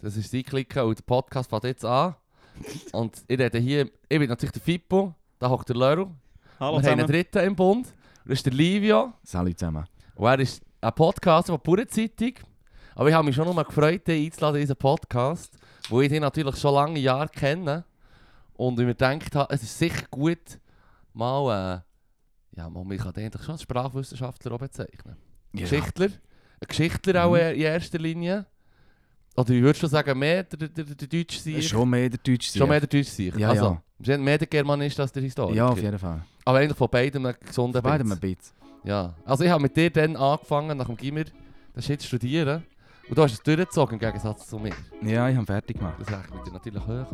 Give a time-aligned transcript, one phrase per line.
[0.00, 2.14] Das ist sie klicken und der Podcast fängt jetzt an.
[2.92, 6.06] Und ich rede hier, ich bin natürlich der Fippo, da hockt der Leru.
[6.06, 6.12] Hallo
[6.58, 7.06] Wir haben einen zusammen.
[7.06, 7.86] dritten im Bund.
[8.24, 9.12] Das ist der Livio.
[9.22, 9.84] Salut zusammen.
[10.14, 12.32] Und er ist ein Podcaster von Pure Zeitung.
[12.94, 15.56] Aber ich habe mich schon noch mal gefreut, dich einzuladen in diesen Podcast,
[15.88, 17.84] wo ich dich natürlich schon lange Jahre kenne.
[18.54, 20.58] Und ich mir gedacht habe, es ist sicher gut,
[21.12, 21.82] mal,
[22.54, 25.16] äh, ja, mal, man kann den eigentlich schon als Sprachwissenschaftler auch bezeichnen.
[25.52, 25.60] Ja.
[25.60, 26.06] Geschichtler.
[26.06, 27.36] Ein Geschichtler auch Mhm.
[27.54, 28.46] in erster Linie.
[29.38, 31.62] Oder wie würdest du sagen, mehr der, der, der, Deutsche sein?
[31.62, 33.32] Schon mehr der Deutsch Schon mehr der Deutsche sein.
[33.38, 33.78] Ja, also,
[34.18, 35.54] mehr der Germanist als der Historiker.
[35.54, 36.22] Ja, auf jeden Fall.
[36.44, 38.12] Aber eigentlich von beidem einen gesunden Beide Witz.
[38.12, 38.54] ein bisschen.
[38.82, 41.22] Ja, also ich habe mit dir dann angefangen, nach dem Gimmer,
[41.72, 42.64] das zu studieren.
[43.08, 44.74] Und du hast es durchgezogen im Gegensatz zu mir.
[45.02, 45.94] Ja, ich habe fertig gemacht.
[46.00, 47.06] Das rechnet dir natürlich an.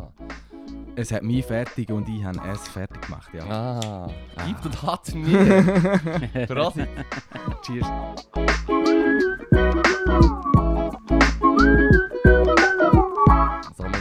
[0.97, 3.45] Es hat mich fertig und ich habe es fertig gemacht, ja.
[3.45, 4.11] Ah,
[4.47, 6.47] gibt und hat nie.
[6.47, 6.89] Prosit.
[7.67, 7.87] Cheers.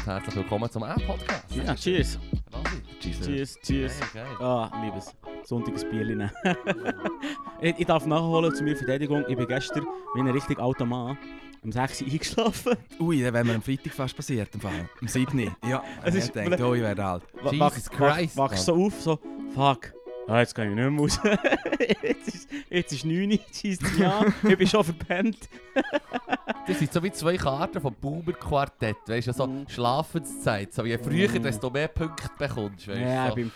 [0.04, 1.46] Somit herzlich willkommen zum A-Podcast.
[1.56, 2.20] Ja, cheers.
[3.00, 3.20] Cheers.
[3.26, 4.00] Cheers, cheers.
[4.14, 4.46] Geil, geil.
[4.48, 5.16] Ah, liebes.
[5.44, 6.32] Sonntages Bierli nehmen.
[7.62, 9.24] ich, ich darf nachholen zu meiner Verteidigung.
[9.28, 11.18] Ich bin gestern wie ein richtig alter Mann
[11.64, 12.74] um 6 Uhr eingeschlafen.
[13.00, 14.54] Ui, das wäre mir am Freitag fast passiert.
[14.54, 14.90] Im Fall.
[15.02, 15.56] Am 7.
[15.66, 17.24] Ja, Es ich ist- denke, oh, ich werde alt.
[17.52, 19.20] Jesus wach- Christ, Wach, wachst so auf, so,
[19.54, 19.94] fuck.
[20.28, 21.20] Ah, jetzt kann ich nicht mehr raus.
[22.02, 24.34] jetzt, ist, jetzt ist 9 Uhr, mich an.
[24.48, 25.38] Ich bin schon verpennt.
[26.66, 28.96] Das sind so wie zwei Karten vom Buber-Quartett.
[29.08, 29.68] Weißt du, so Mhm.
[29.68, 30.74] Schlafenszeit.
[30.74, 31.44] So je früher, Mhm.
[31.44, 32.88] desto mehr Punkte bekommst.
[32.88, 33.52] Weißt, Ja, so.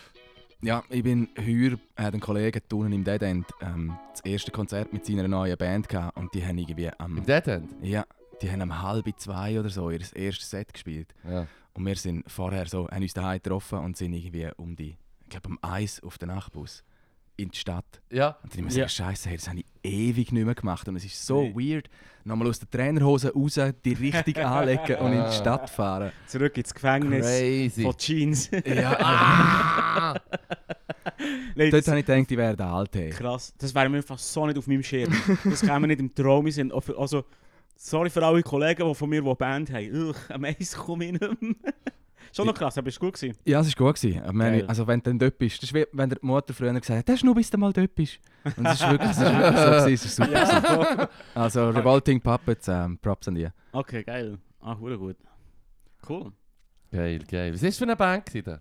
[0.61, 4.91] Ja, ich bin heuer, hat ein Kollege unten im Dead End ähm, das erste Konzert
[4.91, 7.69] mit seiner neuen Band gehabt und die haben irgendwie am, Im Dead End?
[7.81, 8.05] ja,
[8.41, 11.13] die haben um halb zwei oder so ihr erstes Set gespielt.
[11.29, 11.47] Ja.
[11.73, 14.97] Und wir sind vorher so, haben uns daheim getroffen und sind irgendwie um die,
[15.27, 16.83] ich glaube um eins auf den Nachtbus
[17.35, 18.01] in die Stadt.
[18.11, 18.37] Ja.
[18.41, 18.77] Und dann immer Ja.
[18.79, 18.89] ja.
[18.89, 20.87] Scheiße, hey, das habe ich ewig nicht mehr gemacht.
[20.87, 21.53] Und es ist so Nee.
[21.75, 21.89] weird,
[22.23, 26.11] nochmal aus der Trainerhose raus, die richtig anlegen und in die Stadt fahren.
[26.25, 27.83] zurück ins Gefängnis Crazy.
[27.83, 28.49] von Jeans.
[28.65, 30.15] Ja, Ah!
[31.55, 32.99] Nein, dort habe ich gedacht, ich wäre der Alte.
[32.99, 33.09] hey.
[33.09, 35.13] Krass, das wäre mir einfach so nicht auf meinem Schirm.
[35.43, 36.71] Das kann mir nicht im Traum sein.
[36.97, 37.23] Also,
[37.75, 40.09] sorry für alle Kollegen, die von mir die Band haben.
[40.09, 41.55] Ugh, am Eis komme ich nicht mehr.
[42.31, 43.37] Schon noch krass, aber ist gut gewesen.
[43.45, 44.01] Ja, es war gut.
[44.01, 44.21] Gewesen.
[44.23, 46.99] Aber also wenn du dann dort bist, das ist wie wenn der Mutter früher gesagt
[46.99, 48.19] hat, das ist nur bis du mal dort bist.
[48.55, 50.85] Und es ist wirklich, es ist wirklich so, gewesen, es ist super.
[50.85, 51.07] gewesen.
[51.35, 53.47] Also Revolting Puppets, ähm, Props an die.
[53.71, 54.37] Okay, geil.
[54.59, 55.17] Ah, hure gut.
[56.07, 56.31] Cool.
[56.91, 57.53] Geil, geil.
[57.53, 58.25] Was war das für eine Band?
[58.25, 58.59] gewesen?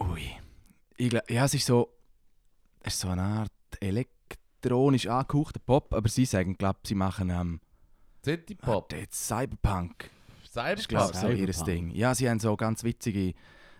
[0.00, 0.22] Ui.
[0.96, 1.92] Ich glaub, ja, es ist so,
[2.80, 7.60] es ist so eine Art elektronisch angehauchter Pop, aber sie sagen, glaube sie machen ähm,
[8.24, 8.88] City Pop.
[8.88, 8.92] Pop.
[8.92, 9.28] jetzt
[10.56, 10.74] Cyberpunk.
[10.74, 11.64] Das ist glaube so ihr.
[11.64, 11.90] Ding.
[11.90, 13.34] Ja, sie haben so ganz witzige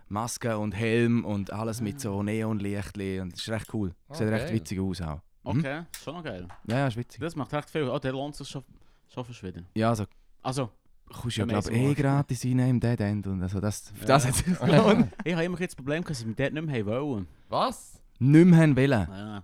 [0.08, 3.94] Masken und Helm und alles mit so Neonlichtli und es ist recht cool.
[4.12, 5.20] Sieht recht witzig aus auch.
[5.44, 5.60] Mhm.
[5.60, 6.46] Okay, schon noch geil.
[6.68, 7.20] Ja, ja, ist witzig.
[7.20, 7.88] Das macht recht viel.
[7.88, 8.62] Oh, der lohnt sich schon,
[9.12, 9.66] schon verschwinden.
[9.74, 10.04] Ja, also
[10.42, 10.70] Also,
[11.12, 14.06] kommst ja glaube so eh gratis rein im Dead End und also das, für Ja.
[14.06, 15.12] das hat es sich gelohnt.
[15.24, 17.26] ich habe immer das Problem, dass sie mit dort nicht mehr haben wollen.
[17.48, 18.00] Was?
[18.18, 18.90] Nicht mehr haben wollen.
[18.90, 19.42] Ja.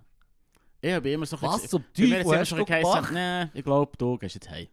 [0.80, 3.12] Ich habe immer so ein Was Teufel hat's immer hast schon du geheißen, gemacht?
[3.12, 4.66] nee, ich glaube, du gehst jetzt heim.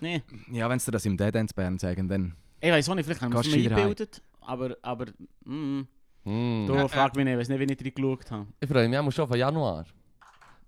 [0.00, 0.22] Nee.
[0.50, 2.34] Ja, wenn sie dir das im Dead End zu Bern sagen, dann...
[2.60, 5.06] Ich weiß auch nicht, vielleicht haben wir es mir eingebildet, aber, aber,
[5.44, 5.82] mm,
[6.24, 6.66] Hm.
[6.66, 8.46] du frag mich nicht, ich weiß nicht, wie ich drin geschaut habe.
[8.58, 9.84] Ich freue mich auch schon auf Januar.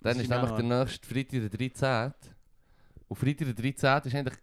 [0.02, 2.12] Dann ist ist nämlich der nächste Freitag der 13.
[3.08, 4.00] Und Freitag der 13.
[4.04, 4.38] ist eigentlich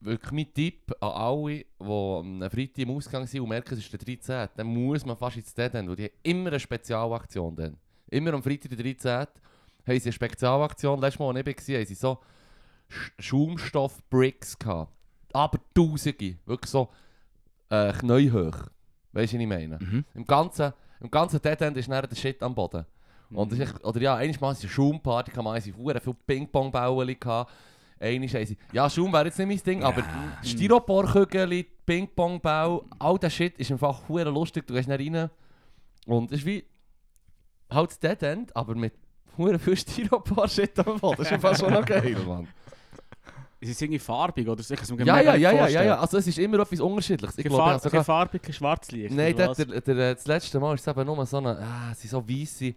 [0.00, 3.92] wirklich mein Tipp an alle, die am Freitag im Ausgang sind und merken, es ist
[3.92, 4.48] der 13.
[4.56, 7.76] Dann muss man fast ins Dead End, weil die haben immer eine Spezialaktion dann.
[8.08, 9.10] Immer am Freitag der 13.
[9.10, 9.28] haben
[9.86, 11.00] sie eine Spezialaktion.
[11.00, 12.18] Letztes Mal, als ich war, haben sie so
[13.18, 14.92] Schaumstoff-Bricks gehabt.
[15.32, 16.36] Aber tausende.
[16.46, 16.88] Wirklich so
[17.70, 18.68] äh, knäuhoch.
[19.12, 19.78] Weißt du, was ich meine?
[19.80, 20.04] Mhm.
[20.14, 22.84] Im ganzen, im ganzen Dead End ist dann der Shit am Boden.
[23.32, 26.14] Und das ist echt, oder ja, einmal mal eine Schaumparty, kann man sie hure viel
[26.26, 27.52] Ping-Pong-Bälle gehabt.
[28.00, 30.02] Einmal sie, ja, Schaum wäre jetzt nicht mein Ding, aber
[30.42, 34.66] Styroporkügel, Ping-Pong-Ball, all der Shit ist einfach hure lustig.
[34.66, 35.30] Du gehst da rein
[36.06, 36.64] und es ist wie
[37.70, 38.94] halt das Dead End, aber mit
[39.36, 41.18] hure viel Styropor-Shit am Boden.
[41.18, 42.48] Das ist einfach schon noch geil, Mann.
[43.60, 44.72] Ist es irgendwie farbig oder so?
[44.72, 47.36] Ich kann mir Ja, ja, ja, ja, ja, also es ist immer etwas Unterschiedliches.
[47.36, 48.04] Ich glaube, kein sogar...
[48.04, 49.14] farbig, kein Schwarzlicht.
[49.14, 52.00] Nein, der, der, der, das letzte Mal ist es eben nur so eine, ah, es
[52.00, 52.74] sind so weisse,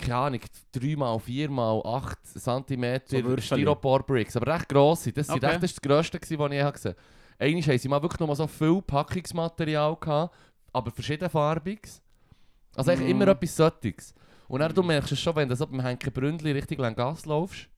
[0.00, 0.40] keine Ahnung,
[0.72, 3.36] 3 mal 4 mal 8 cm So.
[3.38, 5.12] Styropor-Bricks, aber recht grosse.
[5.12, 5.46] Das, sind Okay.
[5.46, 6.96] echt, das ist das grösste, was ich je gesehen habe.
[7.38, 10.34] Einmal haben sie mal wirklich nur so viel Packungsmaterial gehabt,
[10.72, 12.02] aber verschiedenfarbiges.
[12.74, 13.10] Also eigentlich Mm.
[13.12, 14.12] immer etwas Solches.
[14.48, 17.26] Und dann du merkst es schon, wenn du so beim Henke Bründli richtig lang Gas
[17.26, 17.68] laufst,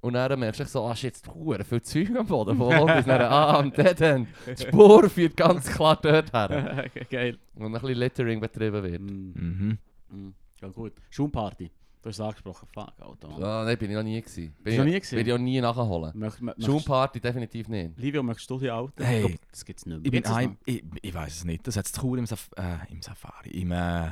[0.00, 2.58] und dann merkst du so, ah shit, hure viel Zeug am Boden.
[2.58, 3.04] Wo das?
[3.06, 4.26] Dann, ah, am Dead.
[4.46, 6.86] Die Spur führt ganz klar dort her.
[7.10, 7.38] Geil.
[7.54, 9.00] Und ein bisschen Littering betrieben wird.
[9.00, 9.78] Mm, Mhm.
[10.10, 10.92] mm, ja gut.
[11.10, 11.70] Schaumparty.
[12.02, 13.28] Du hast es angesprochen, fuck, Alter.
[13.44, 14.54] Ah, nein, bin ich noch nie gewesen.
[14.64, 15.16] Bin du noch ich- nie gewesen?
[15.16, 16.12] Bin ich auch nie nachholen.
[16.14, 17.98] Möcht- definitiv nicht.
[17.98, 19.04] Livio, möchtest du die Alten?
[19.04, 19.26] Hey.
[19.26, 20.06] Ich das gibt's nicht mehr.
[20.06, 21.66] Ich bin ich, ich weiß es nicht.
[21.66, 23.50] Das hat es zu Chur im, Saf äh, im Safari.
[23.50, 24.08] Im, äh,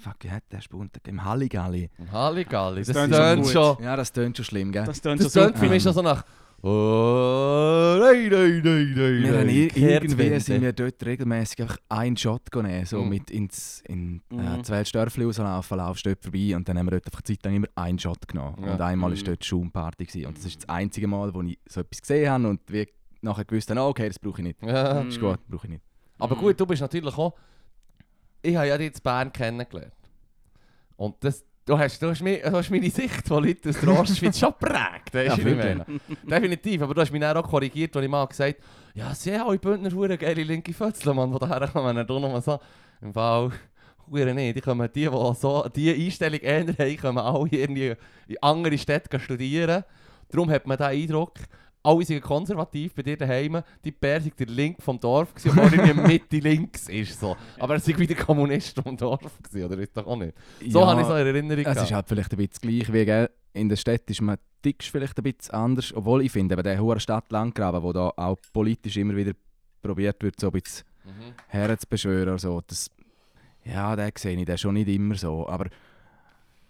[0.00, 0.96] fuck, wie hat der Spunt?
[1.06, 1.88] Im Halligalli.
[1.98, 2.80] Im Halligalli.
[2.80, 3.84] Das, Das tönt tönt schon schon.
[3.84, 4.84] Ja, das tönt schon schlimm, gell?
[4.84, 6.24] Das tönt Das so tönt für mich schon so nach.
[6.62, 12.50] Oh, nein, nein, nein, nein, Wir haben irgendwie sind wir dort regelmäßig einfach einen Shot
[12.50, 13.08] genommen, so Mhm.
[13.08, 14.64] mit ins in äh, Mhm.
[14.64, 17.66] zwei Dörfli rauslaufen, laufst dort vorbei und dann haben wir dort einfach Zeit lang immer
[17.76, 18.62] einen Shot genommen.
[18.62, 18.72] Ja.
[18.74, 19.16] Und einmal Mhm.
[19.16, 20.26] war dort Schaumparty gewesen.
[20.26, 22.86] und das ist das einzige Mal, wo ich so etwas gesehen habe und wir
[23.22, 24.62] nachher gewusst haben, ah, okay, das brauche ich nicht.
[24.62, 25.02] Ja.
[25.02, 25.08] Mhm.
[25.08, 25.82] Ist gut, brauche ich nicht.
[26.18, 27.34] Aber gut, du bist natürlich auch.
[28.42, 29.92] Ich habe ja dich in Bern kennengelernt.
[30.96, 33.98] Und das, du, hast, du, hast mich, du hast meine Sicht von Leuten aus der
[33.98, 35.12] Ostschweiz schon geprägt.
[35.12, 35.86] Weißt Ja, meine?
[36.22, 36.82] Definitiv.
[36.82, 39.48] Aber du hast mich dann auch korrigiert, als ich mal gesagt habe, ja, sie haben
[39.48, 41.96] alle Bündner hure geile linke Fötzle, Mann, die daher kommen.
[41.96, 42.58] Und du nochmal so,
[43.00, 43.50] im Fall,
[44.10, 44.56] hure nicht.
[44.56, 47.96] Die, kommen, die, die so diese Einstellung eher haben, kommen alle in
[48.40, 49.84] andere Städte studieren.
[50.30, 51.34] Darum hat man den Eindruck,
[51.82, 53.62] alle sind konservativ bei dir daheim.
[53.84, 57.18] Die sind der Link vom Dorf, gewesen, obwohl er irgendwie Mitte links ist.
[57.18, 57.36] So.
[57.58, 60.34] Aber er war wie der Kommunist vom Dorf, gewesen, oder ist doch auch nicht?
[60.68, 63.04] So Ja, habe ich so in Erinnerung Es ist halt vielleicht ein bisschen gleich wie
[63.04, 63.30] gell?
[63.52, 66.78] in der Stadt ist man tickst vielleicht ein bisschen anders, obwohl ich finde, eben der
[66.80, 69.32] hohe Stadt-Landgraben, wo da auch politisch immer wieder
[69.82, 71.32] probiert wird, so ein bisschen Mhm.
[71.48, 72.90] herzubeschwören so, das,
[73.64, 75.66] ja, den sehe ich den schon nicht immer so, aber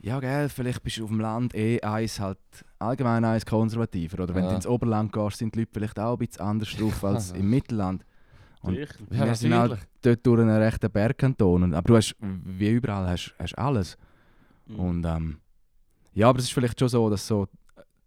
[0.03, 2.39] ja, gell, vielleicht bist du auf dem Land eh eins halt
[2.79, 4.51] allgemein eins konservativer oder wenn Ja.
[4.51, 7.49] du ins Oberland gehst, sind die Leute vielleicht auch ein bisschen anders drauf als im
[7.51, 8.05] Mittelland.
[8.63, 8.75] Und.
[8.77, 8.87] Ja,
[9.27, 13.57] wir sind halt dort durch einen rechten Bergkanton, aber du hast, wie überall, hast, hast
[13.59, 13.97] alles.
[14.67, 14.79] Mhm.
[14.79, 15.39] Und ähm,
[16.13, 17.47] ja, aber es ist vielleicht schon so, dass so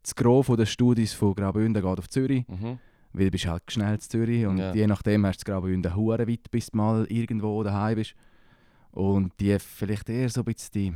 [0.02, 2.78] das Gros der Studis von Graubünden geht auf Zürich, Mhm.
[3.14, 4.74] weil du bist halt schnell in Zürich und Ja.
[4.74, 8.14] je nachdem hast du Graubünden hure weit, bis du mal irgendwo daheim bist.
[8.92, 10.94] Und die vielleicht eher so ein bisschen die...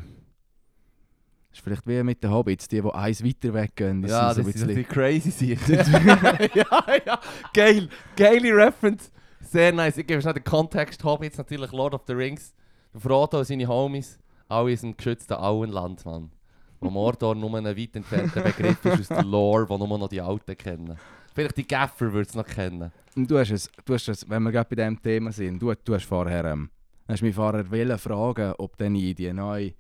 [1.52, 4.02] ist vielleicht wie mit den Hobbits, die, die eins weiter weggehen.
[4.02, 4.94] die Ja, sind das so ein ist bisschen...
[4.94, 5.84] crazy sicher.
[6.56, 7.20] ja, ja.
[7.54, 7.90] Geil.
[8.16, 9.12] Geile Reference.
[9.42, 9.98] Sehr nice.
[9.98, 11.04] Ich gebe schnell den Kontext.
[11.04, 12.54] Hobbits natürlich Lord of the Rings.
[12.96, 14.20] Frodo und seine Homies.
[14.50, 16.32] Alle in einem geschützten Auenland, Mann.
[16.80, 20.22] Wo Mordor nur ein weit entfernter Begriff ist aus der Lore, wo nur noch die
[20.22, 20.96] Alten kennen.
[21.34, 22.92] Vielleicht die Gaffer würden es noch kennen.
[23.16, 25.74] Und Du hast es, du hast es, wenn wir gerade bei diesem Thema sind, du,
[25.74, 26.46] du hast vorher...
[26.46, 26.70] Ähm,
[27.08, 29.74] hast mich vorher wollen fragen, ob dann in die neue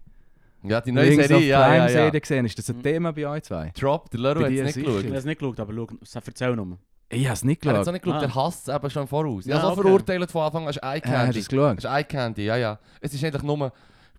[0.63, 1.89] Ja, die neue Serie, ja, ja, ja.
[1.89, 2.83] Serie gesehen Ist das ein Mhm.
[2.83, 3.71] Thema bei euch zwei?
[3.80, 4.88] Drop, der Leroy Bei hat es nicht sicher.
[4.88, 5.06] Ich geschaut.
[5.06, 5.88] habe es nicht geschaut, aber schau,
[6.25, 6.77] erzähl nur.
[7.09, 7.88] Ich habe es nicht Er hat es geschaut.
[7.88, 8.19] auch nicht geschaut, Ah.
[8.25, 9.45] der hasst es eben schon Voraus.
[9.45, 9.81] Ich Ja, habe okay.
[9.81, 11.33] verurteilt von Anfang an, es ist Eye Äh, hast Candy.
[11.33, 11.77] du es geschaut?
[11.77, 12.80] Es ist Eye Candy, ja, ja.
[13.01, 13.71] Es ist eigentlich nur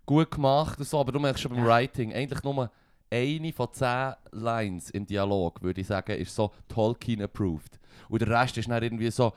[0.05, 2.71] gut gemacht und so, aber du merkst schon beim Writing, eigentlich nur
[3.11, 7.79] eine von zehn Lines im Dialog, würde ich sagen, ist so Tolkien approved.
[8.07, 9.33] Und der Rest ist dann irgendwie so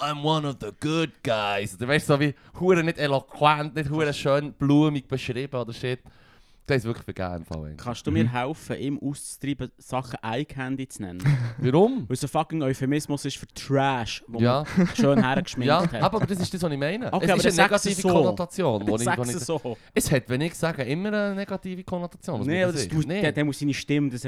[0.00, 1.76] I'm one of the good guys.
[1.76, 6.00] Du weißt so wie hure nicht eloquent, nicht hure schön blumig beschrieben oder shit.
[6.68, 7.64] Das ist wirklich vergeben im Fall.
[7.64, 7.78] eigentlich.
[7.78, 11.22] Kannst du mir helfen, ihm auszutreiben, Sachen Eye-Candy zu nennen?
[11.58, 12.06] Warum?
[12.06, 16.02] Weil es ein fucking Euphemismus ist für Trash, wo Ja, man schön hergeschminkt ja, hat.
[16.02, 17.10] aber das ist das, was ich meine.
[17.10, 18.08] Okay, es aber ist eine negative so.
[18.08, 18.86] Konnotation.
[18.86, 19.76] Wo ich, wo ich, es so.
[19.94, 22.46] Es hat, wenn ich sage, immer eine negative Konnotation.
[22.46, 23.22] Nein, aber das, du, nee.
[23.22, 24.20] der, der muss seine Stimme das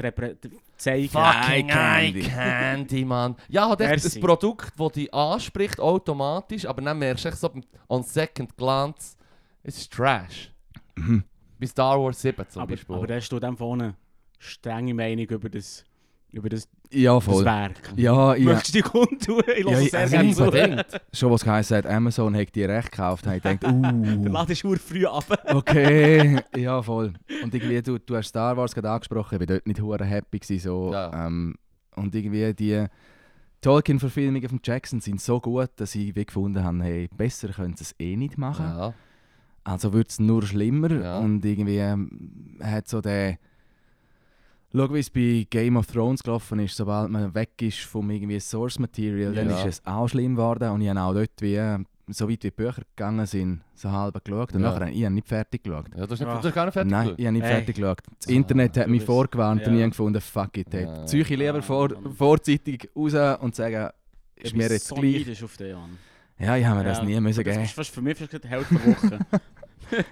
[0.77, 1.09] zeigen.
[1.09, 3.35] Fucking Eye Eye Mann.
[3.49, 7.51] Ja, hat echt ein Produkt, das dich anspricht, automatisch, aber dann merkst du echt so
[7.87, 9.15] on second glance,
[9.61, 10.51] es ist Trash.
[10.95, 11.23] Mhm.
[11.61, 12.95] Bei Star Wars 7 zum Aber, Beispiel.
[12.95, 13.93] aber da hast du dann vorne eine
[14.39, 15.85] strenge Meinung über das,
[16.31, 17.45] über das, Ja, das voll.
[17.45, 17.93] Werk.
[17.95, 18.45] Ja, ja.
[18.45, 19.43] Möchtest du die kundtun?
[19.55, 21.17] Ich Ja, lasse ich- sehr also gerne ich.
[21.19, 24.63] Schon was geheißen hat, Amazon hat die recht gekauft, ich gedacht, Der uh, Laden ist
[24.63, 25.25] nur früh ab.
[25.53, 27.13] okay, ja voll.
[27.43, 30.39] Und irgendwie, du, du hast Star Wars gerade angesprochen, ich war dort nicht hure happy
[30.39, 30.91] gewesen, so.
[30.91, 31.27] Ja.
[31.27, 31.55] Ähm,
[31.95, 32.85] und irgendwie die
[33.61, 37.83] Tolkien-Verfilmungen von Jackson sind so gut, dass ich wie gefunden habe, hey, besser können sie
[37.83, 38.65] es eh nicht machen.
[38.65, 38.93] Ja.
[39.63, 41.19] Also wird es nur schlimmer Ja.
[41.19, 43.37] und irgendwie ähm, hat so der...
[44.73, 48.39] Schau, wie es bei Game of Thrones gelaufen ist, sobald man weg ist vom irgendwie
[48.39, 49.57] Source Material, dann Ja.
[49.59, 51.77] ist es auch schlimm geworden und ich habe auch dort wie, äh,
[52.07, 54.69] so weit wie die Bücher gegangen sind, so halb geschaut und Ja.
[54.69, 55.89] nachher habe ich habe nicht fertig geschaut.
[55.93, 57.19] ja, du hast, nicht, du hast gar nicht fertig Nein, geschaut.
[57.19, 57.51] ich habe nicht Hey.
[57.55, 57.97] fertig geschaut.
[58.17, 59.77] Das Ah, Internet hat mich vorgewarnt und ja.
[59.77, 60.83] ich habe gefunden, fuck it, hey.
[60.85, 61.05] Ja.
[61.05, 63.89] Ziehe ich lieber vor, vorzeitig raus und sagen,
[64.37, 65.43] ist Ich mir jetzt so gleich.
[65.43, 65.97] auf den Jan.
[66.41, 67.03] Ja, ich habe mir das Ja.
[67.05, 67.65] nie müssen Das geben.
[67.65, 69.19] ist fast für mich fast die Hälfte der Woche.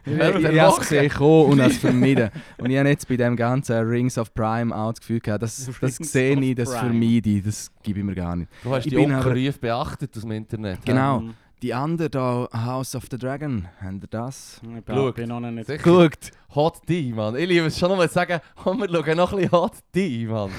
[0.05, 2.29] Ich, Ja, habe es gesehen und es vermieden.
[2.57, 5.69] Und ich habe jetzt bei dem ganzen Rings of Prime auch das Gefühl gehabt, das,
[5.81, 8.51] das sehe ich, das vermeide ich, das gebe ich mir gar nicht.
[8.61, 10.85] Du hast Ich die Onkelrufe beachtet aus dem Internet.
[10.85, 11.21] Genau.
[11.21, 11.33] Mhm.
[11.61, 14.61] Die andere da, House of the Dragon, habt ihr das?
[14.63, 15.67] Ich bin, bin noch nicht.
[15.67, 15.83] Sicher.
[15.83, 16.31] Gut.
[16.55, 17.35] Hot D, Mann.
[17.35, 20.25] Ich liebe es schon nochmal zu sagen, komm, wir schauen noch ein bisschen Hot D,
[20.25, 20.51] Mann.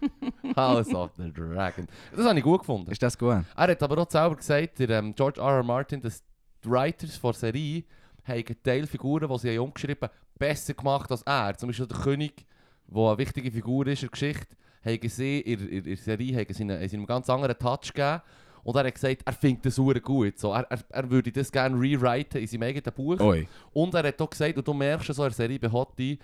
[0.56, 1.86] House of the Dragon.
[2.14, 2.90] Das habe ich gut gefunden.
[2.90, 3.44] Ist das gut?
[3.56, 5.56] Er hat aber auch selber gesagt, der ähm, George R.
[5.56, 5.62] R.
[5.62, 6.22] Martin, dass
[6.64, 7.84] die Writers von der Serie
[8.24, 11.56] haben Teilfiguren, die sie haben umgeschrieben haben, besser gemacht als er.
[11.56, 12.46] Zum Beispiel der König,
[12.88, 16.62] der eine wichtige Figur ist in der Geschichte, haben sie in, der Serie haben sie
[16.62, 18.22] einen, haben sie einen ganz anderen Touch gegeben.
[18.62, 20.38] Und er hat gesagt, er findet das super gut.
[20.40, 23.20] So, er, er, er würde das gerne rewriten in seinem eigenen Buch.
[23.20, 23.46] Oi.
[23.72, 26.18] Und er hat auch gesagt, und du merkst so in der Serie bei Hottie,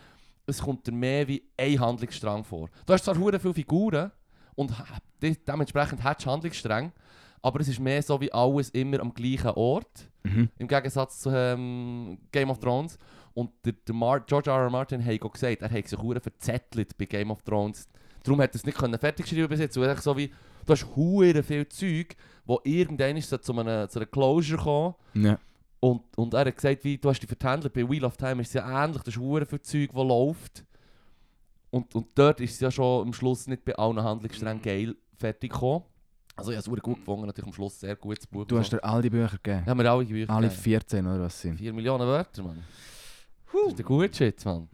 [0.47, 2.69] es kommt dir mehr wie ein Handlungsstrang vor.
[2.87, 4.11] Du hast zwar hure viele Figuren
[4.55, 4.73] und
[5.21, 6.93] dementsprechend hast du Handlungsstränge,
[7.43, 10.49] aber es ist mehr so wie alles immer am gleichen Ort, Mhm.
[10.57, 12.97] im Gegensatz zu ähm, Game of Thrones.
[13.35, 14.57] Und der, der Mar George R.
[14.57, 14.71] R.
[14.71, 17.89] Martin hat auch gesagt, er hat sich hure verzettelt bei Game of Thrones.
[18.23, 19.75] Darum hat er es nicht können fertig schreiben bis jetzt.
[19.75, 20.29] So wie,
[20.65, 22.15] du hast hure viel Zeug,
[22.47, 24.95] wo irgendwann ist so zu, einer, zu einer Closure kommen.
[25.15, 25.39] Ja.
[25.85, 28.49] Und, und er hat gesagt, wie, du hast dich vertändelt, bei Wheel of Time ist
[28.49, 30.65] es ja ähnlich, das ist hure viel Zeug, das läuft.
[31.71, 35.51] Und, und dort ist es ja schon am Schluss nicht bei allen Handlungssträngen geil fertig
[35.51, 35.83] gekommen.
[36.37, 38.45] Also ich habe es gut gefunden, natürlich am Schluss sehr gutes Buch.
[38.45, 39.65] Du hast dir all die Bücher gegeben.
[39.67, 40.63] ja, wir alle Bücher Alle gegeben.
[40.63, 41.57] 14 oder was sind?
[41.57, 42.63] 4 Millionen Wörter, Mann.
[43.53, 44.69] Das ist der gute Shit, Mann.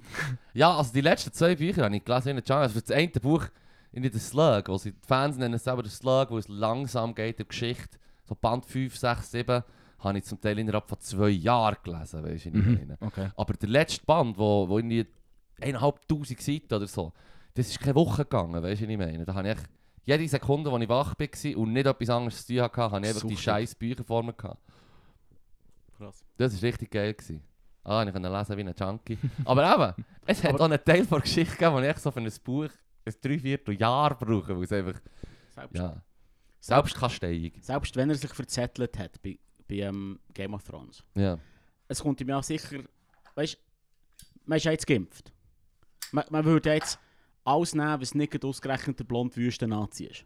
[0.53, 2.61] ja, also die letzten zwei Bücher habe ich gelesen in der Chance.
[2.65, 3.47] Also für das eine Buch
[3.93, 7.31] in der Slug, sie die Fans nennen es selber der Slug, wo es langsam geht
[7.31, 7.99] in der Geschichte.
[8.29, 9.65] So Band 5, 6, 7
[10.01, 12.75] habe ich zum Teil innerhalb von zwei Jahren gelesen, weißt du, was ich Mhm.
[12.75, 12.99] meine.
[13.01, 13.31] Okay.
[13.37, 15.07] Aber der letzte Band, wo, wo irgendwie
[15.61, 17.13] eineinhalbtausend Seiten oder so,
[17.55, 19.25] das ist keine Woche gegangen, weißt du, was ich meine.
[19.25, 19.59] Da habe ich
[20.05, 23.09] jede Sekunde, als ich wach war und nicht etwas anderes zu tun hatte, habe ich
[23.09, 23.41] einfach die Suchtig.
[23.41, 24.63] scheiß Bücher vor mir gehabt.
[25.97, 26.25] Krass.
[26.37, 27.13] Das war richtig geil.
[27.15, 27.43] Gewesen.
[27.85, 29.19] Ah, ich konnte lesen wie ein Junkie.
[29.45, 32.11] Aber eben, es hat Aber- auch einen Teil der Geschichte gegeben, wo ich echt so
[32.11, 32.69] für ein Buch
[33.05, 35.01] ein Dreivierteljahr brauche, weil es einfach,
[35.55, 35.89] Selbst, ja,
[36.61, 37.53] selbst, Selbstkasteiung.
[37.61, 41.03] selbst wenn er sich verzettelt hat bei, bei ähm, Game of Thrones.
[41.15, 41.39] Ja.
[41.89, 42.79] Es kommt ihm ja sicher,
[43.35, 43.59] weißt
[44.47, 45.31] man ist ja jetzt geimpft.
[46.11, 46.99] Man, man würde jetzt
[47.45, 50.25] alles nehmen, was nicht ausgerechnet der blond wüste Nazi ist.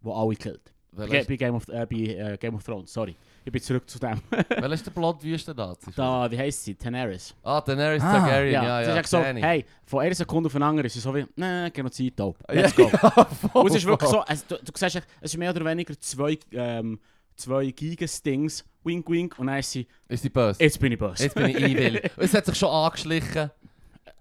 [0.00, 0.72] Wo alle killt.
[0.92, 3.14] Bei, bei, Game, of, äh, bei äh, Game of Thrones, sorry.
[3.44, 4.20] Ich bin zurück zu dem.
[4.30, 5.90] welcher ist der blondwüste Nazi?
[5.94, 6.74] da, wie heisst sie?
[6.74, 7.34] Daenerys.
[7.42, 8.94] Ah, Daenerys Ah, Targaryen, Ja, ja, ja.
[8.94, 12.18] sagt so, hey, von einer Sekunde auf eine andere ist sie so wie, nee, Genozid.
[12.18, 12.88] Ja, Let's go.
[12.90, 15.64] ja, voll, Und es ist wirklich so, also, du, du siehst, es ist mehr oder
[15.66, 16.98] weniger zwei, ähm,
[17.36, 20.62] zwei Gigastings, wink wink, und dann ist sie, Ist sie böse?
[20.62, 21.22] jetzt bin ich böse.
[21.24, 21.96] Jetzt bin ich evil.
[21.98, 23.50] Und es hat sich schon angeschlichen.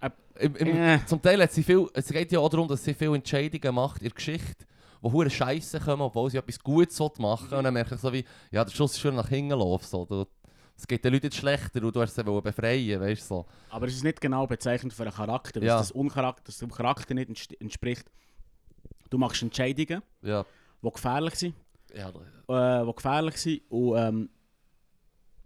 [0.01, 1.00] Äh, Im, im, Äh.
[1.05, 4.01] Zum Teil hat sie viel, es geht ja auch darum, dass sie viele Entscheidungen macht
[4.01, 4.65] in der Geschichte,
[5.01, 7.57] die hure Scheiße kommen, obwohl sie etwas Gutes machen will.
[7.60, 9.86] Und dann merke ich so wie, ja, der Schuss ist schon nach hinten gelaufen.
[9.88, 10.05] So.
[10.05, 10.25] Du,
[10.77, 13.45] es geht den Leuten jetzt schlechter und du hast sie wollen befreien, weißt du so.
[13.69, 15.77] Aber es ist nicht genau bezeichnend für einen Charakter, weil Ja.
[15.77, 18.05] das, Uncharakter, das dem Charakter nicht entspricht.
[19.10, 20.45] Du machst Entscheidungen, Ja.
[20.81, 21.55] die gefährlich sind,
[21.93, 24.29] Ja, äh, die gefährlich sind und ähm,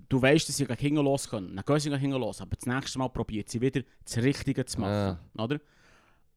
[0.10, 1.56] du weißt, dass sie gegen hinten los können.
[1.56, 4.66] Dann gehen sie gegen hinten los, aber das nächste Mal probiert sie wieder das Richtige
[4.66, 5.20] zu machen.
[5.38, 5.60] Oder?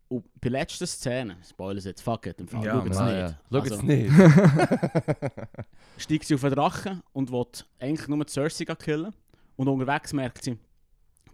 [0.09, 2.99] Und bei der letzten Szene, Spoilers jetzt, fuck it, im Fall, Ja, schau.
[3.01, 3.19] Ah, nicht.
[3.19, 3.39] ja.
[3.51, 4.13] Schau Also, nicht.
[5.97, 7.47] steigt sie auf den Drachen und will
[7.79, 9.15] eigentlich nur die Cersei killen.
[9.57, 10.59] Und unterwegs merkt sie,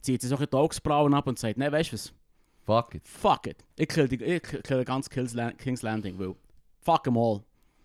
[0.00, 2.12] zieht sie so ein die Augsbrauen ab und sagt, nein, weißt du was?
[2.66, 3.08] Fuck it.
[3.08, 3.64] Fuck it.
[3.76, 6.34] Ich kill, die, ich kill ganz Kills Land, King's Landing, weil
[6.82, 7.42] fuck them all.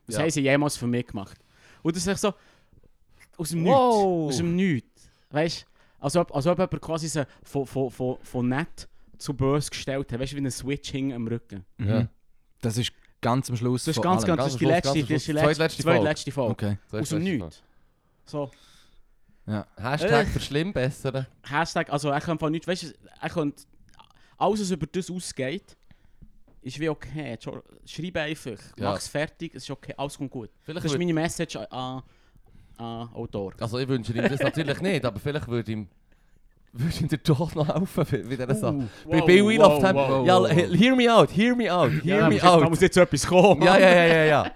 [0.08, 0.22] Was Ja.
[0.24, 1.38] haben sie jemals für mich gemacht?
[1.84, 2.34] Und das ist echt so
[3.38, 4.26] aus dem Wow.
[4.26, 4.34] Nichts.
[4.34, 5.10] Aus dem Nichts.
[5.30, 6.04] Weißt du?
[6.04, 8.88] Als ob, als ob jemand quasi so von, von, von, von nett
[9.18, 10.20] zu böse gestellt hat.
[10.20, 11.66] Weißt du, wie ein Switch hing am Rücken.
[11.78, 11.88] Mhm.
[11.88, 12.08] Ja.
[12.62, 14.36] Das ist ganz am Schluss Das ist ganz, allem.
[14.38, 16.52] ganz, das ist die letzte, das ist die letzte, zweitletzte Folge.
[16.52, 16.78] Okay.
[16.92, 17.64] So Aus dem Nichts.
[18.26, 18.52] So,
[19.46, 20.30] Hashtag Äh.
[20.30, 21.28] verschlimmbessern.
[21.44, 22.88] Hashtag, also er kann von nichts, weißt du,
[23.22, 23.54] er kann,
[24.38, 25.76] alles was über das ausgeht,
[26.62, 27.38] ist wie okay.
[27.86, 28.92] Schreib einfach, Ja.
[28.92, 30.50] mach's fertig, es ist okay, alles kommt gut.
[30.62, 32.04] Vielleicht Das ist meine Message an,
[32.78, 33.54] an, an Autor.
[33.60, 35.88] also ich wünsche ihm das natürlich nicht, aber vielleicht würde ihm,
[36.72, 38.88] würde ihm der Tod noch helfen bei dieser Sache.
[39.10, 39.94] Bei, bei Wheel of Time.
[39.96, 42.70] wow, ja, hear me out, hear me out, hear ja, me da out.
[42.70, 43.62] muss jetzt etwas kommen.
[43.62, 44.52] Ja, ja, ja, ja, ja.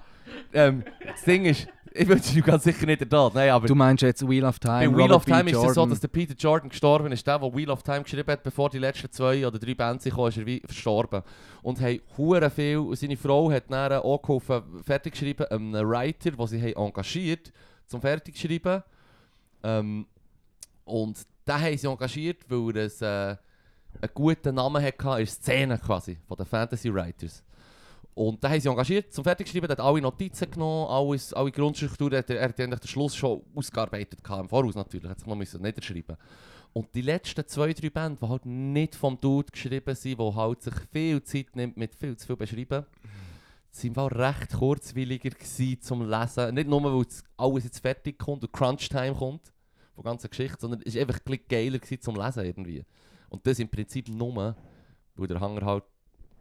[0.53, 1.67] ähm, das Ding ist,
[1.99, 3.33] ich wünsche ihm ganz sicher nicht der Tod.
[3.33, 5.51] Nein, aber Du meinst jetzt Wheel of Time, bei Wheel Robert of Time B.
[5.51, 7.25] ist es so, dass der Peter Jordan gestorben ist.
[7.25, 10.27] Der, der Wheel of Time geschrieben hat, bevor die letzten zwei oder drei Bands kamen,
[10.27, 11.23] ist er wie verstorben.
[11.63, 16.47] Und haben hure viel, seine Frau hat dann auch geholfen, fertig geschrieben, einen Writer, den
[16.47, 17.51] sie haben engagiert
[17.87, 18.83] zum fertig schreiben.
[19.63, 20.05] Ähm,
[20.85, 21.17] und
[21.47, 23.37] den haben sie engagiert, weil er äh,
[24.01, 27.43] einen guten Namen hatte in der Szene quasi, von den Fantasy Writers.
[28.13, 32.29] Und den haben sie engagiert zum Fertigschreiben, hat alle Notizen genommen, alles, alle Grundstrukturen, hat
[32.29, 35.35] er, er hat eigentlich den Schluss schon ausgearbeitet, gehabt, im Voraus natürlich, hat sich noch
[35.35, 36.17] müssen niederschreiben.
[36.73, 40.61] Und die letzten zwei, drei Bände, die halt nicht vom Dude geschrieben sind, die halt
[40.61, 42.85] sich viel Zeit nimmt mit viel zu viel beschreiben,
[43.81, 46.53] sind Fall recht kurzwilliger gewesen zum Lesen.
[46.55, 49.53] Nicht nur, weil es alles jetzt fertig kommt und Crunch-Time kommt,
[49.95, 52.85] von der ganzen Geschichte, sondern es war einfach ein geiler gewesen zum Lesen irgendwie.
[53.29, 54.55] Und das im Prinzip nur,
[55.15, 55.83] weil der Hanger halt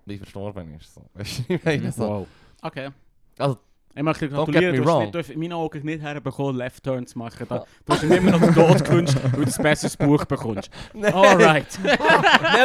[0.07, 0.95] wie verstorben ist.
[0.95, 1.03] So.
[1.15, 1.93] Weißt du, ich meine?
[1.93, 2.09] So.
[2.09, 2.27] Wow.
[2.63, 2.91] Okay.
[3.39, 3.59] Also,
[3.97, 7.47] Ich möchte gratulieren, du hast, nicht, in meinen Augen nicht herbekommen, Left Turn zu machen.
[7.49, 10.71] Da, du hast immer noch den Tod gewünscht, weil du ein besseres Buch bekommst.
[11.03, 11.79] Alright.
[11.83, 11.97] Nein,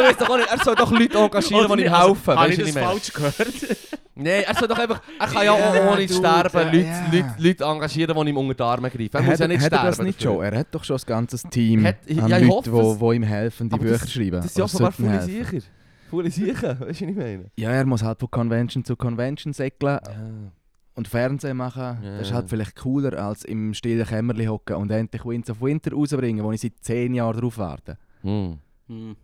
[0.03, 2.35] weißt du auch nicht, er soll doch Leute engagieren, die ihm helfen.
[2.37, 3.37] Habe ich du, das falsch gehört?
[4.15, 6.87] Nein, er soll doch einfach, er kann ja auch ohne sterben Leute.
[7.13, 9.15] Leute, Leute engagieren, die ihm unter die Arme greifen.
[9.15, 9.85] Er muss ja nicht hat sterben.
[9.85, 10.43] er das nicht schon?
[10.43, 13.77] Er hat doch schon ein ganzes Team Hat- an ja, Leuten, die ihm helfen, die
[13.77, 14.31] Bücher das- schreiben.
[14.35, 15.45] Das ist ja offenbar helfen.
[15.45, 15.65] sicher.
[16.09, 17.45] Voll sicher, weißt du, was ich meine?
[17.55, 20.51] Ja, er muss halt von Convention zu Convention säckeln Ja.
[21.01, 21.97] Und Fernsehen machen.
[22.03, 22.19] Ja.
[22.19, 25.93] Das ist halt vielleicht cooler, als im stillen Kämmerli hocken und endlich Winds of Winter
[25.93, 27.97] rausbringen, wo ich seit 10 Jahren drauf warte.
[28.21, 28.59] Hm.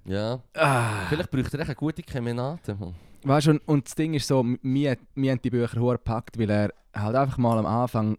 [0.05, 0.41] Ja.
[0.55, 1.05] Ah.
[1.09, 2.73] Vielleicht bräuchte er echt eine gute Kemenate.
[2.75, 2.95] Mann.
[3.23, 6.39] Weißt du, und, und das Ding ist so, mir, mir haben die Bücher hure gepackt,
[6.39, 8.17] weil er halt einfach mal am Anfang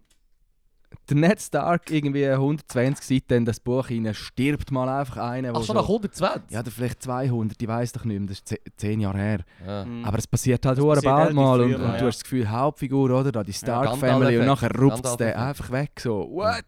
[1.09, 5.63] der Ned Stark irgendwie 120 Seiten in das Buch rein stirbt mal einfach einer, Ach,
[5.63, 6.51] schon nach 120?
[6.51, 9.39] ja, oder vielleicht 200, ich weiß doch nicht mehr, das ist 10 Jahre her.
[9.65, 9.83] Ja.
[9.83, 10.05] Hm.
[10.05, 11.97] Aber es passiert halt Das bald mal und, und ja.
[11.97, 13.31] du hast das Gefühl, Hauptfigur, oder?
[13.31, 14.13] Da die Stark Gandalf-Effekt.
[14.13, 16.65] Family und nachher rupft es den einfach weg, so, what?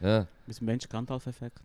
[0.00, 0.26] ja.
[0.46, 1.60] Mit dem Mensch Gandalf-Effekt.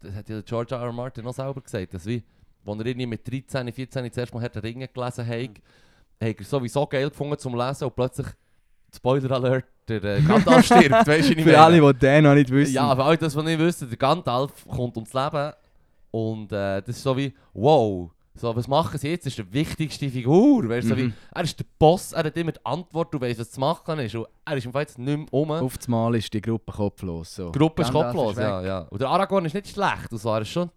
[0.00, 0.80] Das hat ja George R.
[0.80, 0.92] R.
[0.92, 1.92] Martin auch selber gesagt.
[1.92, 2.22] Dass wie,
[2.64, 5.60] als er irgendwie mit 13, 14 das erste Mal Herr der Ringe gelesen hat,
[6.28, 8.28] hat er sowieso geil gefunden zum Lesen und plötzlich,
[8.94, 9.66] Spoiler Alert,
[9.98, 11.06] der äh, Gandalf stirbt.
[11.06, 11.58] Weißt du, ich Für meine?
[11.60, 12.74] alle, die den noch nicht wissen.
[12.74, 15.52] Ja, für alle das, was nicht wissen, der Gandalf kommt ums Leben
[16.12, 19.26] und äh, das ist so wie, wow, so, was machen sie jetzt?
[19.26, 20.68] Das ist die wichtigste Figur.
[20.68, 21.12] Weißt, du, so wie, Mhm.
[21.34, 24.14] er ist der Boss, er hat immer die Antwort, du weißt, was zu machen ist.
[24.14, 25.50] Und er ist im Fall jetzt nicht mehr um.
[25.50, 27.34] Auf das Mal ist die Gruppe kopflos.
[27.34, 27.50] So.
[27.50, 28.44] Die Gruppe ist Gandalf kopflos, weg.
[28.44, 28.78] ja, ja.
[28.88, 30.70] Und der Aragorn ist nicht schlecht, und so, er ist schon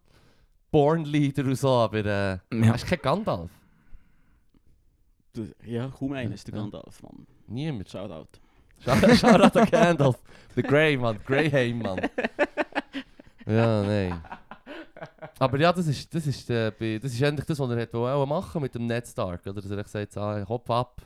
[0.71, 2.39] Born Leader und so, aber äh, Ja.
[2.51, 3.49] er ist kein Gandalf.
[5.33, 6.61] Du, ja, kaum einer ist der Ja.
[6.61, 7.25] Gandalf, Mann.
[7.47, 7.89] Niemand.
[7.89, 8.27] Shoutout.
[8.85, 10.17] Schau schau an den Gandalf.
[10.55, 11.19] Der Grey, Mann.
[11.25, 12.01] Greyheim, Mann.
[13.45, 14.21] Ja, nein.
[15.37, 17.93] Aber ja, das ist, das ist, äh, bei- das ist endlich das, was er hat
[17.93, 19.41] wollen machen mit dem Ned Stark.
[19.45, 19.61] Oder?
[19.61, 21.01] Dass er sagt, ah, Kopf ab.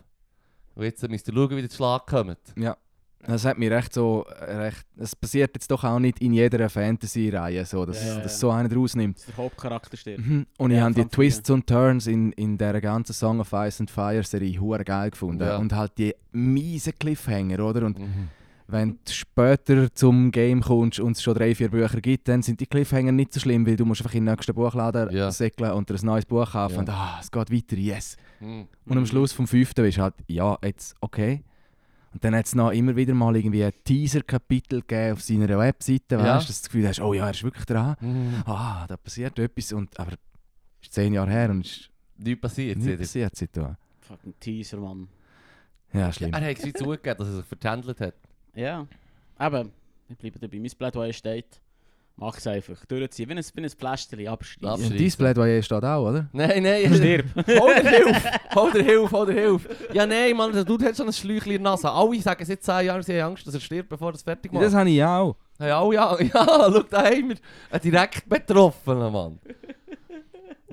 [0.75, 2.37] Und jetzt müsst ihr schauen, wie der Schlag kommt.
[2.55, 2.77] Ja.
[3.25, 7.65] Das hat mir recht so, recht, es passiert jetzt doch auch nicht in jeder Fantasy-Reihe
[7.65, 9.17] so, dass, Ja, ja, dass so einer rausnimmt.
[9.17, 10.25] Dass der Hauptcharakter stirbt.
[10.25, 10.45] Mhm.
[10.57, 13.91] Und ich habe die Twists und Turns in, in dieser ganzen Song of Ice and
[13.91, 15.49] Fire Serie hure geil gefunden.
[15.57, 17.85] Und halt die miesen Cliffhanger, oder?
[17.85, 17.97] Und
[18.69, 22.59] wenn du später zum Game kommst und es schon drei, vier Bücher gibt, dann sind
[22.59, 25.31] die Cliffhanger nicht so schlimm, weil du musst einfach in den nächsten Buchladen Ja.
[25.31, 26.79] säckeln und dir ein neues Buch kaufen Ja.
[26.79, 28.15] und ah, es geht weiter, yes.
[28.39, 28.67] Mhm.
[28.85, 31.43] Und am Schluss vom fünften bist du halt, ja, jetzt okay.
[32.13, 36.15] Und dann hat es noch immer wieder mal irgendwie ein Teaser-Kapitel gegeben auf seiner Webseite,
[36.15, 36.35] Ja.
[36.37, 37.95] weißt du, dass du das Gefühl hast, oh ja, er ist wirklich dran.
[37.99, 38.43] Mhm.
[38.45, 39.73] Ah, da passiert etwas.
[39.73, 40.17] Und, aber es
[40.87, 42.77] ist zehn Jahre her und es ist Nichts passiert.
[42.77, 43.75] nichts passiert seitdem.
[44.01, 45.07] Fucking Teaser, Mann.
[45.93, 46.33] Ja, schlimm.
[46.33, 48.15] Er hat es zugegeben, dass er sich vertändelt hat.
[48.55, 48.87] Ja.
[49.35, 49.67] Aber,
[50.09, 50.59] ich bleibe dabei.
[50.59, 51.59] Mein Plädoyer steht.
[52.19, 52.83] Mach es einfach.
[52.87, 53.29] Durchziehen.
[53.29, 54.67] Wie ein, wie ein Pflasterli abschließen.
[54.67, 54.97] Absch- Ja, Abschreissen.
[54.97, 56.27] dein Plädoyer steht auch, oder?
[56.33, 56.93] Nein, nein.
[56.95, 57.27] Stirb.
[57.35, 58.31] Hol dir Hilfe!
[58.55, 59.69] Hol dir Hilfe, hol dir Hilfe!
[59.93, 61.91] Ja, nein, Mann, der Dude hat schon ein Schläuchchen in der Nase.
[61.91, 64.51] Alle sagen seit 10 Jahren, sie haben Angst, dass er stirbt, bevor er es fertig
[64.51, 64.63] macht.
[64.63, 65.35] Das habe ich auch.
[65.59, 67.35] Hey, alle, ja, ja, schau, da haben wir
[67.69, 69.39] einen direkt Betroffenen, Mann.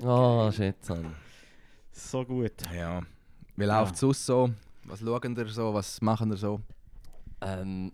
[0.01, 1.13] Oh, shit, Mann.
[1.91, 2.53] So gut.
[2.75, 3.01] Ja.
[3.55, 3.79] Wie Ja.
[3.81, 4.49] läuft es aus so?
[4.85, 5.73] Was schauen ihr so?
[5.73, 6.59] Was machen ihr so?
[7.41, 7.91] Ähm,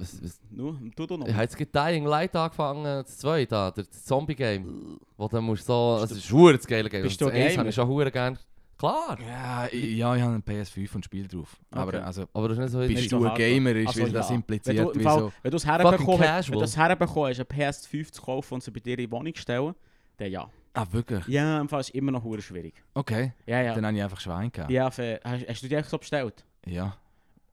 [0.00, 1.26] was, was, Nur, tu du noch.
[1.26, 4.98] ich habe jetzt gerade Dying Light angefangen, das zweite, da, der Zombie-Game.
[5.16, 7.02] Wo dann musst du so, es ist verdammt das geile Game.
[7.02, 7.56] Bist du das Gamer?
[7.58, 8.38] habe ich schon verdammt gern.
[8.78, 9.18] Klar!
[9.20, 11.54] Ja, ich, ja, ich habe ein PS5 und spiel drauf.
[11.70, 11.80] Okay.
[11.82, 12.78] Aber also, Aber das ist nicht so...
[12.78, 14.34] bist nicht du so ein hart, Gamer, ist, Also, weil das ja.
[14.34, 15.32] impliziert, wenn du, wie so...
[15.42, 16.58] wenn du es herbekommen hast, wenn casual.
[16.58, 19.34] du es herbekommen hast, eine PS5 zu kaufen und sie bei dir in die Wohnung
[19.34, 19.74] stellen,
[20.16, 20.48] dann ja.
[20.72, 21.26] Ah, wirklich?
[21.28, 22.72] Ja, im Fall ist immer noch hure schwierig.
[22.94, 23.74] Okay, Ja, ja.
[23.74, 24.70] dann habe ich einfach Schwein gehabt.
[24.70, 26.42] ja für, hast, hast du die echt so bestellt?
[26.64, 26.96] Ja.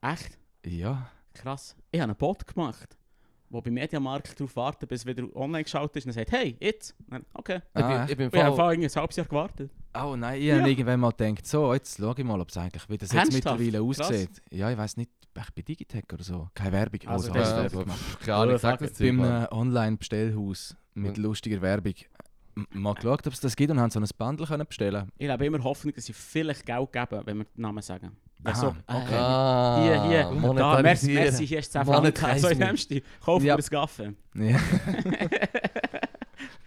[0.00, 0.38] Echt?
[0.64, 1.10] Ja.
[1.38, 1.76] Krass.
[1.90, 2.96] Ich habe einen Bot gemacht,
[3.50, 6.94] wo beim Mediamarkt darauf wartet, bis wieder online geschaut ist und er sagt, hey, jetzt.
[7.08, 7.60] Dann, okay.
[7.74, 9.70] Ich Ah, bin, ich bin Ich habe irgendwie ein halbes Jahr gewartet.
[9.94, 10.58] Oh nein, ich Ja.
[10.58, 13.32] habe irgendwann mal gedacht, so, jetzt schaue ich mal, ob es eigentlich, wie das jetzt
[13.32, 14.00] mittlerweile Krass.
[14.00, 14.42] aussieht.
[14.50, 16.48] Ja, ich weiß nicht, echt bei Digitech oder so.
[16.54, 17.00] Keine Werbung.
[17.06, 17.98] Also Oh, das so, ist du Ja, Werbung gemacht.
[17.98, 19.44] pff, keine Ahnung, ich sag Fuck das Mann.
[19.44, 21.94] äh, Online-Bestellhaus mit lustiger Werbung.
[22.72, 25.44] Mal geschaut, ob es das gibt und haben so ein Bundle können bestellen Ich habe
[25.46, 28.16] immer Hoffnung, dass sie vielleicht Geld geben, wenn wir den Namen sagen.
[28.44, 29.14] Ja, Aha, so, okay.
[29.16, 32.02] Ah, Hier, hier, da, merci, merci, hier ist 10 Franken.
[32.22, 32.66] Monetize So, me.
[32.66, 33.56] nimmst du, kauf Ja.
[33.56, 34.14] mir ein Kaffee.
[34.34, 34.58] Ja.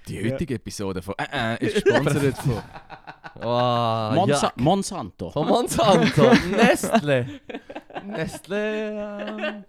[0.08, 2.62] Die heutige Episode von äh, äh, ist gesponsert von.
[3.44, 4.54] Oh, Monsa ja.
[4.58, 5.32] Monsanto.
[5.32, 7.26] Von Monsanto, Nestle.
[8.06, 9.26] Nestle.
[9.38, 9.64] Ähm.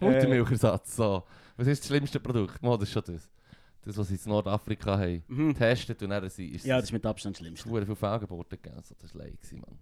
[0.00, 0.96] Muttermilchersatz.
[0.96, 1.22] So.
[1.56, 2.60] Was ist das schlimmste Produkt?
[2.62, 3.30] Mo, das ist schon das.
[3.84, 5.22] Das, was sie in Nordafrika haben.
[5.28, 5.48] Mhm.
[5.48, 7.68] Getestet und dann ist Ja, das es ist mit Abstand Schlimmste.
[7.68, 8.76] sehr viele Fehlgeburten gegeben.
[8.76, 9.78] Also, das war leid, Mann.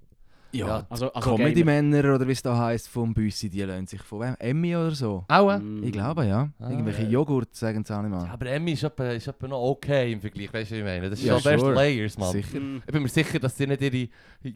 [0.53, 1.37] Ja, Ja, Also, also.
[1.37, 4.37] Comedy-Männer oder wie es da heisst vom Büssi, die lassen sich von wem?
[4.39, 5.25] Emmy oder so?
[5.29, 5.59] Auch?
[5.59, 5.83] Mm.
[5.83, 6.51] Ich glaube ja.
[6.59, 7.09] Ah, Irgendwelche ja.
[7.09, 8.27] Joghurt sagen sie auch nicht mal.
[8.27, 10.85] Ja, aber Emmy ist etwa, ist etwa noch okay im Vergleich, weißt du, was ich
[10.85, 11.11] meine?
[11.11, 11.75] Das ist Ja, schon best sure.
[11.75, 12.33] Layers, Mann.
[12.33, 12.61] Sicher.
[12.61, 12.83] Mm.
[12.87, 14.09] Ich bin mir sicher, dass sie nicht ihre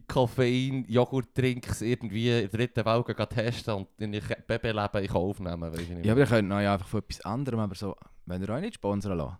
[0.07, 5.89] Koffein-Joghurt-Drinks irgendwie in der dritten Welt testen und in ihr Babyleben in Kauf nehmen, weißt
[5.89, 8.41] du nicht Ja, aber ihr könnt noch ja einfach von etwas anderem, aber so, wenn
[8.41, 9.37] ihr euch nicht sponsern lassen.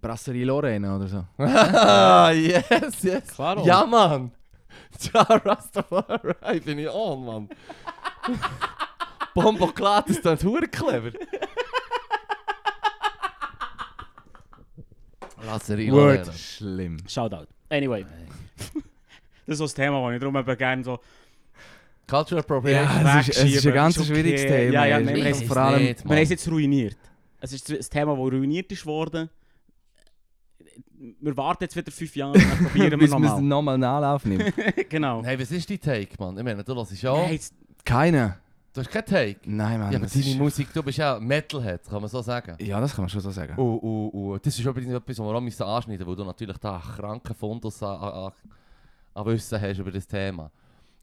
[0.00, 1.24] Brasserie Lorena oder so.
[1.38, 3.28] Ah, yes, yes.
[3.34, 3.64] Klaro.
[3.64, 4.32] Ja, Mann.
[5.12, 7.48] Ja, Rastafari bin ich on, Mann.
[9.34, 11.12] Bombo klar, das ist hure clever.
[15.36, 16.32] Brasserie Lorena.
[16.32, 16.96] Schlimm.
[17.08, 17.46] Shoutout.
[17.70, 18.04] Anyway.
[19.46, 21.00] das ist so das Thema, das ich darum eben gerne so...
[22.06, 23.06] Cultural Appropriation.
[23.06, 24.06] Ja, es ist, es ist ein ganz okay.
[24.06, 24.72] schwieriges Thema.
[24.72, 26.96] Ja, ja, Es nein, wir haben- vor allem, Nicht, Wir haben es jetzt ruiniert.
[27.40, 29.30] Es ist ein Thema, das ruiniert ist worden.
[31.20, 33.42] Wir warten jetzt wieder fünf Jahre dann probieren wir bis wir es nochmal.
[33.42, 34.52] nochmal einen Anlauf nehmen.
[34.88, 35.22] genau.
[35.24, 36.36] Hey, was ist dein Take, Mann?
[36.38, 37.12] Ich meine, du hörst ja.
[37.14, 37.54] Nein, jetzt-
[37.84, 38.38] Keine.
[38.74, 39.40] Du hast keinen Take.
[39.44, 39.92] Nein, Mann.
[39.92, 42.56] Ja, aber deine ist, Musik, du bist ja Metalhead, kann man so sagen.
[42.58, 43.54] ja, das kann man schon so sagen.
[43.56, 46.24] Und, und, und das ist übrigens etwas, was wir auch müssen anschneiden müssen, weil du
[46.24, 48.32] natürlich da einen kranken Fundus an, an,
[49.14, 50.50] an- Wissen hast über das Thema.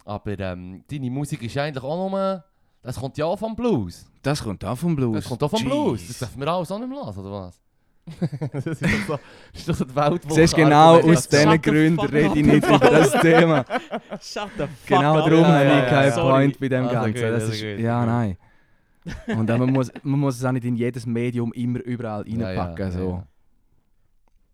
[0.06, 2.44] Aber ähm, deine Musik ist eigentlich auch nur...
[2.82, 4.10] Das kommt ja auch vom Blues.
[4.24, 5.18] Das kommt auch vom Blues.
[5.18, 6.00] Das kommt auch vom Blues.
[6.00, 6.20] Das Jeez.
[6.20, 7.62] dürfen wir alles auch nicht mehr hören, oder was?
[8.54, 9.20] das ist doch so,
[9.54, 10.34] das ist doch so die Welt, wo...
[10.36, 13.66] Siehst genau aus Shut diesen Gründen rede ich nicht über das Thema.
[14.22, 15.30] Shut the fuck Genau up.
[15.30, 16.12] darum habe ja, ich keinen.
[16.14, 16.30] Sorry.
[16.32, 17.14] Point bei dem Also Ganzen.
[17.14, 18.38] gut, das also ist, gut, ja, nein.
[19.28, 22.38] Und dann, man, muss, man muss es auch nicht in jedes Medium immer überall Ja,
[22.38, 22.86] ja, reinpacken.
[22.86, 23.10] ja, so.
[23.10, 23.28] ja.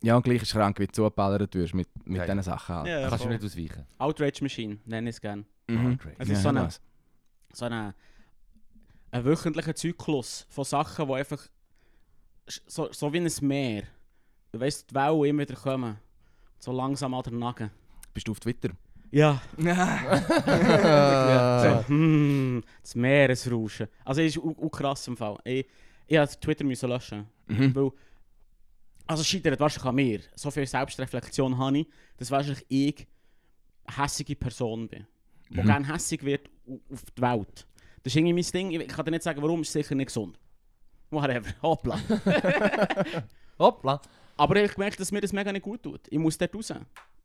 [0.04, 2.44] Ja, und gleich ist krank, wie du zugeballert wirst mit, mit Ja, diesen.
[2.44, 2.88] Sachen halt.
[2.88, 3.86] Ja, Da kannst du nicht ausweichen.
[3.98, 5.46] Outrage Machine, nenne ich es gerne.
[5.68, 5.98] Mhm.
[6.20, 6.70] Es Ja, ist so eine,
[7.52, 7.96] so eine,
[9.12, 11.40] ein wöchentlicher Zyklus von Sachen, die einfach
[12.48, 13.84] so, so wie ein Meer.
[14.52, 15.98] Du weißt, die Wellen immer wieder kommen.
[16.60, 17.72] So langsam an den Nacken.
[18.14, 18.70] Bist du auf Twitter?
[19.12, 19.42] Ja.
[19.66, 21.62] Ah.
[21.64, 23.88] So, hm, das Meeresrauschen.
[24.04, 25.38] Also, es ist auch krass im Fall.
[25.44, 25.66] Ich,
[26.08, 27.26] ich musste Twitter müssen löschen.
[27.48, 27.74] Mhm.
[27.76, 27.92] Weil,
[29.08, 30.20] also scheitert wahrscheinlich an mir.
[30.36, 33.08] So viel Selbstreflexion habe ich, dass wahrscheinlich ich
[33.86, 35.06] eine hässige Person bin.
[35.50, 35.66] Die Mhm.
[35.66, 37.68] gerne hässig wird au- auf die Welt.
[38.04, 38.72] Das ist irgendwie mein Ding.
[38.82, 40.40] Ich kann dir nicht sagen, warum, ist sicher nicht gesund.
[41.10, 41.50] Whatever.
[41.62, 42.00] Hoppla.
[43.60, 44.02] Hoppla.
[44.38, 46.02] Aber ich habe gemerkt, dass mir das mega nicht gut tut.
[46.10, 46.74] Ich muss dort raus.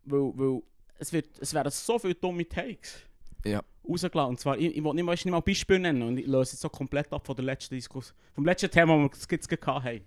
[0.04, 0.62] Weil, weil
[0.98, 3.00] es, wird, es werden so viele dumme Takes
[3.44, 3.62] Ja.
[3.88, 4.30] rausgelassen.
[4.30, 6.02] Und zwar, ich, ich will nicht mal, nicht mal Beispiele nennen.
[6.02, 8.16] Und ich löse jetzt so komplett ab von der letzten Diskussion.
[8.34, 10.00] Vom letzten Thema, das wir jetzt gehabt haben.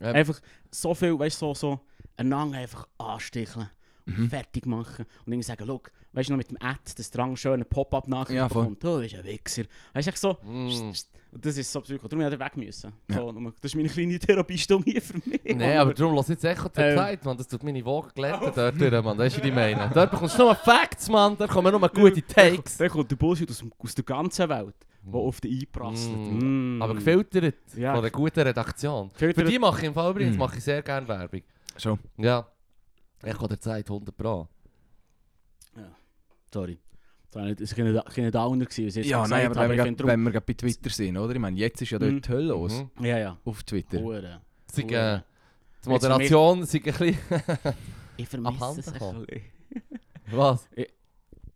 [0.00, 0.12] Ja.
[0.12, 0.40] Einfach
[0.70, 1.80] so viel, weißt du, so, so
[2.16, 3.70] einander einfach ansticheln.
[4.16, 4.30] Mhm.
[4.30, 5.04] fertig machen.
[5.26, 8.48] Und dann sagen, look, weißt du noch mit dem Ad, das Drang schöne Pop-up-Nachricht Ja,
[8.48, 8.62] voll.
[8.62, 8.82] bekommt.
[8.84, 9.62] Du bist ein Wichser.
[9.92, 10.38] Weißt du, echt so.
[10.44, 10.92] Mm.
[11.30, 12.08] Und das ist so psycho.
[12.08, 12.92] Darum musste ich weg müssen.
[13.10, 13.16] Ja.
[13.16, 15.40] So, nur- das ist meine kleine Therapiestunde hier für mich.
[15.44, 16.96] Nein, aber darum lass jetzt Echo der Ähm.
[16.96, 17.36] Zeit, man.
[17.36, 19.18] Das tut meine Wogen glätten dort durch, man.
[19.18, 19.90] Das ist, was ich meine.
[19.92, 21.36] Dort bekommst du nur Facts, man.
[21.36, 22.78] Dort kommen nur gute Takes.
[22.78, 26.16] Dann kommt der Bullshit aus, aus der ganzen Welt, der auf dich einprasselt.
[26.16, 26.76] Mm.
[26.78, 26.82] Mm.
[26.82, 27.92] Aber gefiltert Ja.
[27.92, 29.10] von einer guten Redaktion.
[29.12, 30.38] Gefiltert- Für die mache ich im Fall übrigens Mm.
[30.38, 31.42] mache ich sehr gerne Werbung.
[31.76, 31.98] Schon.
[32.16, 32.46] Ja.
[33.22, 34.48] Echo der Zeit 100 Pro.
[36.52, 36.78] Sorry.
[37.30, 40.22] Das war kein Downer, was ich jetzt Ja, gesagt nein, aber wenn ich wir, wenn
[40.22, 41.34] wir bei Twitter sind, oder?
[41.34, 42.22] Ich meine, jetzt ist ja dort Mhm.
[42.22, 42.84] die Hölle los.
[42.98, 43.04] Mhm.
[43.04, 43.38] Ja, ja.
[43.44, 44.00] Auf Twitter.
[44.00, 44.40] Hure.
[44.74, 44.94] Hure.
[44.94, 45.20] äh,
[45.84, 47.18] die Moderation sind ein bisschen...
[48.16, 49.42] Ich vermisse es ein bisschen.
[50.32, 50.68] Was?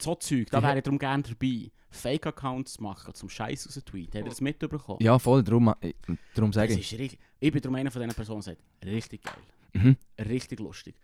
[0.00, 1.70] So Zeug, da wäre ich darum gerne dabei.
[1.90, 4.18] Fake-Accounts machen, zum Scheiß raus tweeten.
[4.18, 4.98] Habt ihr das mitbekommen?
[5.00, 5.92] Ja, voll, darum, äh,
[6.34, 6.92] darum sage ich.
[6.92, 7.20] ist richtig.
[7.38, 9.34] Ich bin darum einer von diesen Personen, die sagt, richtig geil.
[9.74, 9.96] Mhm.
[10.18, 10.96] Richtig lustig.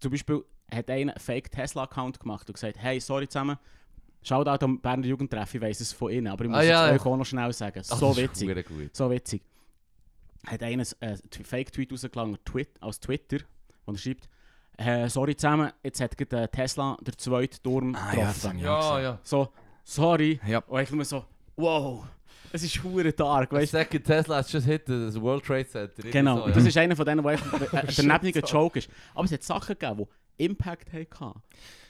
[0.00, 3.56] Zum Beispiel hat einer einen Fake Tesla-Account gemacht und gesagt, hey, sorry zusammen,
[4.22, 6.68] schaut auch am Berner Jugendtreff, ich weiss es von innen, aber ich muss Ah, es
[6.68, 6.92] ja.
[6.92, 7.82] euch auch noch schnell sagen.
[7.90, 8.66] Ach, so witzig.
[8.92, 9.42] So witzig.
[10.46, 13.38] Hat einer einen äh, Fake-Tweet rausgeladen Twit aus Twitter,
[13.86, 14.28] wo er schreibt,
[14.76, 18.58] äh, sorry zusammen, jetzt hat gerade äh, Tesla der zweite Turm Ah, ja, getroffen.
[18.58, 19.18] ich Ja, ja.
[19.24, 19.48] so,
[19.84, 20.40] sorry.
[20.46, 20.58] Ja.
[20.60, 21.24] Und ich nur so,
[21.58, 22.06] wow,
[22.52, 26.02] es ist hure dark, Weißt du, Tesla has just hit the World Trade Center.
[26.10, 26.54] Genau, So, und ja.
[26.54, 28.46] das ist einer von denen, der einfach äh, der neblige so.
[28.46, 28.88] Joke ist.
[29.14, 30.06] Aber es hat Sachen gegeben,
[30.38, 31.42] die Impact hatten.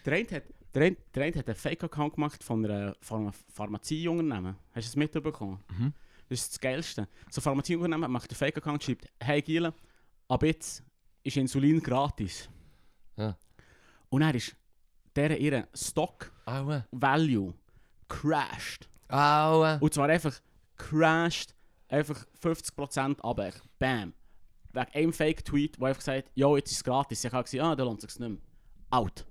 [0.05, 0.43] Der eine hat,
[0.75, 4.57] der eine, der eine hat einen Fake-Account gemacht von einer, einem Pharmazieunternehmen.
[4.75, 5.61] Hast du es mitbekommen?
[5.79, 5.93] Mhm.
[6.29, 7.09] Das ist das Geilste.
[7.31, 9.73] So ein Pharmazieunternehmen macht einen Fake-Account, schreibt, hey Giele,
[10.29, 10.83] ab jetzt
[11.23, 12.49] ist Insulin gratis.
[13.17, 13.37] Ja.
[14.09, 14.57] Und dann ist
[15.15, 16.85] der ihre Stock Aua.
[16.91, 17.55] Value
[18.09, 18.89] crashed.
[19.09, 19.77] Aua.
[19.81, 20.35] Und zwar einfach
[20.77, 21.55] crashed,
[21.89, 23.53] einfach 50% runter.
[23.79, 24.13] Bam.
[24.73, 27.25] Wegen einem Fake-Tweet, wo einfach gesagt jo, jetzt ist es gratis.
[27.25, 28.39] Ich habe gesagt, ah, da lohnt es sich nicht mehr.
[28.91, 29.27] Out.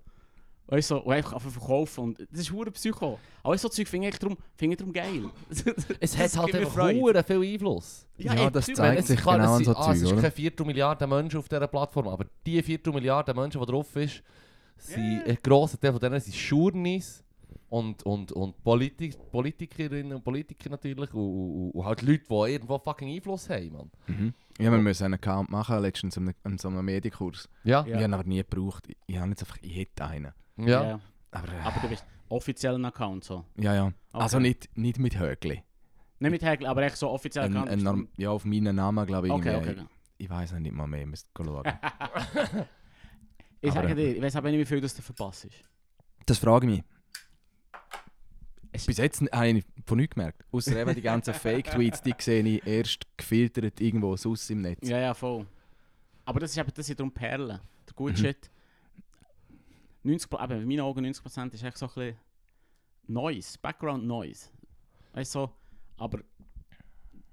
[0.69, 2.03] Weißt du, und einfach einfach verkaufen.
[2.03, 3.17] Und das ist hure Psycho.
[3.41, 5.29] Aber so Zeug finde ich darum, finde ich darum geil.
[6.01, 8.05] Es hat halt einfach hure viel Einfluss.
[8.17, 10.11] Ja, ey, das zeigt es sich klar, genau es an so ah, Es Zeug, ist
[10.11, 10.21] oder?
[10.21, 14.21] keine Viertelmilliarden Menschen auf dieser Plattform, aber die Viertelmilliarden Menschen, die drauf ist,
[14.75, 15.23] sind, Ja.
[15.23, 17.23] ein grosser Teil von denen sind Schurnis,
[17.69, 22.77] und, und, und Politik, Politikerinnen und Politiker natürlich und, und, und halt Leute, die irgendwo
[22.79, 23.91] fucking Einfluss haben, Mann.
[24.07, 24.33] Mhm.
[24.59, 27.49] Ja, wir müssen einen Account machen, letztens an einem, an so einem Medienkurs.
[27.63, 27.85] Ja, Ja.
[27.87, 28.85] Ich habe ihn aber nie gebraucht.
[28.87, 30.31] Ich, ich habe jetzt einfach, ich hätte einen.
[30.57, 30.99] ja.
[31.31, 33.43] Aber, äh, Aber du bist offiziellen Account so.
[33.57, 33.91] ja, ja.
[34.13, 34.47] Also Okay.
[34.47, 35.61] nicht, nicht mit Högli.
[36.19, 37.69] Nicht mit Hegel, aber echt so offiziell Ein, Account.
[37.71, 39.33] ein, Norm- ja, auf meinen Namen, glaube ich.
[39.33, 39.75] okay, okay.
[40.17, 41.63] Ich, ich weiß nicht mal mehr, ich müsste schauen.
[43.61, 45.47] Ich sage dir, ich weiß aber nicht, wie viel das du verpasst.
[46.25, 46.83] Das frage ich mich.
[48.85, 50.43] Bis jetzt habe ich von nichts gemerkt.
[50.51, 54.87] Außer eben die ganzen Fake-Tweets, die sehe ich erst gefiltert irgendwo sonst im Netz.
[54.87, 55.45] Ja, ja, voll.
[56.25, 57.59] Aber das ist eben, das sind darum Perlen.
[57.87, 58.17] Der gute.
[58.17, 58.49] Shit.
[60.03, 62.15] 90, Pro- eben, in meinen Augen 90% ist echt so ein bisschen
[63.07, 64.49] Noise, Background Noise.
[65.13, 65.51] Weißt du, so,
[65.97, 66.19] aber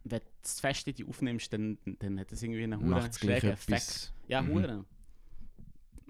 [0.04, 3.50] wenn du das fest in die aufnimmst, dann, dann hat das irgendwie einen hohen schrägen
[3.50, 4.12] Effekt.
[4.28, 4.48] Ja, Mhm.
[4.52, 4.85] Huren.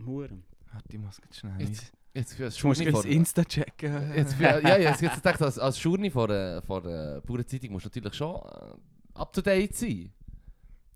[0.04, 0.44] Huren.
[0.72, 3.04] Warte, ich muss jetzt schnell Jetzt, jetzt für das Du musst Schurni vor...
[3.04, 4.12] Insta checken.
[4.16, 7.46] Jetzt, für, ja, ja, jetzt, jetzt gedacht, als, als Schurni vor der, vor der Bauern
[7.46, 10.12] Zeitung musst du natürlich schon äh, up to date sein.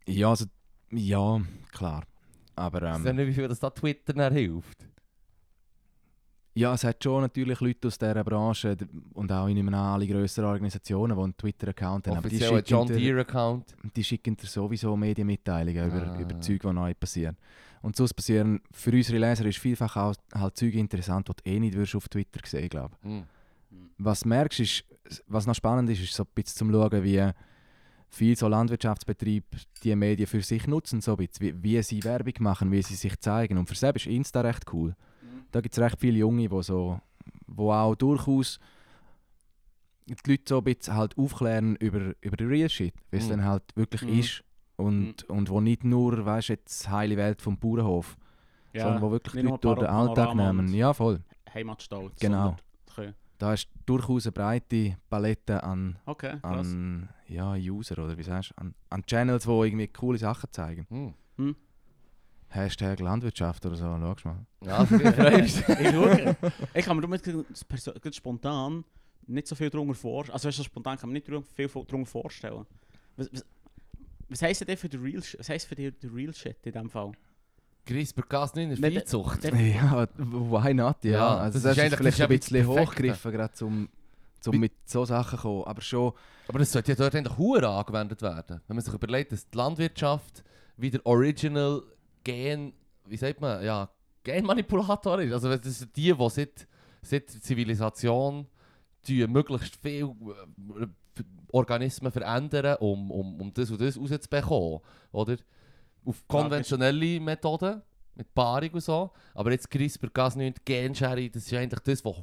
[0.07, 0.46] Ja, also,
[0.90, 1.40] ja,
[1.72, 2.04] klar.
[2.57, 4.87] Aber ähm, weiß nicht, wie viel das da Twitter dann hilft.
[6.54, 10.09] ja, es hat schon natürlich Leute aus dieser Branche d- und auch in einem alle
[10.09, 12.16] grösseren Organisationen, die einen Twitter-Account haben.
[12.16, 13.76] Aber die Offiziell ein John schicken dir- Deere-Account.
[13.94, 16.20] die schicken dir sowieso Medienmitteilungen über, Ah.
[16.20, 17.37] über Zeug, die neu passieren.
[17.82, 21.60] Und sonst passieren für unsere Leser ist vielfach auch halt Zeug interessant, die du eh
[21.60, 23.24] nicht würdest auf Twitter sehen glaube Hm.
[23.98, 24.84] Was merkst, ist,
[25.26, 27.30] was noch spannend ist, ist so ein bisschen zum Schauen, wie
[28.08, 29.46] viele so Landwirtschaftsbetriebe
[29.82, 33.18] die Medien für sich nutzen, so bisschen, wie, wie sie Werbung machen, wie sie sich
[33.20, 33.58] zeigen.
[33.58, 34.96] Und für selbst ist Insta recht cool.
[35.50, 37.00] Da gibt es recht viele Junge, die so,
[37.46, 38.58] wo auch durchaus
[40.06, 43.30] die Leute so ein bisschen halt aufklären über, über den Real Shit, wie es Mhm.
[43.30, 44.18] dann halt wirklich Mhm.
[44.20, 44.42] ist.
[44.78, 48.16] Und, und wo nicht nur, weißt jetzt die heile Welt vom Bauernhof,
[48.72, 50.72] sondern wo wirklich Leute durch den Alltag nehmen.
[50.72, 51.20] Ja, voll.
[51.52, 52.18] Heimatstolz.
[52.20, 52.56] Genau.
[52.86, 58.50] sondern- Da ist durchaus eine breite Palette an, Okay, an ja, User oder wie sagst
[58.50, 61.14] du, an, an Channels, die irgendwie coole Sachen zeigen.
[61.36, 61.54] Hm.
[62.50, 63.84] Hashtag Landwirtschaft oder so,
[64.16, 64.46] schau mal.
[64.64, 64.82] Ja,
[65.38, 66.36] ich schaue.
[66.74, 68.84] Ich kann mir damit spontan
[69.26, 70.34] nicht so viel darunter vorstellen.
[70.34, 72.64] Also weißt du, spontan kann man nicht viel darunter vorstellen.
[73.16, 73.44] Was, was,
[74.28, 76.72] was heisst denn für den Real Sh- Was heisst für dich der Real Shit in
[76.72, 77.12] dem Fall?
[77.86, 79.44] CRISPR-Cas nicht in der Viehzucht.
[79.44, 81.02] Ja, why not?
[81.04, 83.88] Ja, Ja, also das das, ist ist, vielleicht ein bisschen hochgegriffen, gerade zum,
[84.40, 85.64] zum mit so Sachen kommen.
[85.64, 86.12] Aber schon,
[86.48, 88.60] Aber das sollte ja dort eigentlich hure angewendet werden.
[88.66, 90.44] Wenn man sich überlegt, dass die Landwirtschaft
[90.76, 91.82] wieder Original
[92.24, 92.74] Gen,
[93.06, 93.88] wie sagt man, ja,
[94.22, 95.32] Genmanipulator ist.
[95.32, 96.66] Also das sind die, die seit,
[97.00, 98.46] seit der Zivilisation
[99.06, 100.86] die möglichst viel äh,
[101.52, 104.80] Organismen verändern, um, um, um das und das rauszubekommen.
[105.12, 105.37] Oder?
[106.04, 107.82] Auf konventionelle Methoden,
[108.14, 109.11] mit Paarung und so.
[109.34, 112.16] Aber jetzt CRISPR-Cas9, Genschere, das ist eigentlich das, was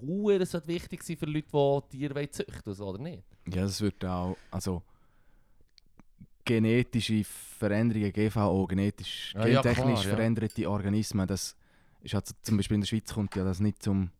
[0.52, 1.48] so wichtig ist für Leute,
[1.92, 3.24] die Tiere züchten wollen, oder nicht?
[3.48, 4.82] ja, das wird auch, also
[6.44, 10.16] genetische Veränderungen, GVO, genetisch, Ja, ja, gentechnisch klar, ja.
[10.16, 11.56] veränderte Organismen, das
[12.02, 14.12] ist halt zum Beispiel in der Schweiz kommt ja das nicht, zum,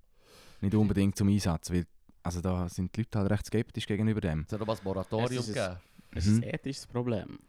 [0.62, 1.86] nicht unbedingt zum Einsatz, weil
[2.26, 4.46] also da sind die Leute halt recht skeptisch gegenüber dem.
[4.48, 5.82] Es hat noch ein Moratorium Es ist ein- gegeben.
[6.14, 6.32] Das Mhm.
[6.32, 7.40] ist ein ethisches Problem.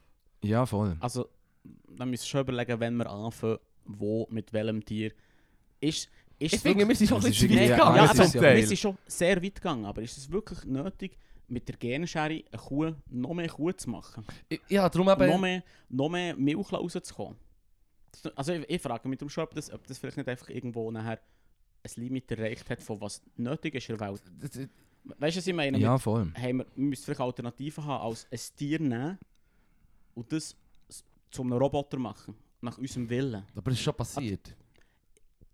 [0.43, 0.97] Ja, voll.
[1.01, 1.29] Also,
[1.97, 5.13] dann müssen wir schon überlegen, wenn wir anfangen, wo, mit welchem Tier.
[5.81, 7.97] Ist, ist Ich es finde, wir sind schon ein bisschen weit gegangen.
[7.97, 8.57] ja, das aber ist zum ja- Teil.
[8.59, 11.17] wir sind schon sehr weit gegangen, aber ist es wirklich nötig,
[11.49, 14.25] mit der Genschere eine Kuh noch mehr Kuh zu machen?
[14.69, 15.41] Ja, darum noch, eben...
[15.41, 17.37] mehr, noch mehr Milch rauszukommen?
[18.35, 20.91] Also ich, ich frage mich darum schon, ob das, ob das vielleicht nicht einfach irgendwo
[20.91, 21.21] nachher
[21.87, 24.23] ein Limit erreicht hat, von was nötig ist in der Welt.
[24.41, 24.69] Das-
[25.19, 25.79] Weißt du, was ich meine?
[25.79, 26.33] Ja, voll.
[26.35, 29.19] haben wir, wir müssen vielleicht Alternativen haben, als ein Tier nehmen
[30.15, 30.57] und das
[31.31, 33.45] zu einem Roboter machen, nach unserem Willen.
[33.55, 34.57] Aber es ist schon passiert.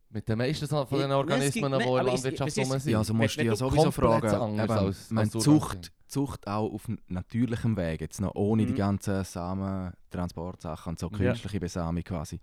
[0.08, 2.86] Mit den meisten von den Organismen, die in der Landwirtschaft rum sind.
[2.92, 4.58] Ja, also musst du ja sowieso fragen.
[4.58, 8.76] Eben, als- man als Zucht, Zucht auch auf natürlichem Weg, jetzt noch ohne die Mhm.
[8.76, 11.16] ganzen Samen-Transportsachen und so Ja.
[11.16, 12.40] künstliche Besamung quasi.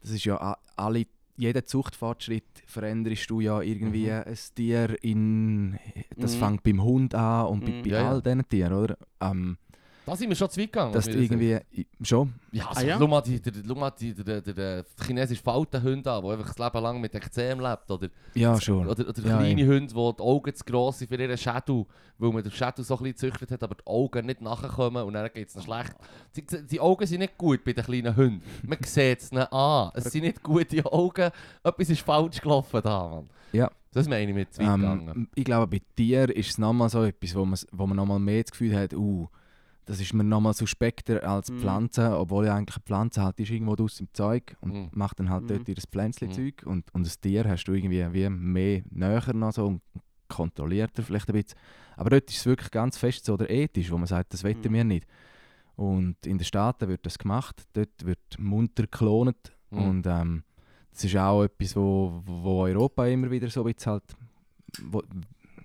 [0.00, 4.22] Das ist ja alle, jeden Zuchtfortschritt veränderst du ja irgendwie Mhm.
[4.26, 5.78] ein Tier in.
[6.16, 6.38] Das Mhm.
[6.40, 7.84] fängt beim Hund an und bei, Mhm.
[7.86, 8.10] ja.
[8.10, 8.96] all diesen Tieren, oder?
[9.20, 9.56] Ähm,
[10.04, 10.92] Da sind wir schon zu weit gegangen.
[10.92, 11.58] dass irgendwie.
[12.02, 12.34] Schon.
[12.50, 12.98] Ja, also, Ah, ja?
[12.98, 16.54] schau mal die, der, schau mal die, der, der, der chinesische Faltenhund an, der einfach
[16.54, 17.88] das Leben lang mit Ekzem lebt.
[17.90, 18.88] Oder, Ja, schon.
[18.88, 21.86] oder, oder Ja, kleine Hunde, die die Augen zu gross sind für ihren Schädel,
[22.18, 25.12] weil man den Schädel so ein bisschen gezüchtet hat, aber die Augen nicht nachkommen und
[25.14, 25.94] dann geht es schlecht.
[26.34, 28.42] Die, die Augen sind nicht gut bei den kleinen Hunden.
[28.64, 29.92] Man sieht es nicht an.
[29.94, 31.30] Es sind nicht gute Augen.
[31.62, 33.30] Etwas ist falsch gelaufen da, Mann.
[33.52, 33.70] Ja.
[33.92, 34.80] Das meine ich mit zu weit.
[34.80, 38.18] Ähm, ich glaube, bei Tieren ist es nochmal so etwas, wo man, wo man nochmal
[38.18, 39.28] mehr das Gefühl hat, uh,
[39.84, 41.58] das ist mir nochmal suspekter als Mhm.
[41.58, 44.88] Pflanzen, obwohl ja eigentlich eine Pflanze halt ist irgendwo draussen im Zeug und Mhm.
[44.92, 45.48] macht dann halt Mhm.
[45.48, 49.66] dort ihr Pflänzchen-Zeug und, und ein Tier hast du irgendwie wie mehr näher noch so
[49.66, 49.82] und
[50.28, 51.58] kontrolliert er vielleicht ein bisschen.
[51.96, 54.70] Aber dort ist es wirklich ganz fest so oder ethisch, wo man sagt, das wetten
[54.70, 54.74] Mhm.
[54.74, 55.06] wir nicht.
[55.76, 59.78] Und in den Staaten wird das gemacht, dort wird munter geklont Mhm.
[59.78, 60.42] und ähm,
[60.92, 64.04] das ist auch etwas, wo, wo Europa immer wieder so ein bisschen halt,
[64.84, 65.02] wo,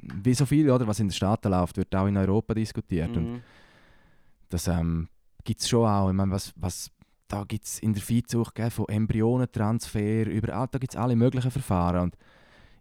[0.01, 3.15] wie so viel, oder, was in den Staaten läuft, wird auch in Europa diskutiert.
[3.15, 3.41] Und Mhm.
[4.49, 5.09] Das ähm,
[5.43, 6.09] gibt es schon auch.
[6.09, 6.91] Ich meine, was, was,
[7.27, 11.51] da gibt es in der Viehzucht gell, von Embryonentransfer, überall, da gibt es alle möglichen
[11.51, 12.03] Verfahren.
[12.03, 12.17] Und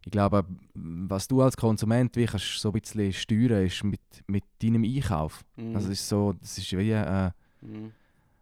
[0.05, 4.45] ich glaube, was du als Konsument wie kannst so ein bisschen steuern, ist mit, mit
[4.63, 5.45] deinem Einkauf.
[5.57, 5.75] Mhm.
[5.75, 7.31] Also es ist so, das ist wie äh,
[7.63, 7.91] Mhm.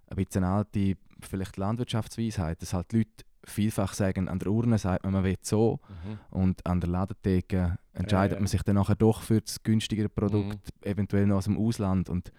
[0.09, 4.77] ein bisschen eine alte vielleicht Landwirtschaftsweisheit, dass halt die Leute vielfach sagen, an der Urne
[4.77, 6.19] sagt man, man will so Mhm.
[6.31, 8.41] und an der Ladentheke entscheidet ja.
[8.41, 12.09] man sich dann nachher doch für das günstigere Produkt, eventuell noch aus dem Ausland.
[12.11, 12.33] Und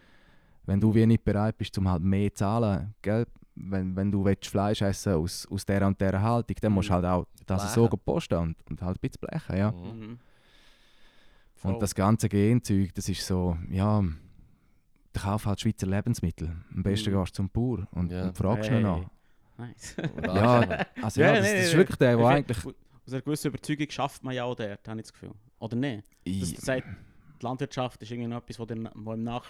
[0.65, 3.25] wenn du wie nicht bereit bist, um halt mehr zu zahlen, gell?
[3.57, 6.93] Wenn, wenn du willst, Fleisch essen aus, aus dieser und dieser Haltung, dann musst du
[6.93, 6.95] Mhm.
[6.95, 7.99] halt auch das so Blechen.
[8.03, 9.57] posten und, und halt ein bisschen blechen.
[9.57, 9.71] Ja.
[9.71, 9.99] Mhm.
[9.99, 10.19] Mhm.
[11.63, 14.03] Und das ganze Genzeug, das ist so, ja,
[15.13, 16.51] der kauf halt Schweizer Lebensmittel.
[16.75, 17.19] Am besten Mhm.
[17.19, 18.25] gehst du zum Bauer und, Ja.
[18.27, 19.01] und fragst ihn nach.
[19.57, 19.95] Nice.
[20.23, 22.57] Ja, also ja, Ja, das, das ist wirklich der, der Ich eigentlich...
[23.07, 25.31] Aus einer gewissen Überzeugung schafft man ja auch dort, habe ich das Gefühl.
[25.59, 26.07] Oder nicht?
[26.25, 26.85] Das Ich- sagt,
[27.39, 29.45] die Landwirtschaft ist irgendwie noch etwas, was dir- was im Nach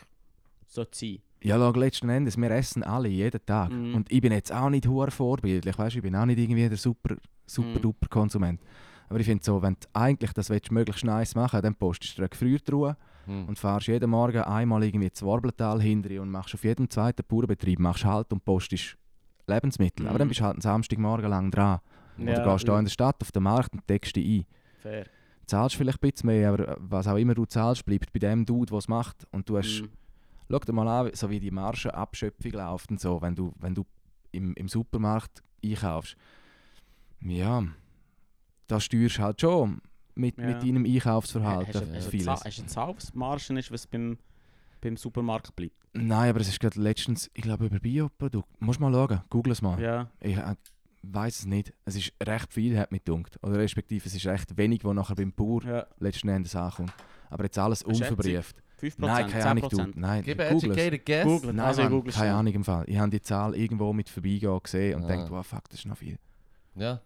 [0.67, 1.19] sollte sein.
[1.43, 3.71] Ja, schau, letzten Endes, wir essen alle jeden Tag.
[3.71, 3.95] Mhm.
[3.95, 5.95] Und ich bin jetzt auch nicht hoher vorbildlich, weißt?
[5.95, 7.81] ich bin auch nicht irgendwie der super, super Mhm.
[7.81, 8.59] duper Konsument.
[9.09, 12.23] Aber ich finde so, wenn du eigentlich das willst, möglichst nice machen dann postest du
[12.23, 12.97] eine Gefriertruhe
[13.27, 13.45] Mhm.
[13.45, 17.79] und fahrst jeden Morgen einmal irgendwie ins Warbletal hinter und machst auf jedem zweiten Bauernbetrieb
[17.79, 18.97] machst Halt und postest
[19.47, 20.07] Lebensmittel.
[20.07, 20.29] Aber dann Mhm.
[20.29, 21.79] bist du halt einen Samstagmorgen lang dran.
[22.17, 24.45] Oder Ja, gehst da in der Stadt auf den Markt und deckst dich ein.
[24.79, 25.05] Fair.
[25.45, 28.71] Zahlst vielleicht ein bisschen mehr, aber was auch immer du zahlst, bleibt bei dem Dude,
[28.71, 29.27] der es macht.
[29.31, 29.89] Und du hast Mhm.
[30.49, 33.85] Schau dir mal an, so wie die Margenabschöpfung läuft und so, wenn du, wenn du
[34.31, 36.15] im, im Supermarkt einkaufst.
[37.21, 37.63] Ja,
[38.67, 39.81] da steuerst du halt schon
[40.15, 40.47] mit, Ja.
[40.47, 42.27] mit deinem Hast Einkaufsverhalten hast du vieles.
[42.27, 42.95] Hast du eine Zahl,
[43.71, 44.17] was beim,
[44.81, 45.75] beim Supermarkt bleibt?
[45.93, 48.53] Nein, aber es ist gerade letztens, ich glaube, über Bioprodukte.
[48.59, 49.79] Musst mal schauen, google es mal.
[49.81, 50.09] Ja.
[50.19, 50.55] Ich äh,
[51.03, 51.73] weiß es nicht.
[51.85, 53.39] Es ist recht viel, hat mich gedunkt.
[53.41, 55.87] Oder respektive, es ist recht wenig, was nachher beim Bauer ja.
[55.99, 56.93] letzten Endes ankommt.
[57.29, 58.61] Aber jetzt alles unverbrieft.
[58.81, 59.77] 5%, Nein, keine Ahnung, du.
[59.77, 59.93] 10%.
[59.95, 60.63] Nein, Gib es.
[60.63, 61.23] educated guess.
[61.25, 61.53] Google.
[61.53, 62.33] Nein, Also, ich Mann, google keine.
[62.35, 62.83] Ahnung im Fall.
[62.87, 65.07] Ich habe die Zahl irgendwo mit Vorbeigehen gesehen und Ah.
[65.07, 66.17] denkt, wow, fuck, das ist noch viel.
[66.75, 67.01] Ja.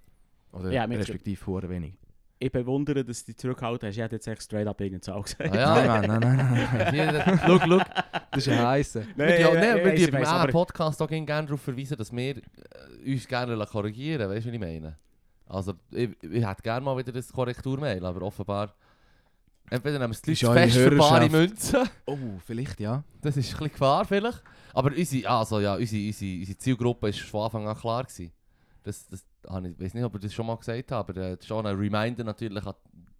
[0.51, 1.93] Oder Ja, respektive hure wenig.
[2.41, 3.97] Ich bewundere, dass du dich zurückgehalten hast.
[3.97, 5.51] Ich hätte jetzt echt straight up irgendeine Zahl gesagt.
[5.53, 6.01] Ah, ja.
[6.01, 6.93] Nein, nein, nein, nein.
[6.93, 7.81] Hier, Schau, schau,
[8.31, 9.03] das ist ein heißer.
[9.17, 13.11] wir ja, nee, wir ich die beim Podcast auch gerne darauf verweisen, dass wir äh,
[13.13, 14.31] uns gerne korrigieren lassen.
[14.35, 14.95] Weißt du, was ich meine?
[15.47, 18.73] Also, ich, ich hätte gerne mal wieder das Korrekturmail, aber offenbar.
[19.69, 21.29] Entweder nehmen die Leute fest für bare.
[21.29, 21.89] Münzen.
[22.05, 23.03] Oh, vielleicht ja.
[23.21, 24.41] Das ist ein bisschen Gefahr vielleicht.
[24.73, 28.03] Aber unsere, also ja, unsere, unsere, unsere Zielgruppe war von Anfang an klar.
[28.03, 28.31] Gewesen.
[28.83, 31.41] Das, das, ich weiß nicht, ob ich das schon mal gesagt habe, aber äh, das
[31.41, 32.73] ist schon ein Reminder natürlich an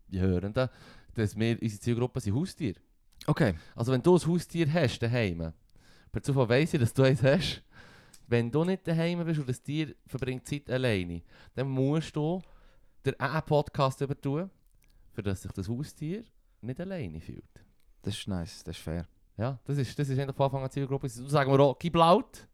[0.08, 0.70] die Hörenden,
[1.14, 2.80] dass wir, unsere Zielgruppe sind Haustiere.
[3.28, 3.54] Okay.
[3.76, 5.54] Also wenn du ein Haustier hast daheim,
[6.12, 7.62] per Zufall weiss ich, dass du eins hast,
[8.28, 11.22] wenn du nicht daheim bist und das Tier verbringt Zeit alleine,
[11.56, 12.42] dann musst du
[13.06, 14.50] dir einen Podcast übertun,
[15.12, 16.24] für dass sich das Haustier
[16.62, 17.44] nicht alleine fühlt.
[18.02, 19.08] Das ist nice, das ist fair.
[19.38, 21.08] Ja, das ist, das ist eigentlich von Anfang an Zielgruppe.
[21.08, 22.48] Du sagen wir auch, gib laut.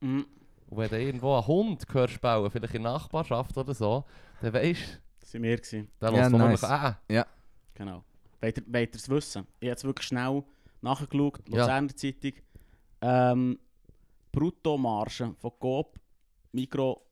[0.00, 0.26] Mhm.
[0.68, 4.04] Und wenn du irgendwo einen Hund hörst bauen, vielleicht in der Nachbarschaft oder so,
[4.40, 5.56] dann weisst du, Das waren wir.
[5.56, 5.88] Gewesen.
[5.98, 6.64] dann Ja, nice.
[6.64, 6.98] ah,
[7.74, 8.04] Genau.
[8.40, 9.46] Wollt ihr es wissen?
[9.60, 10.44] Ich habe es wirklich schnell
[10.80, 11.40] nachgeschaut.
[11.48, 11.58] Ja.
[11.62, 12.32] Luzerner Zeitung.
[13.00, 13.58] Ähm,
[14.32, 15.98] Bruttomarge von Coop,
[16.52, 17.02] Migro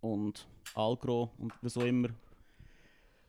[0.00, 2.08] und Algro und was auch immer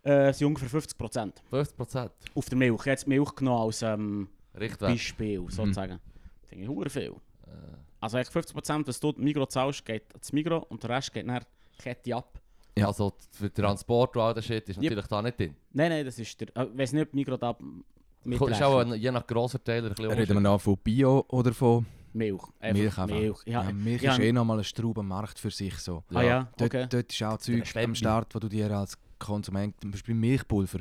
[0.03, 2.09] äh, sind ungefähr 50% 50%.
[2.35, 2.73] auf der Milch.
[2.75, 4.27] Ich habe jetzt Milch genommen als ähm.
[4.79, 5.99] Beispiel, sozusagen.
[6.47, 7.11] Finde ich hure viel.
[7.47, 7.49] Äh,
[7.99, 11.41] Also echt 50%, was du Migro zahlst, geht ans Migro und der Rest geht nach
[11.79, 12.39] Kette ab.
[12.77, 12.87] Ja.
[12.87, 14.83] Also für den Transport und all das Shit ist Yep.
[14.83, 15.55] natürlich da nicht drin.
[15.73, 16.55] Nein, nein, das ist der...
[16.57, 18.61] äh, Ich weiß nicht, ob Migro da Ist mitrechnet.
[18.63, 22.41] auch ein, je nach Grossverteiler ein bisschen Reden wir noch von Bio oder von Milch.
[22.61, 23.07] Milch einfach?
[23.15, 23.37] Milch.
[23.45, 24.11] Ja, Ja, Milch ja.
[24.13, 26.03] ist eh nochmal ein Straubenmarkt für sich so.
[26.13, 26.87] Ah ja, Dort, okay.
[26.89, 30.79] dort ist auch Zeug am Start, wo du dir als Konsument, zum Beispiel Milchpulver,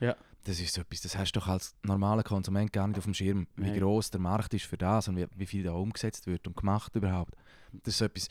[0.00, 0.16] Ja.
[0.44, 3.14] das ist so etwas, das hast du doch als normaler Konsument gar nicht auf dem
[3.14, 3.80] Schirm, wie Nein.
[3.80, 6.94] groß der Markt ist für das und wie, wie viel da umgesetzt wird und gemacht
[6.96, 7.34] überhaupt.
[7.72, 8.28] Das ist so etwas,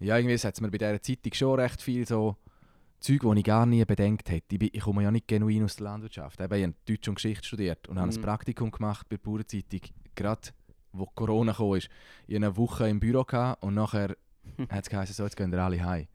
[0.00, 2.36] ja irgendwie sagt mir bei dieser Zeitung schon recht viel so
[3.00, 4.46] Zeug, die ich gar nie bedenkt hätte.
[4.54, 6.40] Ich, bin, ich komme ja nicht genuin aus der Landwirtschaft.
[6.40, 8.22] Eben, Ich habe Deutsch und Geschichte studiert und habe ein Mhm.
[8.22, 9.80] Praktikum gemacht bei der Bauernzeitung,
[10.14, 10.48] gerade
[10.92, 11.74] wo Corona kam.
[11.74, 13.24] Ich hatte eine Woche im Büro
[13.60, 14.16] und nachher
[14.70, 16.06] hat es geheißen, so, jetzt gehen wir alle heim.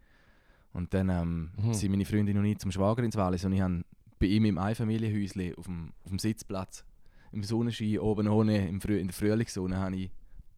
[0.74, 1.74] Und dann ähm, Mhm.
[1.74, 3.84] sind meine Freundin und ich zum Schwager ins Wallis und ich habe
[4.20, 6.86] bei ihm im Einfamilienhäuschen auf dem, auf dem Sitzplatz
[7.32, 10.12] im Sonnenschein oben ohne im Früh, in der Frühlingssonne habe ich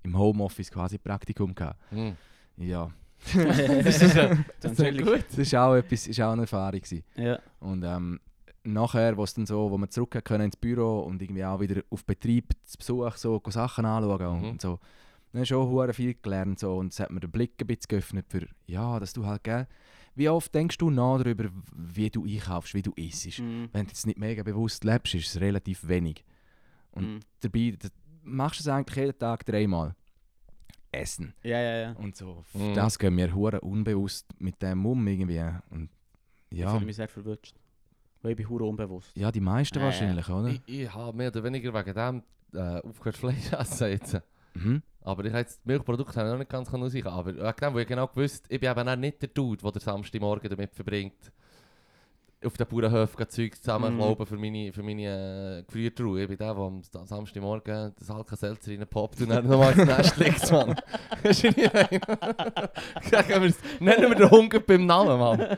[0.04, 1.80] im Homeoffice quasi Praktikum gehabt.
[1.92, 2.16] Hm.
[2.58, 2.92] Ja,
[3.34, 4.72] das ist ja das
[5.38, 7.04] ist auch, etwas, ist auch eine Erfahrung gewesen.
[7.16, 7.40] Ja.
[7.60, 8.20] Und ähm,
[8.64, 11.82] nachher, wo es dann so, wo wir zurück können ins Büro und irgendwie auch wieder
[11.90, 14.50] auf Betrieb zu Besuch so Sachen anschauen Mhm.
[14.50, 14.80] und so.
[15.32, 17.68] Dann habe ich schon hure viel gelernt so, und es hat mir den Blick ein
[17.68, 19.66] bisschen geöffnet für, ja, dass du halt, gell,
[20.22, 23.40] wie oft denkst du nach darüber, wie du einkaufst, wie du isst?
[23.40, 23.70] Mhm.
[23.74, 26.24] Wenn du jetzt nicht mega bewusst lebst, ist es relativ wenig.
[26.92, 27.20] Und Mhm.
[27.40, 27.78] dabei
[28.24, 29.96] machst du es eigentlich jeden Tag dreimal.
[30.92, 31.34] Essen.
[31.44, 31.92] Ja, ja, ja.
[31.94, 32.44] Und so.
[32.54, 32.74] Mhm.
[32.74, 35.42] Das gehen wir hure unbewusst mit dem um irgendwie.
[35.70, 35.90] Und
[36.50, 37.56] Ich ja, fühle mich sehr verwünscht.
[38.22, 39.16] Weil ich bin hure unbewusst.
[39.16, 39.86] ja, die meisten ja.
[39.86, 40.50] wahrscheinlich, oder?
[40.50, 44.22] Ich, ich habe mehr oder weniger wegen dem äh, aufgehört Fleisch essen jetzt.
[44.54, 44.82] Mhm.
[45.04, 47.80] Aber ich habe jetzt Milchprodukte habe ich noch nicht ganz rausgehen Aber wegen dem, wo
[47.80, 51.32] ich genau gewusst ich bin eben auch nicht der Dude, der den Samstagmorgen damit verbringt,
[52.44, 56.18] auf den Bauernhöfen Zeug zusammenklauben für meine, für meine äh.
[56.24, 60.18] Ich bin der, der am Sa- Samstagmorgen das Alka-Seltzer reinpoppt und dann nochmal ins Nest
[60.18, 60.76] liegt, Mann.
[61.24, 61.50] Weisst du,
[63.42, 65.42] wir's- Nennen wir den Hunger beim Namen, Mann.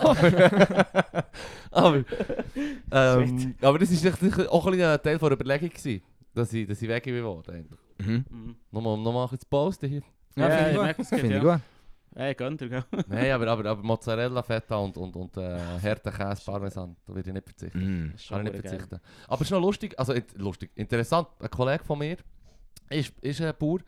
[0.00, 1.24] aber,
[1.70, 2.04] aber,
[2.92, 6.02] ähm, aber das war auch ein Teil der Überlegung, gewesen,
[6.34, 7.54] dass ich, dass ich weg bin geworden.
[7.54, 7.80] eigentlich.
[7.98, 8.24] Mhm.
[8.30, 8.56] Mhm.
[8.70, 10.02] Nochmal, nochmal ein bisschen zu posten hier.
[10.36, 11.54] Ja, Ja, finde ich ich gerade, Finde ich ja.
[11.54, 11.60] gut.
[12.12, 12.84] Hey, gönnt ihr, gell?
[13.08, 17.28] Nein, aber, aber, aber Mozzarella, Feta und, und, und äh, harten Käse, Parmesan, da würde
[17.30, 18.10] ich nicht verzichten.
[18.12, 18.70] Das ist Kann ich nicht hure geil.
[18.70, 19.00] verzichten.
[19.28, 22.16] Aber es ist noch lustig, also lustig, interessant, ein Kollege von mir
[22.88, 23.78] ist, ist ein Bauer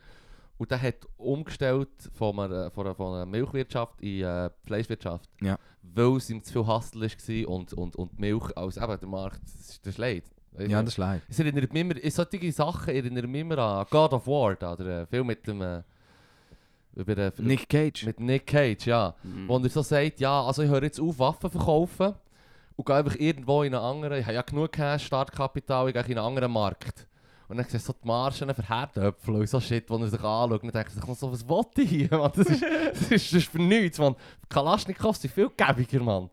[0.57, 5.28] und der hat umgestellt von einer, von einer, von einer Milchwirtschaft in äh, Fleischwirtschaft.
[5.40, 5.59] Ja.
[5.82, 9.09] Weil es ihm zu viel Hassel war und, und, und die Milch als eben der
[9.09, 10.24] Markt, das ist, das ist leid.
[10.59, 11.23] Ja, das ist leid.
[11.29, 15.07] Es erinnert mich immer, solche Sachen erinnern mich immer an God of War, da, der
[15.07, 15.83] Film mit dem äh,
[16.95, 18.05] über den, Nick Cage.
[18.05, 19.15] mit Nick Cage, ja.
[19.23, 19.49] Mhm.
[19.49, 22.15] Wo er so sagt, ja, also ich höre jetzt auf, Waffen verkaufen
[22.77, 26.03] und gehe einfach irgendwo in einen anderen, ich habe ja genug Cash, Startkapital, ich gehe
[26.03, 27.07] in einen anderen Markt.
[27.49, 30.21] Und dann siehst du so die Margen für Herdöpfel und so Shit, wo er sich
[30.21, 32.33] anschaut und denkt sich, so, was will ich hier, Mann?
[32.35, 34.17] Das ist, das ist, das ist für nichts, man.
[34.49, 36.31] Kalaschnikows sind viel gäbiger, Mann.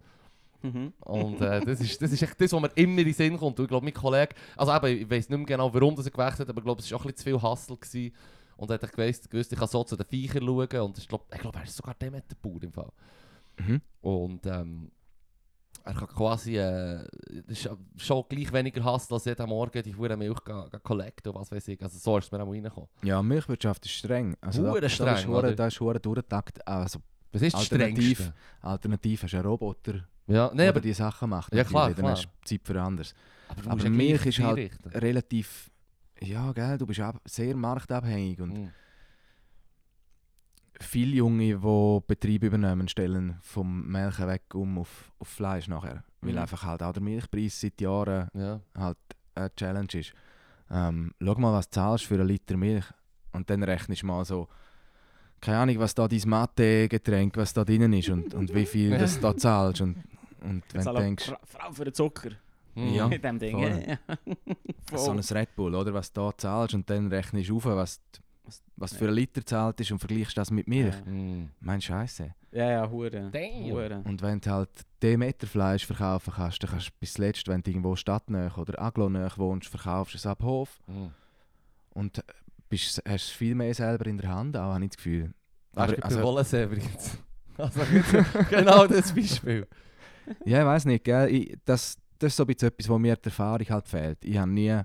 [0.61, 0.93] Mhm.
[0.99, 3.59] Und äh, das, ist, das ist echt das, was mir immer in den Sinn kommt.
[3.59, 6.11] Und ich glaube, mein Kollege, also eben, ich weiß nicht mehr genau, warum das er
[6.11, 7.77] gewechselt hat, aber ich glaube, es war auch ein bisschen zu viel Hassel.
[7.77, 8.13] Gewesen.
[8.57, 10.81] Und er hat gewusst, gewusst, ich kann so zu den Viechern schauen.
[10.81, 12.91] Und ich glaube, ich glaube, er ist sogar Demeterbauer im Fall.
[13.57, 13.81] Mhm.
[14.01, 14.91] Und ähm,
[15.85, 17.05] er kann quasi, äh,
[17.95, 20.39] schon gleich weniger Hassel, als jeden Morgen die hure Milch
[20.83, 21.81] collecten und was weiß ich.
[21.81, 22.89] Also so ist es mir auch reingekommen.
[23.01, 24.35] Ja, Milchwirtschaft ist streng.
[24.41, 25.55] Also da, Hure da ist streng, oder?
[25.55, 26.67] Da ist hure durchtakt.
[26.67, 26.99] Also
[27.31, 28.17] Was ist das Alternativ.
[28.19, 28.33] Strengste?
[28.61, 31.53] alternativ hast du einen Roboter, Ja, nee, der aber, die Sachen macht.
[31.53, 31.87] Ja, klar.
[31.87, 32.11] Dann klar.
[32.11, 33.13] hast du Zeit für anderes.
[33.47, 34.91] aber, du aber ja Milch ist halt- einrichten.
[34.91, 35.69] Relativ,
[36.21, 38.71] ja, gell, du bist ab, sehr marktabhängig und Mhm.
[40.81, 46.03] viele Junge, die Betrieb übernehmen, stellen vom Melken weg um auf, auf Fleisch nachher.
[46.21, 46.39] Weil Mhm.
[46.39, 48.59] einfach halt auch der Milchpreis seit Jahren Ja.
[48.77, 48.97] halt
[49.35, 50.13] eine Challenge ist.
[50.71, 52.85] Ähm, schau mal, was du zahlst für einen Liter Milch
[53.33, 54.47] und dann rechnest du mal so,
[55.41, 59.15] keine Ahnung, was da dein Mate-Getränk, was da drin ist und, und wie viel das
[59.15, 59.81] du da zahlst.
[59.81, 59.95] Und,
[60.41, 62.31] und wenn du denkst, Fra Frau für den Zucker.
[62.75, 63.07] Ja.
[63.09, 63.57] Mit dem Ding.
[63.57, 63.83] voll.
[64.91, 64.97] Ja.
[64.97, 67.99] so ein Red Bull, oder, was du da zahlst und dann rechnest du auf, was,
[68.77, 70.95] was für einen Liter zahlt ist und vergleichst das mit Milch.
[71.05, 71.11] Ja.
[71.11, 71.49] Mhm.
[71.59, 72.33] Mein Scheiße.
[72.51, 73.31] Ja, ja, hure.
[73.69, 74.01] Hure.
[74.05, 74.69] Und wenn du halt
[75.03, 79.67] Demeterfleisch verkaufen kannst, dann kannst du bis zuletzt, wenn du irgendwo stadtnah oder aglonah wohnst,
[79.69, 81.11] verkaufst du es ab Hof Mhm.
[81.93, 82.23] und
[82.69, 85.33] bist, hast viel mehr selber in der Hand, auch habe ich das Gefühl.
[85.73, 87.17] Aber, also, also, Wollensee übrigens.
[87.57, 87.81] Also,
[88.49, 89.67] genau das Beispiel.
[90.45, 91.29] ja, ich weiß nicht, gell?
[91.29, 94.23] Ich, das, das ist so ein bisschen etwas, wo mir die Erfahrung halt fehlt.
[94.23, 94.79] Ich habe nie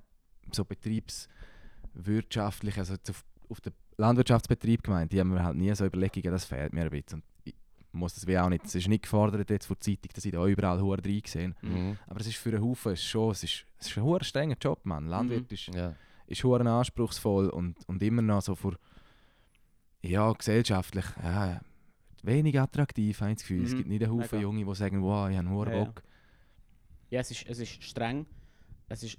[0.53, 6.33] so betriebswirtschaftlich, also auf, auf den Landwirtschaftsbetrieb gemeint, die haben mir halt nie so Überlegungen,
[6.33, 7.21] das fehlt mir ein bisschen.
[7.21, 7.55] Und ich
[7.93, 10.33] muss das wie auch nicht, es ist nicht gefordert jetzt von der Zeitung, dass ich
[10.33, 11.55] da überall hure drin sehe.
[11.63, 11.97] Mhm.
[12.07, 14.25] Aber es ist für einen Haufen es ist schon, es ist, es ist ein hure
[14.25, 15.07] strenger Job, Mann.
[15.07, 15.95] Landwirt ist, Ja.
[16.27, 18.79] Ist hure anspruchsvoll und, und immer noch so für,
[20.03, 21.61] ja, gesellschaftlich, ja,
[22.23, 23.65] wenig attraktiv, habe ich das Gefühl.
[23.65, 24.43] Es Mhm, gibt nicht einen Haufen mega.
[24.43, 25.85] Junge, die sagen, wow, ich habe hure Ja, ja.
[25.85, 26.03] Bock.
[27.11, 28.27] Ja, es ist, es ist streng.
[28.89, 29.19] Es ist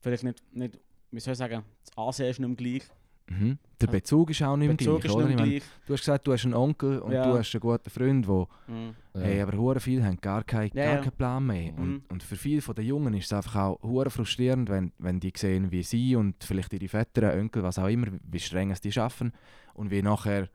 [0.00, 0.78] vielleicht nicht, nicht
[1.10, 2.88] wie soll ich sagen, das Ansehen ist nicht mehr gleich.
[3.30, 3.58] Mhm.
[3.80, 3.92] Der Ja.
[3.92, 5.24] Bezug ist auch nicht mehr Bezug gleich, oder?
[5.26, 5.62] meine, gleich.
[5.86, 7.30] du hast gesagt, du hast einen Onkel und Ja.
[7.30, 8.94] du hast einen guten Freund, der Mhm.
[9.14, 11.00] Hey, aber hure viele haben gar, kein, Ja, gar ja.
[11.00, 11.72] keinen Plan mehr.
[11.72, 11.78] Mhm.
[11.78, 15.20] Und, und für viele von den Jungen ist es einfach auch hure frustrierend, wenn, wenn
[15.20, 18.80] die sehen, wie sie und vielleicht ihre Väter, Onkel, was auch immer, wie streng es
[18.80, 19.32] die schaffen
[19.74, 20.48] und wie nachher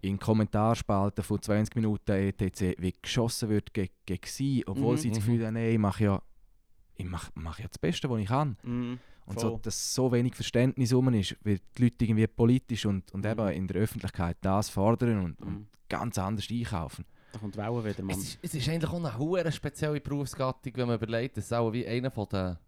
[0.00, 2.74] in Kommentarspalten von 20 Minuten etc.
[2.78, 4.98] wie geschossen wird gegen, gegen sie, obwohl Mhm.
[4.98, 5.22] sie das Mhm.
[5.22, 6.22] Gefühl haben, hey, ich mache ja,
[6.96, 8.56] ich mach, mach ja das Beste, was ich kann.
[9.24, 13.24] Und so, dass so wenig Verständnis rum ist, weil die Leute irgendwie politisch und, und
[13.24, 13.30] Mhm.
[13.30, 15.66] eben in der Öffentlichkeit das fordern und, und Mhm.
[15.88, 17.04] ganz anders einkaufen.
[17.32, 18.16] Da kommt die Welle wieder, Mann.
[18.18, 21.52] Es ist, es ist eigentlich auch eine hure spezielle Berufsgattung, wenn man überlegt, dass es
[21.52, 22.58] auch wie einer von den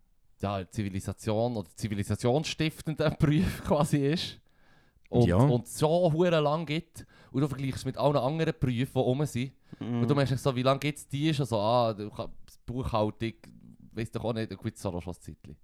[0.41, 4.41] ja, Zivilisation oder zivilisationsstiftenden Berufen quasi ist.
[5.11, 5.37] und, Ja.
[5.37, 9.27] und so hure lang gibt und du vergleichst es mit allen anderen Berufen, die rum
[9.27, 9.53] sind.
[9.81, 10.03] Mhm.
[10.03, 12.11] Und du meinst so, wie lange gibt es die schon so, ah, du
[12.67, 13.33] Buchhaltung,
[13.93, 15.57] weiss doch auch nicht, du gibt es auch schon ein Zeitchen.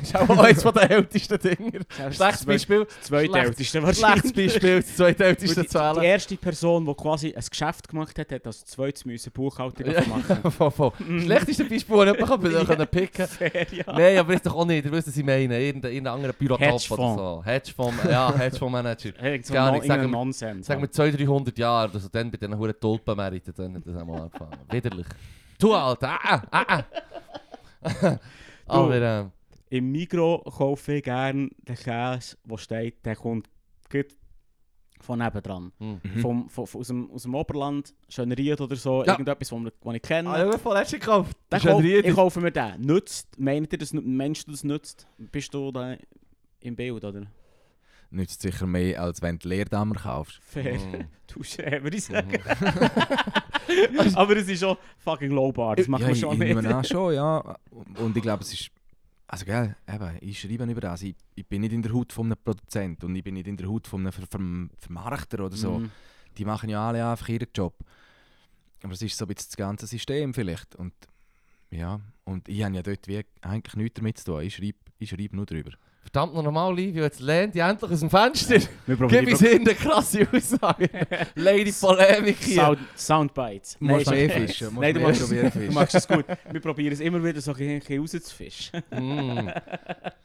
[0.00, 1.80] Ist auch eines von den ältesten Dinger.
[2.12, 2.86] Schlechtes Beispiel.
[3.02, 4.34] Zweitälteste Schlechtes wahrscheinlich.
[4.34, 6.00] Beispiel, das zweitälteste Zahlen.
[6.00, 10.50] die erste Person, die quasi ein Geschäft gemacht hat, hat als zweites müssen Buchhaltung machen.
[10.50, 10.92] voll, voll.
[10.98, 13.84] Schlechteste Beispiel, das jemand kann, picken Fair, ja.
[13.86, 15.60] Nein, aber ist doch auch nicht, ihr wisst, was ich meine.
[15.60, 17.42] Irgendein, anderer Bürotop oder so.
[17.44, 19.12] Hedgefonds, ja, Hedgefondsmanager.
[19.20, 20.64] Ahnung, no, sagen wir-.
[20.64, 24.22] Sagen wir 200, 300 Jahre, also dann bei diesen huren Tulpenmärkten, dann hat das einmal
[24.22, 24.58] angefangen.
[24.70, 25.06] Widerlich.
[25.58, 26.84] Du, Alter, ah, ah,
[27.82, 28.18] ah.
[28.66, 29.32] Aber, ähm,
[29.72, 33.48] Im Migro kaufe ich gerne den Käse, der steht, der kommt
[33.90, 34.14] gut
[35.00, 35.72] von nebendran.
[35.78, 35.98] hm.
[36.02, 36.20] Mhm.
[36.20, 39.12] Vom, von, von, aus, dem, aus dem Oberland, Schönried oder so, Ja.
[39.12, 40.28] irgendetwas, was ich kenne.
[40.28, 41.34] Ah, ja, voll letztes gekauft.
[41.50, 42.82] Ich kaufe mir den.
[42.82, 45.06] Nützt, meint ihr, das, meinst du, das nützt?
[45.16, 45.96] Bist du da
[46.60, 47.22] im Bild, oder?
[48.10, 50.38] Nützt sicher mehr, als wenn du Leerdammer kaufst.
[50.42, 50.74] Fair.
[50.78, 51.08] Mm.
[51.32, 52.30] Du schön, würde ich sagen.
[52.30, 54.10] Mhm.
[54.16, 56.54] Aber es ist schon fucking lowbar, das machen ja, wir ich, schon ich nicht.
[56.56, 57.56] nehme an, schon, ja.
[57.70, 58.70] Und ich glaube, es ist...
[59.32, 61.00] Also gell, eben, ich schreibe über das.
[61.00, 63.56] Ich, ich bin nicht in der Haut von einem Produzenten und ich bin nicht in
[63.56, 65.78] der Haut von einem Ver Ver Vermarkter oder so.
[65.78, 65.90] Mhm.
[66.36, 67.74] Die machen ja alle einfach ihren Job.
[68.82, 70.74] Aber es ist so ein bisschen das ganze System vielleicht.
[70.74, 70.92] Und
[71.70, 74.42] ja, und ich habe ja dort wie eigentlich nichts damit zu tun.
[74.42, 75.70] Ich schreibe, ich schreibe nur drüber.
[76.02, 78.56] Verdammt noch normal, Livio, jetzt lehnt die endlich aus dem Fenster.
[78.86, 80.90] Wir Gib uns hin eine krasse Aussage.
[81.36, 82.56] Lady Polemik hier.
[82.56, 83.76] Sound, Soundbites.
[83.78, 84.76] Du musst mehr fischen.
[84.78, 86.24] Nein, du musst machst, mehr probieren du machst es gut.
[86.50, 88.82] Wir probieren es immer wieder so ein bisschen rauszufischen.
[88.90, 89.48] Mm.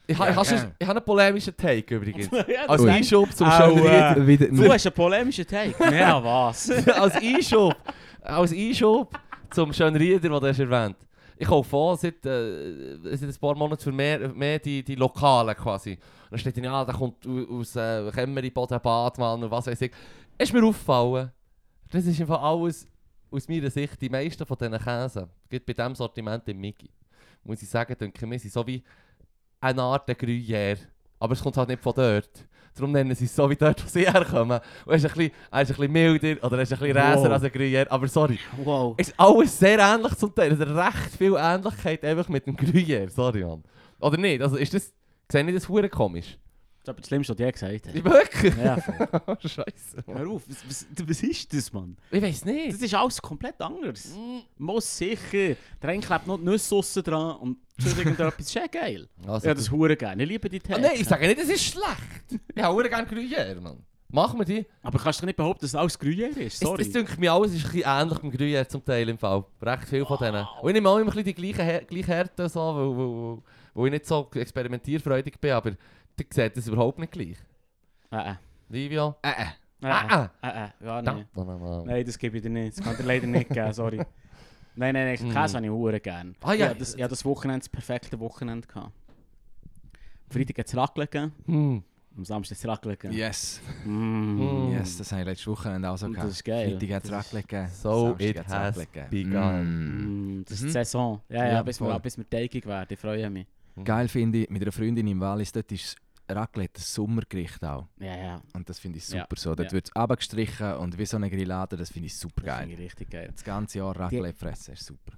[0.09, 2.29] Ich, ha- Ja, ich, habe ich einen polemischen Take übrigens.
[2.47, 4.25] ja, Als Einschub zum schönen äh.
[4.27, 5.75] Wieder, Du hast einen polemischen Take.
[5.93, 6.71] Ja, was?
[6.87, 7.75] als Einschub,
[8.21, 9.19] als Einschub
[9.51, 10.95] zum schönen Rieder, den du hast erwähnt
[11.39, 15.55] Ich kaufe vor seit, äh, seit ein paar Monaten für mehr, mehr die, die Lokalen
[15.55, 15.91] quasi.
[15.91, 19.81] Und dann steht ja, der kommt au- aus äh, Kämmeri, Boden, Badmann und was weiß
[19.81, 19.91] ich.
[20.37, 21.31] Ist mir aufgefallen,
[21.91, 22.87] das ist einfach alles
[23.29, 25.27] aus meiner Sicht die meisten von diesen Käsen.
[25.49, 26.89] Gibt bei diesem Sortiment im Migi.
[27.43, 28.83] Muss ich sagen, denke ich, wir sind so wie
[29.59, 30.79] eine Art Gruyère.
[31.19, 32.45] Aber es kommt halt nicht von dort.
[32.77, 34.59] Darum nennen sie es so wie dort, wo sie herkommen.
[34.85, 36.97] Und er ist ein bisschen, er ist ein bisschen milder oder er ist ein bisschen
[36.97, 37.31] räser Wow.
[37.31, 37.87] als ein Gruyère.
[37.89, 38.95] Aber sorry, Wow.
[38.97, 40.51] es ist alles sehr ähnlich zum Teil.
[40.53, 43.09] Es hat recht viel Ähnlichkeit einfach mit dem Gruyère.
[43.09, 43.63] Sorry, Mann.
[43.99, 44.41] Oder nicht?
[44.41, 44.93] Also ist das...
[45.29, 46.37] Sehe ich das hure komisch?
[46.85, 48.05] Das ist das Schlimmste, was dir gesagt Ich hast.
[48.05, 48.55] wirklich?
[48.55, 49.37] Ja, voll.
[49.41, 50.03] Scheiße.
[50.05, 51.97] Hör auf, was, was, was ist das, Mann?
[52.11, 52.75] Ich weiß nicht.
[52.75, 54.15] Das ist alles komplett anders.
[54.15, 54.63] Mm.
[54.63, 55.57] Muss sicher.
[55.81, 58.35] Der eine klebt noch Nüsse aussen dran und tut irgendetwas.
[58.37, 59.07] Das ist geil.
[59.27, 60.23] Also, Ja, das hure gerne.
[60.23, 60.81] Ich liebe die ah, Tests.
[60.81, 62.41] nein, ich sage nicht, das ist schlecht.
[62.55, 63.83] Ich habe hure gerne Gruyère, Mann.
[64.09, 64.65] Machen wir die.
[64.83, 66.53] Aber kannst du nicht behaupten, dass es alles Gruyère ist?
[66.53, 66.81] Es, Sorry.
[66.81, 69.43] es denke mir alles ist ein bisschen ähnlich beim Gruyère zum Teil im Fall.
[69.61, 70.45] Recht viel von denen.
[70.61, 73.37] Und ich nehme auch immer ein bisschen die gleichen, Her- gleiche Härte, so, weil, weil,
[73.73, 75.75] weil ich nicht so experimentierfreudig bin, aber ihr
[76.33, 77.37] seht das überhaupt nicht gleich.
[78.11, 78.35] Äh, äh.
[78.69, 79.15] Livio?
[79.21, 79.33] Äh, äh.
[79.83, 80.47] Äh, Ah, äh.
[80.47, 80.69] Äh, äh.
[80.85, 81.13] Ja, Da.
[81.13, 81.27] nein.
[81.35, 81.83] Da, da, da.
[81.85, 82.77] Nein, das gebe ich dir nicht.
[82.77, 84.01] Das kann ich dir leider nicht geben, sorry.
[84.77, 85.33] Nein, nein, nein, Mm.
[85.33, 86.33] Käse habe ich hure gerne.
[86.41, 86.67] Ah, ja.
[86.67, 88.91] Ja, das, ja, das Wochenende, das perfekte Wochenende gehabt.
[90.29, 91.83] Am Freitag hat es Raclette gegeben, Hm.
[92.17, 93.07] am Samstag hat es Raclette.
[93.09, 93.61] Yes.
[93.85, 93.89] Mm.
[93.89, 94.71] Mm.
[94.73, 96.27] Yes, das habe ich letzte Woche auch so gehabt.
[96.27, 96.77] das ist geil.
[96.77, 97.69] Freitag hat es Das ist- Raclette.
[97.73, 99.61] So Samstag it has Raclette begun.
[99.61, 100.39] Mm.
[100.39, 100.65] Mm, das ist Mhm.
[100.67, 101.21] die Saison.
[101.29, 101.87] Ja, ja, Ja, bis, voll.
[101.89, 102.87] wir, bis wir teigig werden.
[102.91, 103.47] Ich freue mich.
[103.83, 105.95] Geil finde ich, mit einer Freundin im Wallis, dort ist
[106.29, 107.87] Raclette ein Sommergericht auch.
[107.99, 108.41] Ja, ja.
[108.53, 109.55] Und das finde ich Ja, super so.
[109.55, 109.71] Dort ja.
[109.73, 112.79] wird es abgestrichen und wie so eine Grillade, das finde ich super Das finde geil.
[112.85, 113.29] ich richtig geil.
[113.31, 115.13] Das ganze Jahr Raclette fressen ist super.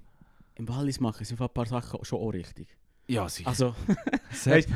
[0.54, 2.68] Im Wallis machen sie ein paar Sachen schon auch richtig.
[3.08, 3.48] Ja, sicher.
[3.48, 3.74] Also,
[4.44, 4.68] weißt,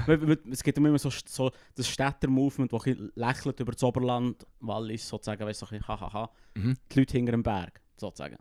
[0.51, 2.83] es gibt immer so, so das Städter-Movement, das
[3.15, 6.31] lächelt über das Oberland, Wallis sozusagen, weißt du, so ein bisschen hahaha.
[6.57, 6.77] Mhm.
[6.91, 8.37] Die Leute hinter dem Berg, sozusagen.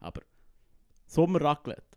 [0.00, 0.22] Aber
[1.06, 1.95] Sommer-Raclette, Das ist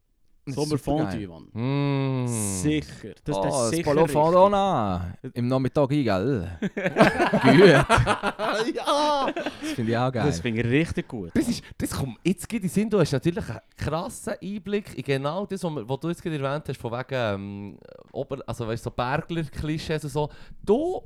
[0.51, 1.27] Sommer-Fondue.
[1.27, 2.23] Mann.
[2.23, 2.27] Mm.
[2.27, 3.13] Sicher.
[3.23, 4.11] Das, oh, das ist das sicher richtig.
[4.11, 5.13] Fondona.
[5.33, 6.59] Im Nachmittag ein, gell?
[6.61, 8.75] Gut.
[8.75, 9.33] ja!
[9.61, 10.25] Das finde ich auch geil.
[10.25, 11.31] Das finde ich richtig gut.
[11.33, 14.97] Das, ist, das kommt jetzt geht in den Sinn, du hast natürlich einen krassen Einblick
[14.97, 17.77] in genau das, was du jetzt gerade erwähnt hast, von wegen ähm,
[18.11, 20.29] Ober, also weißt, so Bergler-Klischees und so.
[20.63, 21.01] Du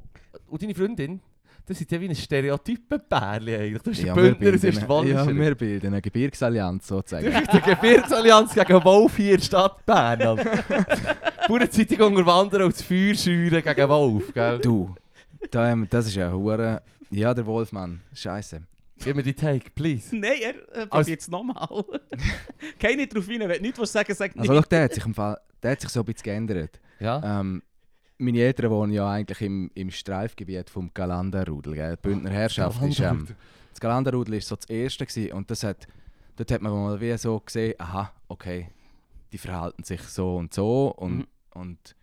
[0.47, 1.21] und deine Freundin,
[1.65, 3.81] das sind ja wie ein Stereotypen-Pärchen eigentlich.
[3.81, 5.35] Du bist ja, wir Bündner, das ist bilden, ja, Walliser.
[5.35, 7.31] wir bilden eine Gebirgsallianz sozusagen.
[7.53, 10.21] Die Gebirgsallianz gegen Wolf hier in der Stadt Bern.
[10.21, 10.63] Alter.
[11.47, 14.59] Bauernzeitung unterwandern und das Feuer scheuren gegen Wolf, gell?
[14.59, 14.95] du,
[15.51, 16.81] da, das ist ja hure.
[17.09, 18.01] Ja, der Wolfmann.
[18.13, 18.61] Scheiße.
[19.03, 20.15] Gib mir die Take, please.
[20.15, 21.67] Nein, er äh, probiert es nochmal.
[22.95, 25.13] Nicht drauf rein, wenn du nichts was sagen sagt Also, schau, der hat sich im
[25.13, 26.79] Fall, der hat sich so ein bisschen geändert.
[26.99, 27.39] Ja?
[27.41, 27.61] Ähm,
[28.17, 31.73] meine Eltern wohnen ja eigentlich im, im Streifgebiet vom Galanderrudel.
[31.73, 31.95] Gell?
[31.97, 32.99] Die Bündner Herrschaft ist.
[32.99, 33.27] Ähm,
[33.71, 35.87] das Galanderrudel war so das erste gewesen, und das hat,
[36.35, 38.69] dort hat man mal wie so gesehen, aha, okay,
[39.31, 41.27] die verhalten sich so und so und, Mhm.
[41.55, 41.95] und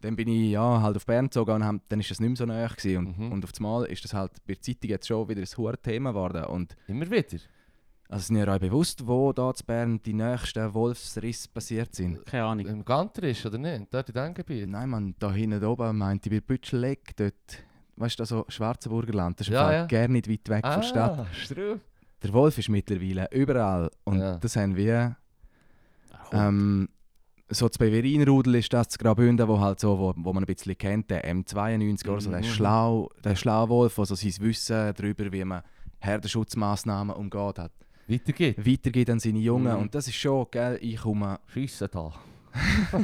[0.00, 2.36] dann bin ich ja, halt auf Bern gezogen und hab, dann ist das nicht mehr
[2.36, 2.46] so
[2.76, 2.96] gewesen.
[2.98, 3.32] Und, Mhm.
[3.32, 6.10] und auf einmal ist das halt bei der Zeitung jetzt schon wieder ein hohes Thema
[6.10, 6.44] geworden.
[6.44, 7.38] Und Immer wieder.
[8.08, 12.24] Also sind ja auch bewusst, wo da in Bern die nächsten Wolfsrisse passiert sind.
[12.26, 12.66] Keine Ahnung.
[12.66, 13.86] Im Gantrisch, oder nicht?
[13.92, 14.68] Dort in diesem Gebiet.
[14.68, 17.34] Nein, man, da hinten oben meint ich bei Bütscheleck, dort,
[17.96, 21.18] weißt du, so Schwarzenburgerland, das ist Ja, ja, gar nicht weit weg von der Stadt.
[21.18, 21.80] Ah, Struf.
[22.22, 24.38] Der Wolf ist mittlerweile überall und Ja.
[24.38, 25.16] das haben wir
[26.32, 26.88] Ähm,
[27.48, 30.76] so das Beverin-Rudel ist das zu Graubünden, wo, halt so, wo, wo man ein bisschen
[30.76, 32.44] kennt, der M92 oder so, der, Mhm.
[32.44, 35.62] schlau, der schlaue Wolf, der so sein Wissen darüber, wie man
[36.00, 37.72] Herdenschutzmaßnahmen umgeht, hat,
[38.08, 38.66] Weiter geht's.
[38.66, 39.72] weitergeht an seine Jungen.
[39.74, 39.82] Mhm.
[39.82, 42.12] Und das ist schon, gell, ich komme, Schiessen da.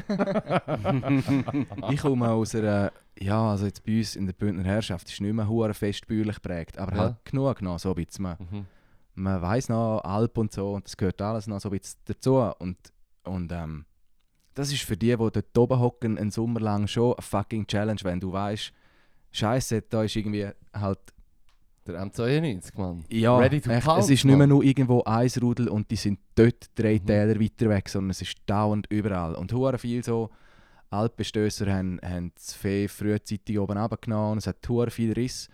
[1.91, 5.33] ich komme aus einer, ja, also jetzt bei uns in der Bündner Herrschaft ist nicht
[5.33, 7.03] mehr hure fest bäuerlich geprägt, aber Ja.
[7.03, 8.23] halt genug noch, so ein bisschen.
[8.23, 8.67] Man, Mhm.
[9.15, 12.37] man weiß noch Alp und so und das gehört alles noch so ein bisschen dazu
[12.59, 12.77] und,
[13.25, 13.85] und ähm,
[14.55, 18.01] das ist für die, die dort oben hocken, einen Sommer lang schon eine fucking Challenge,
[18.05, 18.73] wenn du weißt,
[19.33, 20.99] Scheiße, da ist irgendwie halt,
[21.87, 23.05] Der M92, Mann.
[23.11, 25.97] ja, Ready to echt, pounce, es ist nicht mehr nur irgendwo ein Rudel und die
[25.97, 27.07] sind dort drei Mhm.
[27.07, 30.31] Täler weiter weg, sondern es ist dauernd überall und hure viel so
[30.91, 35.49] Alpbestößer haben, haben das Fee frühzeitig oben runtergenommen und es hat hure viel Riss.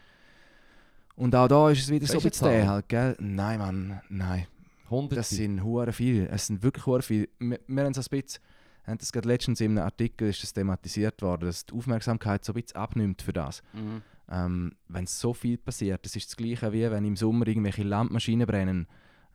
[1.16, 3.16] Und auch da ist es wieder so ein bisschen der halt, gell?
[3.18, 4.46] Nein, Mann, nein.
[4.88, 5.16] Hunderte.
[5.16, 6.28] Das sind hure viel.
[6.30, 7.28] Es sind wirklich hure viel.
[7.38, 8.42] Wir, wir haben so ein bisschen,
[8.86, 12.52] haben das gerade letztens in einem Artikel ist das thematisiert worden, dass die Aufmerksamkeit so
[12.52, 13.62] ein bisschen abnimmt für das.
[13.72, 14.02] Mhm.
[14.30, 18.46] Ähm, wenn so viel passiert, das ist das Gleiche wie wenn im Sommer irgendwelche Landmaschinen
[18.46, 18.86] brennen.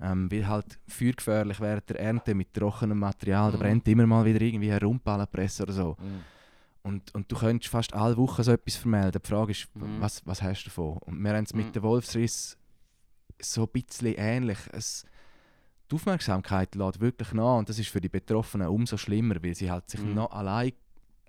[0.02, 3.62] Ähm, weil halt feuergefährlich während der Ernte mit trockenem Material, da Mhm.
[3.62, 5.98] brennt immer mal wieder irgendwie eine Rumpallenpresse oder so.
[6.00, 6.22] Mhm.
[6.84, 9.22] Und, und du könntest fast alle Wochen so etwas vermelden.
[9.24, 10.00] Die Frage ist, Mhm.
[10.02, 10.98] was, was hast du davon?
[10.98, 11.60] Und wir haben es Mhm.
[11.66, 12.58] mit dem Wolfsriss
[13.42, 14.60] so ein bisschen ähnlich.
[14.72, 15.06] Es,
[15.90, 19.72] die Aufmerksamkeit lädt wirklich nach und das ist für die Betroffenen umso schlimmer, weil sie
[19.72, 20.14] halt sich Mhm.
[20.14, 20.74] noch allein,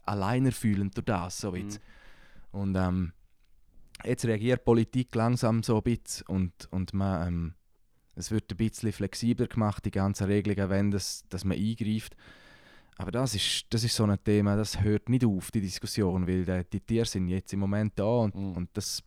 [0.05, 1.39] alleiner fühlen durch das.
[1.39, 1.69] So Mhm.
[2.53, 3.13] Und ähm,
[4.05, 7.55] jetzt reagiert die Politik langsam so ein bisschen und, und man, ähm,
[8.15, 12.17] es wird ein bisschen flexibler gemacht, die ganzen Regelungen, wenn das, dass man eingreift.
[12.99, 16.45] Aber das ist, das ist so ein Thema, das hört nicht auf, die Diskussion, weil
[16.45, 18.53] die, die Tiere sind jetzt im Moment da und, Mhm.
[18.57, 19.03] und das,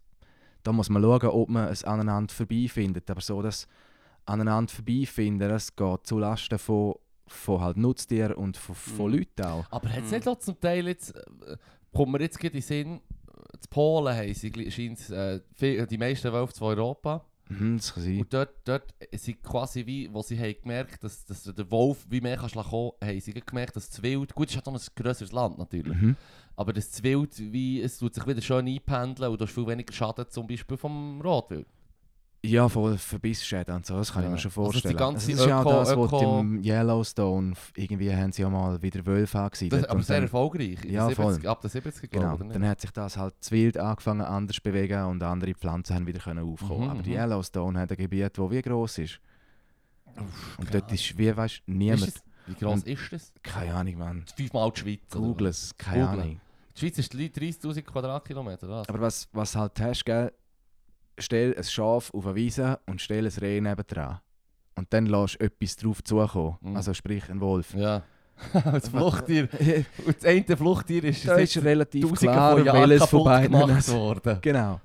[0.61, 3.09] da muss man schauen, ob man es aneinander vorbeifindet.
[3.09, 3.67] Aber so das
[4.25, 9.17] aneinander vorbeifinden, das geht zulasten von, von halt Nutztieren und von, von Mhm.
[9.17, 9.65] Leuten auch.
[9.71, 10.17] Aber hat es Mhm.
[10.17, 11.57] nicht auch zum Teil jetzt, äh,
[11.91, 13.01] kommt mir jetzt gerade in den Sinn,
[13.61, 17.25] in Polen haben sie äh, viel- die meisten Wölfe zu Europa.
[17.49, 18.19] Mhm, das kann sein.
[18.19, 22.21] Und dort, dort sind quasi wie, wo sie haben gemerkt, dass, dass der Wolf wie
[22.21, 24.87] mehr kann kommen, haben sie gemerkt, dass das Wild, gut, es ist halt auch ein
[24.95, 26.15] grösseres Land natürlich, Mhm.
[26.55, 29.91] aber das Wild, wie, es tut sich wieder schön einpendeln und du hast viel weniger
[29.93, 31.65] Schaden zum Beispiel vom Rotwild.
[32.41, 34.29] Ja, voll Verbissschäden und so, das kann Ja.
[34.29, 34.95] ich mir schon Also vorstellen.
[34.95, 38.49] ganze das ist ja Öko- auch das, was Öko- im Yellowstone, irgendwie haben sie ja
[38.49, 39.89] mal wieder Wölfe Das, angesiedelt.
[39.89, 41.33] aber und sehr dann, erfolgreich, Ja, den voll.
[41.33, 44.55] 70, ab den 70 genau, glaube dann hat sich das halt zu wild angefangen anders
[44.55, 46.85] zu bewegen und andere Pflanzen haben wieder können aufkommen.
[46.85, 47.15] Mhm, Aber die mhm.
[47.17, 49.19] Yellowstone hat ein Gebiet, das wie gross ist.
[50.57, 53.33] Und dort ist, wie weißt du, Ist niemand, das, wie groß Und- ist das?
[53.43, 54.25] keine Ahnung, Mann.
[54.33, 54.99] Fünfmal die Schweiz.
[55.11, 56.19] Google es, keine Google.
[56.21, 56.41] Ahnung.
[56.75, 58.87] Die Schweiz ist 30'000 Quadratkilometer, was?
[58.87, 60.31] Aber was, was halt hast, gell,
[61.21, 64.19] stell ein Schaf auf eine Wiese und stell ein Reh nebendran.
[64.75, 66.57] Und dann lässt etwas drauf zukommen.
[66.61, 66.75] Mhm.
[66.75, 67.73] Also sprich ein Wolf.
[67.73, 68.03] Ja.
[68.53, 69.49] das Fluchttier.
[70.05, 74.37] Und das eine Fluchttier ist da ist relativ klar, von welches von beiden gemacht worden.
[74.41, 74.79] Genau.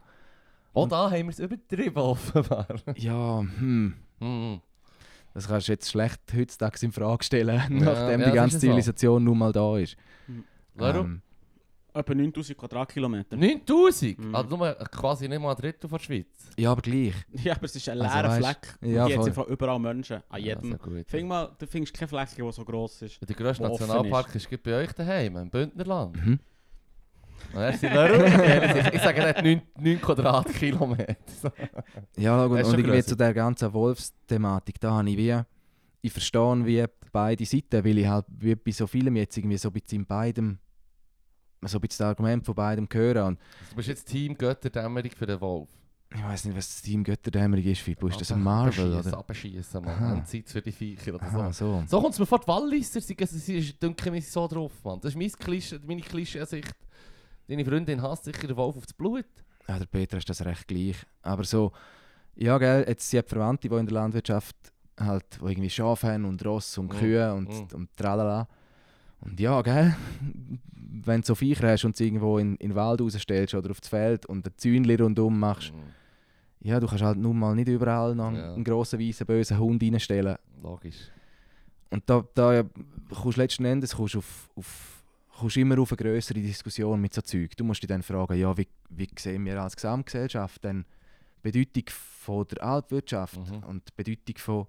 [0.72, 2.66] Auch da haben wir es übertrieben, offenbar.
[2.96, 3.94] Ja, hm.
[4.18, 4.60] Mhm.
[5.34, 8.60] Das kannst du jetzt schlecht heutzutage in Frage stellen, nachdem ja, die das ganze ist
[8.60, 8.66] so.
[8.66, 9.96] Zivilisation nun mal da ist.
[10.74, 11.06] Warum?
[11.06, 11.22] Ähm,
[11.96, 13.36] Etwa 9000 Quadratkilometer.
[13.36, 14.18] 9000?
[14.18, 14.34] Mhm.
[14.34, 16.26] Also nur quasi nicht mal ein Drittel von der Schweiz.
[16.58, 17.14] ja, aber gleich.
[17.42, 18.78] Ja, aber es ist ein Also leerer weisst- Fleck.
[18.82, 19.26] Und ja, hier voll.
[19.28, 20.20] einfach überall Menschen.
[20.28, 20.70] An jedem.
[20.72, 21.04] Ja, gut.
[21.08, 23.20] Find mal, du findest keine Fläche, die so gross ist.
[23.28, 26.16] Der grösste Nationalpark ist, ist bei euch daheim, im Bündnerland.
[26.26, 26.40] Mhm.
[27.52, 27.86] Merci,
[28.92, 31.16] ich sage nicht 9, 9 Quadratkilometer.
[32.16, 33.08] Ja, und, und irgendwie grösser.
[33.08, 35.36] zu der ganzen Wolfsthematik, da habe ich wie,
[36.00, 39.68] ich verstehe wie beide Seiten, weil ich halt wie bei so vielem jetzt irgendwie so
[39.68, 40.58] ein bisschen in beidem,
[41.68, 43.38] so ein bisschen das Argument von beidem höre und
[43.70, 45.68] Du bist jetzt Team Götterdämmerung für den Wolf.
[46.14, 48.06] ich weiß nicht, was das Team Götterdämmerung ist, Fippo.
[48.08, 49.18] ist das ein Marvel oder?
[49.18, 49.98] Abschießen, man.
[49.98, 51.80] Haben Zeit für die Viecher oder Aha, so.
[51.80, 51.84] so.
[51.88, 55.00] So kommt es mir vor, die Walliser sind, sie sind denke ich, so drauf, Mann.
[55.00, 56.74] Das ist mein Klischee, meine Klischee-Sicht.
[57.48, 59.26] Deine Freundin hasst sicher den Wolf aufs Blut.
[59.66, 60.96] Ja, der Peter ist das recht gleich.
[61.22, 61.72] Aber so,
[62.36, 64.56] ja, gell, jetzt sind Verwandte, die in der Landwirtschaft
[64.98, 67.74] halt, wo irgendwie Schafe haben und Ross und Mm, Kühe und, mm.
[67.74, 68.46] und tralala.
[69.24, 69.96] Und ja, gell,
[71.04, 73.88] wenn du so Viecher hast und sie irgendwo in, in den Wald rausstellst oder aufs
[73.88, 75.72] Feld und ein Zäunchen rundum machst,
[76.60, 78.54] ja, du kannst halt nun mal nicht überall noch einen, Ja.
[78.54, 80.36] einen grossen, weißen, bösen Hund reinstellen.
[80.62, 81.10] Logisch.
[81.90, 82.64] Und da, da
[83.14, 85.02] kommst du letzten Endes kommst auf, auf,
[85.38, 87.56] kommst immer auf eine größere Diskussion mit so Zeug.
[87.56, 90.84] Du musst dich dann fragen, ja, wie, wie sehen wir als Gesamtgesellschaft denn
[91.44, 93.62] die Bedeutung von der Altwirtschaft Mhm.
[93.68, 94.66] und die Bedeutung von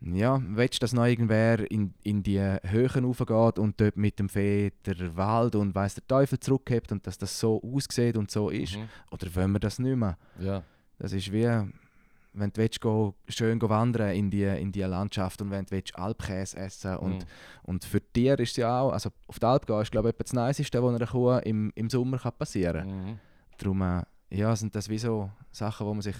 [0.00, 4.28] ja, willst du, dass noch irgendwer in, in die Höhen raufgeht und dort mit dem
[4.28, 8.50] Fee der Wald und weiss der Teufel zurückhebt und dass das so aussieht und so
[8.50, 8.76] ist?
[8.76, 8.88] Mhm.
[9.10, 10.18] Oder wollen wir das nicht mehr?
[10.38, 10.62] Ja.
[10.98, 15.40] Das ist wie, wenn du willst, go, schön go wandern in die, in die Landschaft
[15.40, 17.24] und wenn du willst, Alpkäse essen und, Mhm.
[17.64, 20.16] und für Tiere ist es ja auch, also auf die Alp gehen ist glaube ich
[20.16, 23.06] das Niceste, was einer Kuh im, im Sommer kann passieren kann.
[23.06, 23.18] Mhm.
[23.58, 26.16] Darum äh, ja, sind das wie so Sachen, wo man sich,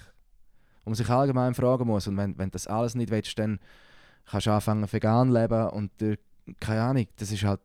[0.86, 3.58] wo man sich allgemein fragen muss und wenn, wenn das alles nicht willst, dann
[4.24, 6.16] kannst du anfangen vegan leben und äh,
[6.60, 7.60] keine Ahnung, das ist halt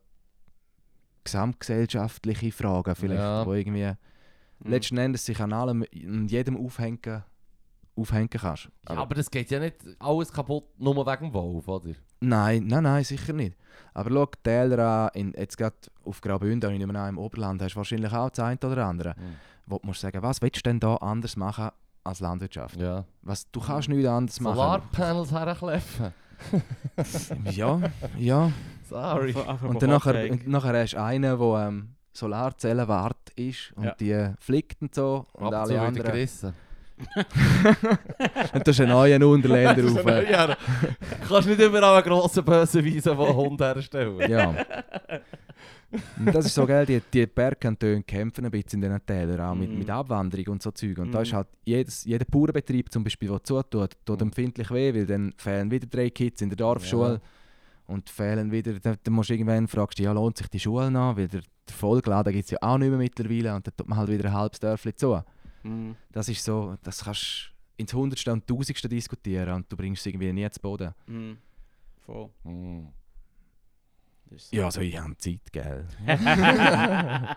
[1.24, 3.46] gesamtgesellschaftliche Fragen vielleicht, Ja.
[3.46, 3.92] wo irgendwie
[4.58, 4.70] Mhm.
[4.70, 7.22] letzten Endes sich an allem und jedem aufhängen,
[7.96, 8.70] aufhängen kannst.
[8.88, 11.90] Ja, aber das geht ja nicht alles kaputt, nur wegen dem Wolf, oder?
[12.20, 13.56] Nein, nein, nein, sicher nicht.
[13.94, 17.60] Aber schau, Täler an, in, jetzt gerade auf Graubünden und ich nehme an, im Oberland
[17.62, 19.14] hast du wahrscheinlich auch das eine oder andere.
[19.16, 19.36] Mhm.
[19.66, 21.70] Wo du musst sagen, was willst du denn da anders machen
[22.04, 22.76] als Landwirtschaft?
[22.76, 23.04] Ja.
[23.22, 24.56] Was, du kannst nichts anderes machen.
[24.56, 26.12] Solarpanels herkleffen.
[27.52, 27.80] Ja,
[28.18, 28.50] ja.
[28.88, 29.32] Sorry.
[29.62, 33.94] Und dann nachher, und nachher hast du einen, der ähm, Solarzellen wart ist und Ja.
[33.94, 35.26] die flickt und so.
[35.34, 36.06] Und Ab alle anderen.
[36.06, 36.52] gerissen.
[38.54, 40.04] Und du hast einen neuen Unterländer auf.
[40.30, 40.54] ja, du
[41.28, 44.30] kannst nicht überall einen grossen bösen Weisen, der Hund herstellen.
[44.30, 44.54] Ja.
[46.18, 49.54] Und das ist so geil, die, die Bergkantone kämpfen ein bisschen in diesen Tälern, auch
[49.54, 49.78] mit, Mhm.
[49.78, 50.96] mit Abwanderung und so Zeug.
[50.98, 51.22] Und da Mhm.
[51.24, 54.28] ist halt jedes, jeder Bauernbetrieb zum Beispiel, der zutut, tut Mhm.
[54.28, 57.14] empfindlich weh, weil dann fehlen wieder drei Kids in der Dorfschule.
[57.14, 57.20] Ja.
[57.94, 60.90] Und fehlen wieder, dann, dann musst du irgendwann fragst, du, ja, lohnt sich die Schule
[60.90, 61.16] noch?
[61.16, 63.98] Weil der, der Vollgeladen gibt es ja auch nicht mehr mittlerweile und dann tut man
[63.98, 65.20] halt wieder ein halbes Dörfli zu.
[65.62, 65.96] Mhm.
[66.10, 70.06] Das ist so, das kannst du ins Hundertste und Tausendste diskutieren und du bringst es
[70.06, 70.94] irgendwie nie zu Boden.
[71.06, 71.38] Mhm.
[72.04, 72.30] Voll.
[74.30, 74.56] Ist so.
[74.56, 75.86] Ja, also ich habe Zeit, gell?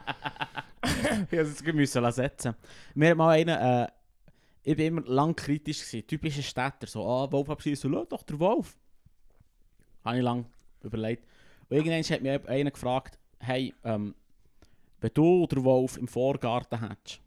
[1.32, 2.55] ich musste es müssen setzen.
[2.93, 3.88] Mir hat mal einer, äh,
[4.63, 8.39] ich war immer lang kritisch, gewesen, typische Städter, so, ah, Wolf abschießen, so, doch der
[8.39, 8.78] Wolf.
[10.03, 10.45] Habe ich lang
[10.84, 11.26] überlegt.
[11.69, 14.15] Und irgendwann hat mich einer gefragt, hey, ähm,
[15.01, 17.21] wenn du den Wolf im Vorgarten hättest,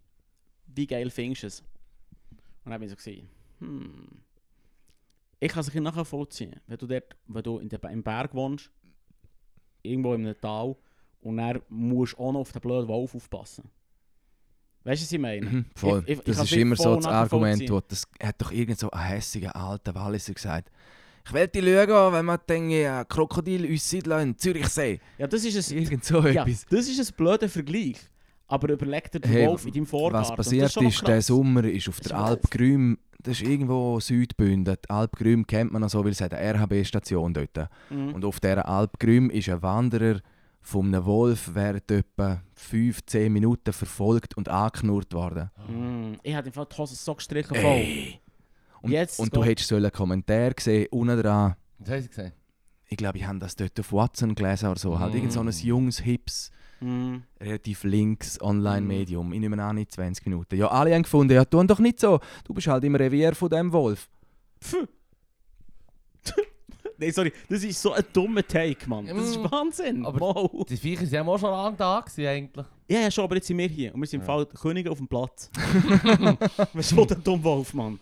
[0.75, 1.61] wie geil findest du es?
[1.61, 1.66] Und
[2.66, 3.16] dann habe ich so gesagt,
[3.61, 4.09] hm,
[5.41, 8.71] ich kann es ein nachvollziehen, wenn du dort, wenn du in der, im Berg wohnst,
[9.83, 10.77] irgendwo in einem Tal,
[11.21, 13.64] und dann musst du auch noch auf den blöden Wolf aufpassen.
[14.85, 15.47] Weißt du, was ich meine?
[15.47, 16.03] Mhm, voll.
[16.07, 19.05] Ich- ich- das ist immer so das Argument, wo das hat doch irgend so ein
[19.07, 20.71] hässiger alter Walliser gesagt.
[21.27, 24.99] Ich will die schauen, wenn man denke, ein Krokodil uns siedeln in Zürichsee.
[25.19, 26.64] Ja, das ist ein, Irgend so ja, etwas.
[26.66, 27.97] das ist ein blöder Vergleich.
[28.49, 30.30] Aber überleg dir den Hey, Wolf in deinem Vorgarten.
[30.30, 31.22] Was passiert noch ist, der.
[31.22, 34.76] Sommer ist auf der ist Alp Grüm, das ist irgendwo Südbünden.
[34.82, 37.68] Die Alp Grüm kennt man noch so, weil es hat eine RHB-Station dort.
[37.90, 38.14] Mhm.
[38.14, 40.20] Und auf dieser Alp Grüm ist ein Wanderer
[40.61, 45.51] von einem Wolf während etwa 5-10 Minuten verfolgt und angeknurrt worden.
[45.68, 46.18] Mhm.
[46.22, 47.64] Ich hatte im Fall die Hose so gestrichen voll.
[47.76, 48.20] Ey.
[48.80, 51.55] Und, Jetzt und du hättest einen Kommentar gesehen, unten dran.
[51.78, 52.32] Was haben sie gesehen?
[52.90, 54.99] ich glaube, ich habe das dort auf Watson gelesen oder so.
[54.99, 55.16] Halt Mm.
[55.16, 56.51] irgend so ein junges, hips,
[56.81, 57.22] Mhm.
[57.41, 58.45] relativ links Mm.
[58.45, 59.33] Online-Medium.
[59.33, 60.57] Ich nehme an, nicht 20 Minuten.
[60.57, 62.20] Ja, alle haben gefunden, ja, tu doch nicht so.
[62.45, 64.09] Du bist halt im Revier von dem Wolf.
[67.01, 69.07] Nein, sorry, das ist so ein dummer Take, Mann.
[69.07, 69.45] Das ist Mm.
[69.53, 70.05] Wahnsinn.
[70.05, 70.66] Aber- wow.
[70.66, 72.66] Die Viecher sind auch schon lange da gewesen, eigentlich.
[72.89, 73.95] Ja, ja, schon, aber jetzt sind wir hier.
[73.95, 74.35] Und wir sind im Ja.
[74.35, 75.49] Fall Könige auf dem Platz.
[76.72, 78.01] Was will der dumme Wolf, Mann?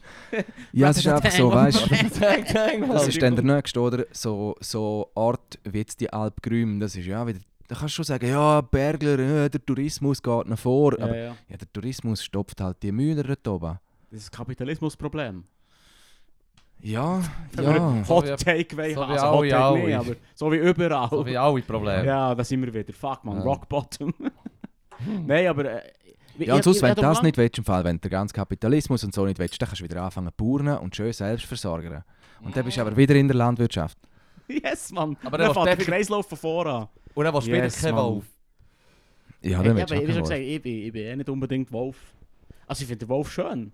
[0.72, 2.86] Ja, es ist einfach so, weißt du.
[2.92, 4.06] Das ist dann der nächste, oder?
[4.12, 6.80] So, so Ort wie jetzt die Alp Grüm.
[6.80, 7.40] Das ist ja wieder.
[7.68, 10.98] Da kannst du schon sagen, ja, Bergler, äh, der Tourismus geht noch vor.
[10.98, 11.36] Ja, Aber ja.
[11.48, 13.78] ja, der Tourismus stopft halt die Mühler dort oben.
[14.10, 15.44] Das ist das Kapitalismusproblem.
[16.80, 17.20] Ja,
[17.52, 18.04] Wenn ja.
[18.04, 18.96] So Hot so haben.
[19.06, 21.08] wie Also Hot Take nicht, aber so wie überall.
[21.10, 22.06] So wie alle Probleme.
[22.06, 22.92] Ja, da sind wir wieder.
[22.92, 23.42] Fuck, man, Ja.
[23.42, 24.14] Rock Bottom.
[25.26, 25.64] Nein, aber...
[25.64, 25.92] Äh,
[26.38, 29.02] Ja, und sonst, wenn du das nicht willst, im Fall, wenn du den ganzen Kapitalismus
[29.04, 32.04] und so nicht willst, dann kannst du wieder anfangen zu und schön selbst versorgen.
[32.42, 33.98] Und dann bist du aber wieder in der Landwirtschaft.
[34.48, 35.16] Yes, Mann.
[35.24, 36.88] Aber dann fängt der Kreislauf von voran.
[37.16, 38.04] Und dann willst du Yes, keinen Mann.
[38.04, 38.24] Wolf.
[39.40, 41.72] Ja, dann ja, willst du wie schon gesagt, ich bin, ich bin eh nicht unbedingt
[41.72, 41.96] Wolf.
[42.66, 43.72] Also ich finde den Wolf schön.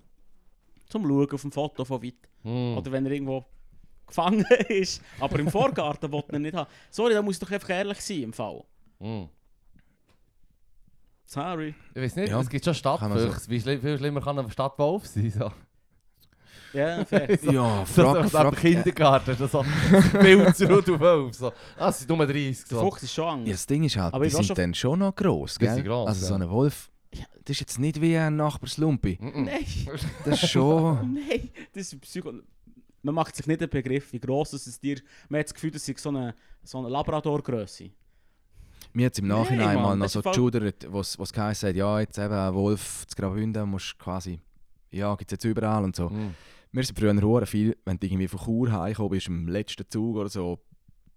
[0.88, 2.14] Zum Schauen auf dem Foto von weit.
[2.42, 2.76] Hm.
[2.78, 3.44] Oder wenn er irgendwo
[4.06, 5.02] gefangen ist.
[5.18, 6.70] Aber im Vorgarten will er nicht haben.
[6.90, 8.62] Sorry, da muss ich doch einfach ehrlich sein im Fall.
[9.00, 9.28] Hm.
[11.24, 11.74] Sorry.
[11.94, 13.32] Ich weiß nicht, Ja, es gibt schon man so.
[13.32, 13.50] Stadtfüchse.
[13.50, 15.30] Wie viel schlimmer kann ein Stadtwolf sein?
[15.30, 15.50] So.
[16.72, 17.38] Ja, fair.
[17.42, 18.56] So- Ja, So, frag, so, ab frag.
[18.60, 19.64] Kindergarten, das so
[20.20, 21.34] Pilz und Wolf.
[21.34, 21.52] So.
[21.78, 22.64] Ah, sind nur 30.
[22.68, 22.80] Der So.
[22.80, 23.52] Fuchs ist schon Ja, Angst.
[23.52, 25.82] das Ding ist halt, Aber die sind schon- dann schon noch gross, gell?
[25.82, 26.40] gross, also so ja.
[26.40, 26.90] ein Wolf,
[27.44, 29.18] das ist jetzt nicht wie ein Nachbarslumpi.
[29.20, 29.64] Nein,
[30.24, 31.14] Das ist schon...
[31.28, 31.50] nein.
[31.74, 32.32] Das ist Psycho...
[33.04, 34.96] Man macht sich nicht einen Begriff, wie gross es ist dir...
[35.28, 37.90] Man hat das Gefühl, das ist so eine, so eine Labrador-Grösse.
[38.92, 41.70] Mir hat es im Nein, Nachhinein Mann, mal noch das so geschudert, was es geheißen
[41.70, 44.38] hat, ja, jetzt eben ein Wolf zu Graubünden musst quasi,
[44.90, 46.10] ja, gibt es jetzt überall und so.
[46.10, 46.34] Mm.
[46.74, 50.16] Wir sind früher hure viel, wenn du irgendwie von Chur heimgekommen bist, im letzten Zug
[50.16, 50.58] oder so,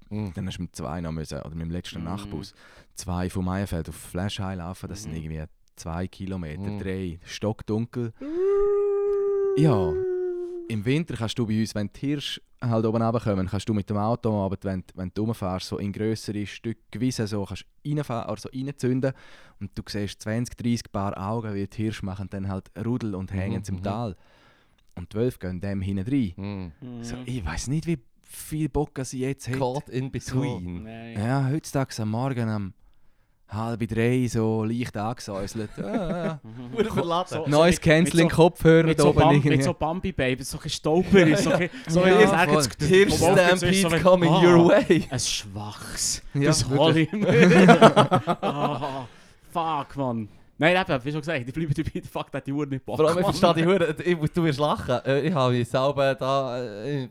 [0.09, 0.27] Mm.
[0.35, 2.03] dann hast du mit zwei noch müssen, oder mit dem letzten Mhm.
[2.05, 2.53] Nachtbus,
[2.93, 5.17] zwei vom Meierfeld auf Flash laufen, das sind Mhm.
[5.17, 5.43] irgendwie
[5.77, 6.77] zwei Kilometer, Mhm.
[6.79, 8.13] drei, stockdunkel.
[9.57, 9.93] Ja,
[10.67, 13.89] im Winter kannst du bei uns, wenn die Hirsche halt oben runterkommen, kannst du mit
[13.89, 18.29] dem Auto Abend, wenn, wenn du rumfährst, so in grössere Stücke Wiese so, kannst reinfahren,
[18.29, 19.13] also reinzünden
[19.59, 23.31] und du siehst 20, 30 Paar Augen, wie die Hirsche machen dann halt Rudel und
[23.33, 23.83] hängen Mhm, zum mhm.
[23.83, 24.15] Tal.
[24.95, 26.33] Und die Wölfe gehen dem hinten rein.
[26.37, 26.71] Mm.
[26.99, 27.03] Mhm.
[27.03, 29.57] So, ich weiß nicht, wie viel Bock sie jetzt hat.
[29.57, 30.83] Caught in between.
[30.83, 31.17] Nein.
[31.17, 32.73] Ja, heutzutage am Morgen um
[33.47, 35.69] halb drei so leicht angesäuselt.
[35.77, 36.71] Ja, Mhm.
[36.73, 37.27] Wurde verladen.
[37.29, 37.49] So- ja.
[37.49, 39.49] Neues mit- Canceling, mit so- Kopfhörer Mit da so, oben Bam, irgendwie.
[39.49, 42.59] mit so Bambi-Baby, so ein Stolper, so ein so Ja, sage voll.
[42.61, 45.03] ist Stampede so coming ah, your way.
[45.09, 46.23] Ein Schwachs.
[46.33, 48.37] Ja, das hol ich mir.
[48.41, 49.07] Ah,
[49.51, 50.27] Fuck, Mann.
[50.57, 52.95] Nein, eben, wie schon gesagt, ich bleibe dabei, fuck, der hat die Uhr nicht Bock.
[52.97, 54.99] Vor allem, ich verstehe die Hure, ich- du wirst lachen.
[55.23, 56.63] Ich habe selber da,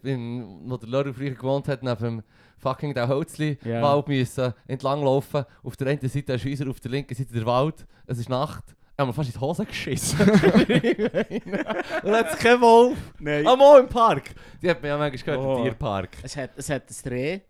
[0.03, 2.23] in, wo der Lörr früher gewohnt hat, neben dem
[2.57, 3.83] fucking der Holzli Ja.
[3.83, 5.45] Wald müssen entlanglaufen.
[5.63, 7.87] Auf der einen Seite der Schweizer, auf der linken Seite der Wald.
[8.07, 8.65] Es ist Nacht.
[8.97, 10.21] Ich habe mir fast in die Hose geschissen.
[10.21, 12.97] Und hat kein Wolf.
[13.19, 13.47] Nein.
[13.47, 14.31] Ah, mal im Park.
[14.63, 15.57] Die hat mir ja manchmal gehört, Oh.
[15.59, 16.11] im Tierpark.
[16.23, 17.41] Es hat, es hat ein Reh, ein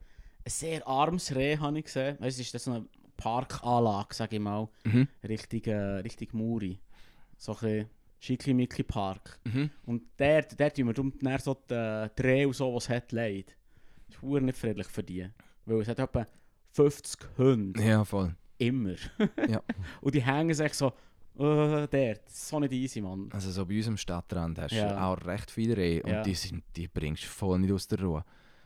[0.47, 2.17] sehr armes Reh, habe ich gesehen.
[2.19, 2.85] Weißt du, es ist das so eine
[3.25, 4.69] Parkanlage, sage ich mal.
[4.85, 5.09] Mhm.
[5.27, 6.79] Richtig, äh, richtig Muri.
[7.39, 7.89] So ein bisschen
[8.21, 9.39] Schickli-Mickli-Park.
[9.45, 9.71] Mhm.
[9.87, 13.13] Und der, der tun wir dann so die, die Rehe und so, was es hat,
[13.13, 13.57] leid.
[14.09, 15.27] Das ist nicht friedlich für die.
[15.67, 16.27] Weil es hat etwa
[16.73, 17.83] 50 Hunde.
[17.83, 18.35] Ja, voll.
[18.59, 18.95] Immer.
[19.49, 19.63] Ja.
[20.01, 20.89] Und die hängen sich so,
[21.39, 23.29] äh, der, das ist so nicht easy, Mann.
[23.33, 25.07] Also so bei uns am Stadtrand hast du Ja.
[25.07, 26.23] auch recht viele Rehe und Ja.
[26.23, 28.25] die, sind, die bringst du voll nicht aus der Ruhe.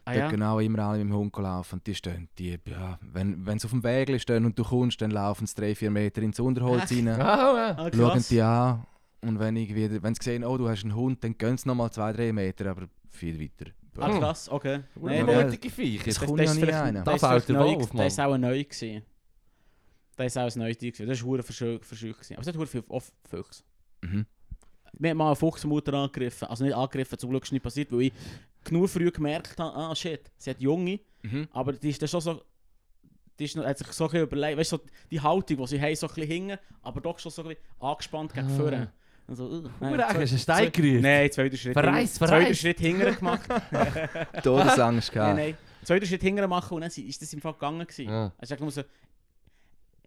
[0.09, 0.31] Ah, Dort ja?
[0.31, 3.67] genau immer alle mit dem Hund laufen und die stehen, die, ja, wenn, wenn sie
[3.67, 7.07] auf dem Weg stehen und du kommst, dann laufen sie 3-4 Meter ins Unterholz Echt?
[7.07, 7.77] rein, Ah, ja.
[7.79, 8.87] Ah, schauen die an
[9.21, 11.89] und wenn, irgendwie, wenn sie sehen, oh du hast einen Hund, dann gehen sie nochmal
[11.89, 13.71] 2-3 Meter, aber viel weiter.
[13.99, 14.81] Ah, krass, okay.
[14.95, 15.43] Nein, Ja.
[15.45, 16.05] mutige Viecher.
[16.05, 17.03] Das Das, kommt das, ja ist nie vielleicht- einer.
[17.03, 19.03] Da das, ist neu, Wolf, das ist auch neu gewesen.
[20.17, 20.93] Das war auch ein neues Ding.
[20.93, 21.09] gewesen.
[21.09, 21.83] Das war hure verscheucht.
[21.83, 22.33] gewesen.
[22.35, 22.83] Aber es hat hure viel
[23.29, 23.63] Füchse.
[24.03, 24.27] Mhm.
[24.99, 26.49] Wir haben mal eine Fuchsmutter angegriffen.
[26.49, 28.13] Also nicht angegriffen, zum Glück ist nicht passiert, weil ich
[28.65, 31.49] genug früh gemerkt habe, ah shit, sie hat Junge, Mhm.
[31.53, 32.43] aber die ist dann schon so...
[33.39, 35.67] Die ist noch, hat sich so ein bisschen überlegt, weißt du, so die Haltung, die
[35.69, 38.57] sie haben, so ein bisschen hingen, aber doch schon so ein bisschen angespannt gegen Ah.
[38.57, 38.93] vorne.
[39.29, 41.03] Also, uh, nein, hast du einen Stein gerührt?
[41.03, 41.73] Nein, zweiter Schritt.
[41.75, 42.45] Verreist, hinten- verreist.
[42.47, 43.49] Zweiter Schritt hinterher gemacht.
[44.43, 45.37] Todesangst Nein, gehabt.
[45.39, 45.57] nein.
[45.85, 47.87] Zweiter Schritt hinterher machen und dann ist das im Fall gegangen.
[47.87, 48.09] gewesen.
[48.09, 48.33] Ja.
[48.39, 48.83] Er sagt nur so,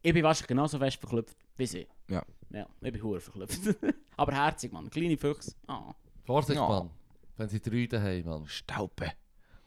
[0.02, 1.88] ich bin wahrscheinlich genauso fest verklüpft wie sie.
[2.08, 2.24] Ja.
[2.50, 3.62] Ja, ich bin hure verklüpft.
[4.18, 4.90] Aber herzig, Mann.
[4.90, 5.54] Kleine Füchse.
[5.68, 5.94] Ah.
[6.24, 6.68] Vorsicht, Ja.
[6.68, 6.90] Mann.
[7.38, 8.48] Wenn sie drei daheim, Mann.
[8.48, 9.12] Staupe.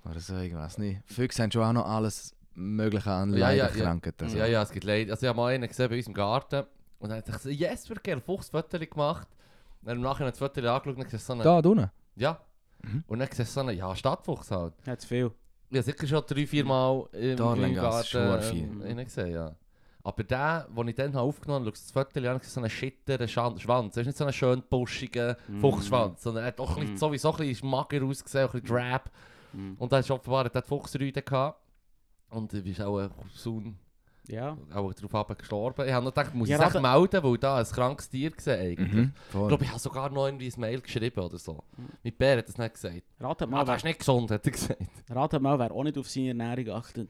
[0.04, 0.78] Oder so irgendwas.
[0.78, 1.00] nicht.
[1.06, 3.64] Füchse haben schon auch noch alles Mögliche an Ja, ja, ja.
[3.66, 4.26] Leidenkrankheiten.
[4.26, 4.38] Also.
[4.38, 5.10] Ja, ja, es gibt Leute.
[5.10, 6.64] Also ich habe mal einen gesehen bei uns im Garten
[6.98, 9.28] und dann hat er gesagt, yes, wir gerne Fuchsfotos gemacht.
[9.82, 11.42] Dann im Nachhinein das Foto angeschaut und dann siehst du so einen...
[11.42, 11.90] Da, unten.
[12.16, 12.40] Ja.
[12.82, 13.04] Mhm.
[13.06, 14.74] Und dann siehst du so einen, ja, Stadtfuchs halt.
[14.86, 15.30] Hat zu viel.
[15.70, 19.54] Ich habe sicher schon drei, vier Mal im, Da im Garten schon ähm, gesehen, ja.
[20.06, 23.96] Aber der, den ich dann aufgenommen habe, das Foto an, so einen schitteren Schan- Schwanz.
[23.96, 25.60] Er ist nicht so einen schön buschigen Mm.
[25.60, 26.98] Fuchsschwanz, sondern er hat auch ein bisschen, Mm.
[26.98, 29.10] sowieso ein bisschen mager ausgesehen, ein bisschen drab.
[29.54, 29.76] Mhm.
[29.78, 31.58] Und dann ist offenbar hat er die Fuchsrüde gehabt.
[32.30, 33.78] Und du bist auch soon
[34.28, 34.56] Ja.
[34.74, 35.86] auch darauf gestorben.
[35.86, 36.80] Ich habe noch gedacht, muss Ja, ich warte.
[36.80, 38.92] melden, weil da ein krankes Tier gesehen eigentlich.
[38.92, 39.12] Mhm.
[39.28, 41.62] Ich glaube, ich habe sogar noch irgendwie ein Mail geschrieben oder so.
[41.78, 41.88] Mhm.
[42.02, 43.02] Mit Bär hat er es nicht gesagt.
[43.20, 44.80] Ratet Ah, mal, das ist nicht gesund, hat er gesagt.
[45.10, 47.08] ratet mal, wer auch nicht auf seine Ernährung achtet.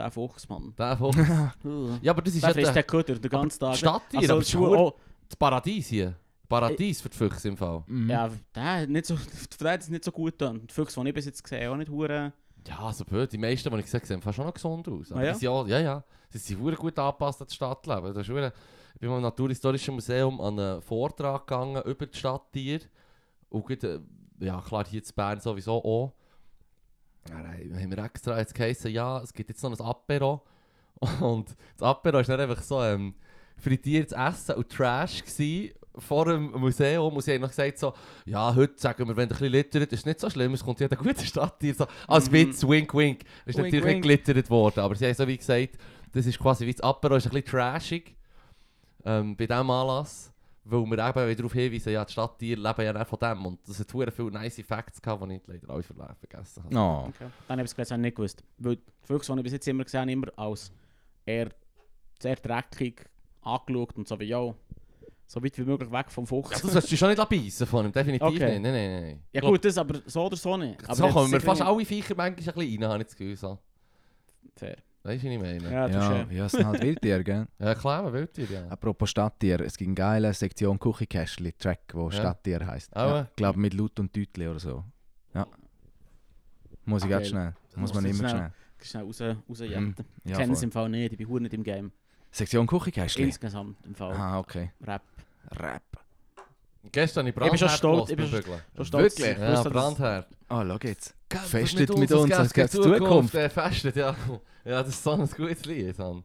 [0.00, 0.74] Der Fuchs, Mann.
[0.78, 1.16] Der Fuchs.
[2.02, 3.76] Ja, aber das ist Der ja frisst der den Köder den ganzen Tag.
[3.76, 4.94] Stadttier, Also, aber das oh,
[5.28, 6.16] das Paradies hier.
[6.48, 7.84] Paradies für die Füchse im Fall.
[7.86, 8.10] Mhm.
[8.10, 10.66] ja, der nicht so, für den hat es nicht so gut getan.
[10.66, 12.32] Die Füchse, die ich bis jetzt gesehen habe, auch nicht hure.
[12.66, 13.30] Ja, also blöd.
[13.32, 15.12] Die meisten, die ich gesehen habe, sehen fast schon noch gesund aus.
[15.12, 15.32] Aber Ah, ja?
[15.32, 16.04] die sind ja, ja, ja.
[16.30, 18.12] Sie sind hure gut angepasst an das Stadtleben.
[18.14, 18.52] Das ist hure-
[18.94, 22.82] ich bin mal im Naturhistorischen Museum an einen Vortrag gegangen über die Stadttiere.
[23.48, 24.00] Und gut, äh,
[24.40, 26.12] ja klar, hier in Bern sowieso auch.
[27.30, 30.42] Dann haben wir extra jetzt geheißen, ja, es gibt jetzt noch ein Apero.
[31.20, 33.14] Und das Apero war dann einfach so ähm,
[33.56, 35.74] frittiertes Essen und Trash gewesen.
[35.98, 37.92] Vor dem Museum und sie haben noch gesagt so,
[38.24, 40.78] ja, heute sagen wir, wenn ihr ein bisschen littert, ist nicht so schlimm, es kommt
[40.78, 41.74] jeder gute Stadttier.
[41.74, 42.34] So, als Mhm.
[42.34, 43.22] Witz, wink, wink.
[43.44, 44.04] Es ist Wink, natürlich wink.
[44.06, 45.70] nicht glittert worden, aber sie haben so wie gesagt,
[46.12, 48.14] das ist quasi wie das Apero, ist ein bisschen trashig
[49.04, 50.32] ähm, bei diesem Anlass.
[50.64, 53.46] Weil wir eben wieder darauf hinweisen, ja, die Stadttiere leben ja nicht von dem.
[53.46, 56.76] Und das hat verdammt viele nice Facts gehabt, die ich leider alle ver- vergessen habe.
[56.76, 57.08] Oh.
[57.08, 57.30] Okay.
[57.48, 58.44] Dann habe ich es nicht gewusst.
[58.58, 60.70] Weil die Füchse, die ich bis jetzt immer gesehen habe, immer als
[61.24, 61.48] eher
[62.20, 63.06] sehr dreckig
[63.40, 64.54] angeschaut und so wie, ja,
[65.26, 66.60] so weit wie möglich weg vom Ja, Fuchs.
[66.60, 68.50] das sollst du schon nicht beißen von ihm, definitiv Okay.
[68.50, 68.62] nicht.
[68.62, 69.22] Nein, nein, nein.
[69.32, 70.84] Ja glaub, gut, das aber so oder so nicht.
[70.84, 73.36] Aber so kommen wir fast alle Viecher manchmal ein bisschen rein, habe ich das Gefühl.
[73.36, 73.58] So.
[74.56, 74.76] Fair.
[75.02, 75.64] Weißt du, was ich meine?
[75.72, 76.30] Ja, Ja, touché.
[76.32, 77.46] ja, es sind halt Wildtiere, gell?
[77.58, 78.68] Ja, klar, dir, ja.
[78.68, 82.12] Apropos Stadttier, es gibt eine geile Sektion Küchenkästchen-Track, wo Ja.
[82.12, 82.94] Stadttier heisst.
[82.94, 83.22] Ah, Ja, ja.
[83.30, 84.84] ich glaube mit Lut und Deutli oder so.
[85.34, 85.46] Ja.
[86.84, 87.18] Muss ich Geil.
[87.18, 87.54] ganz schnell.
[87.76, 88.52] Muss man immer ich schnell.
[88.82, 89.84] Schnell raus, rausjetten.
[89.84, 89.94] Mhm.
[90.24, 91.92] Ich Ja, kenne es im Fall nicht, ich bin nicht im Game.
[92.30, 93.24] Sektion Küchenkästchen?
[93.26, 94.12] Insgesamt im Fall.
[94.14, 94.70] Ah, okay.
[94.82, 95.02] Rap.
[95.52, 95.82] Rap.
[96.92, 99.32] Gestern habe ich Ich bin schon Brandherd stolz, ich bin schon- stolz, Wirklich?
[99.36, 100.28] Ich Ja, dass- Brandherd.
[100.48, 101.14] Ah, schau jetzt.
[101.28, 103.34] Festet mit uns, als gäbe es Zukunft.
[103.34, 104.16] Äh, festet, ja.
[104.64, 105.98] Ja, das ist so ein gutes Lied.
[105.98, 106.24] Mann.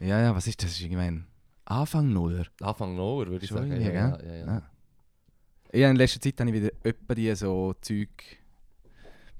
[0.00, 0.70] Ja, ja, was ist das?
[0.70, 1.26] Ist irgendwann
[1.64, 2.46] Anfang Nuller.
[2.60, 3.80] Anfang Noah, würde ich Schon sagen.
[3.80, 4.46] Ja, ja, ja, Ja.
[4.46, 4.62] ja.
[5.74, 8.08] Ja, in letzter Zeit habe ich wieder öppe die so Zeug.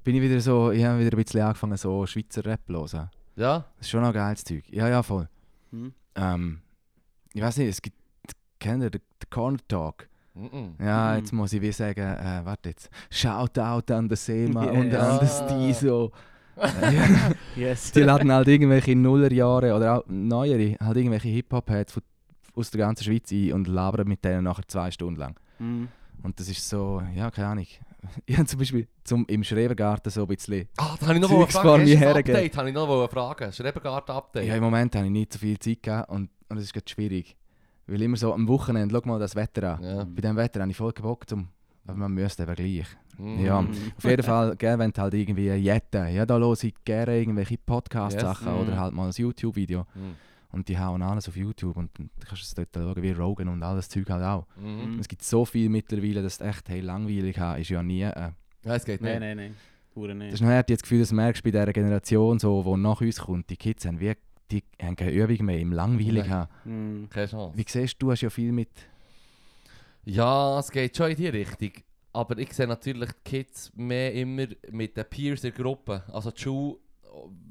[0.05, 3.11] Bin ich wieder so, ich habe wieder ein bisschen angefangen, so Schweizer Rap zu hören.
[3.37, 3.59] ja?
[3.77, 4.65] Das ist schon noch geiles Zeug.
[4.71, 5.29] Ja, ja, voll.
[5.71, 5.93] Hm.
[6.17, 6.61] Ähm,
[7.33, 7.97] ich weiß nicht, es gibt,
[8.59, 10.09] kennt ihr den, den Corner Talk?
[10.35, 10.75] Mhm.
[10.83, 11.19] Ja, Mhm.
[11.19, 12.89] jetzt muss ich wie sagen, äh, warte jetzt.
[13.11, 14.81] Shoutout an den Seemann Ja.
[14.81, 15.29] und an den.
[15.75, 16.11] Stiso.
[17.57, 17.93] Yes.
[17.93, 22.03] Die laden halt irgendwelche Nullerjahre oder auch neuere, halt irgendwelche Hip-Hop-Heads von-
[22.55, 25.37] aus der ganzen Schweiz ein und labern mit denen nachher zwei Stunden lang.
[25.59, 25.89] Hm.
[26.23, 27.67] Und das ist so, ja, keine Ahnung.
[28.27, 30.67] Ich habe zum Beispiel zum, im Schrebergarten so ein bisschen.
[30.77, 31.83] Ah, da habe ich noch eine mir Frage.
[31.85, 32.17] Hast ein.
[32.19, 33.53] Update habe ich noch eine Frage.
[33.53, 34.45] Schrebergarten-Update.
[34.49, 36.89] Ja, im Moment habe ich nicht so viel Zeit gegeben und, und das ist gerade
[36.91, 37.37] schwierig.
[37.87, 39.85] Weil immer so am Wochenende, schau mal das Wetter an.
[39.85, 40.05] Ja.
[40.05, 41.49] Bei diesem Wetter habe ich voll keinen Bock zum.
[41.87, 42.87] Aber man müsste eben gleich.
[43.19, 43.45] Mhm.
[43.45, 43.59] Ja.
[43.59, 47.59] Auf jeden Fall, gell, wenn du halt irgendwie jetten, ja, da höre ich gerne irgendwelche
[47.59, 48.63] Podcast-Sachen Yes.
[48.63, 48.81] oder Mhm.
[48.81, 49.81] halt mal ein YouTube-Video.
[49.95, 50.15] Mhm.
[50.53, 53.49] Und die hauen alles auf YouTube und dann kannst du es dort schauen, wie Rogan
[53.49, 54.47] und alles Zeug halt auch.
[54.63, 58.03] Und es gibt so viel mittlerweile, dass es echt hey, langweilig haben, ist ja nie.
[58.03, 58.31] Äh,
[58.65, 59.19] Ja, es geht nicht.
[59.19, 59.55] Nein, nein,
[59.95, 60.21] nein.
[60.29, 63.19] Das ist nachher das Gefühl, das merkst du bei dieser Generation, so, die nach uns
[63.21, 64.15] kommt, die Kids haben, wie,
[64.53, 66.31] die haben keine Übung mehr im langweilig Nein.
[66.31, 66.51] haben.
[66.65, 67.09] Hm.
[67.11, 67.59] Keine Chance.
[67.59, 68.71] Wie siehst du, du hast ja viel mit.
[70.05, 71.73] Ja, es geht schon in die Richtung.
[72.13, 76.03] Aber ich sehe natürlich die Kids mehr immer mit den Peers in der Gruppe.
[76.13, 76.77] Also die Schule,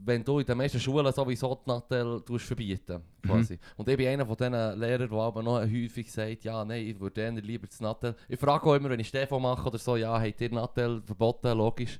[0.03, 3.57] wenn du in den meisten Schulen sowieso die Nattel verbieten quasi.
[3.77, 6.99] Und ich bin einer von diesen Lehrern, der aber noch häufig sagt, ja, nein, ich
[6.99, 8.15] würde lieber das Nattel.
[8.27, 11.57] Ich frage auch immer, wenn ich Stefan mache oder so, ja, habt ihr Nattel verboten?
[11.57, 11.99] Logisch.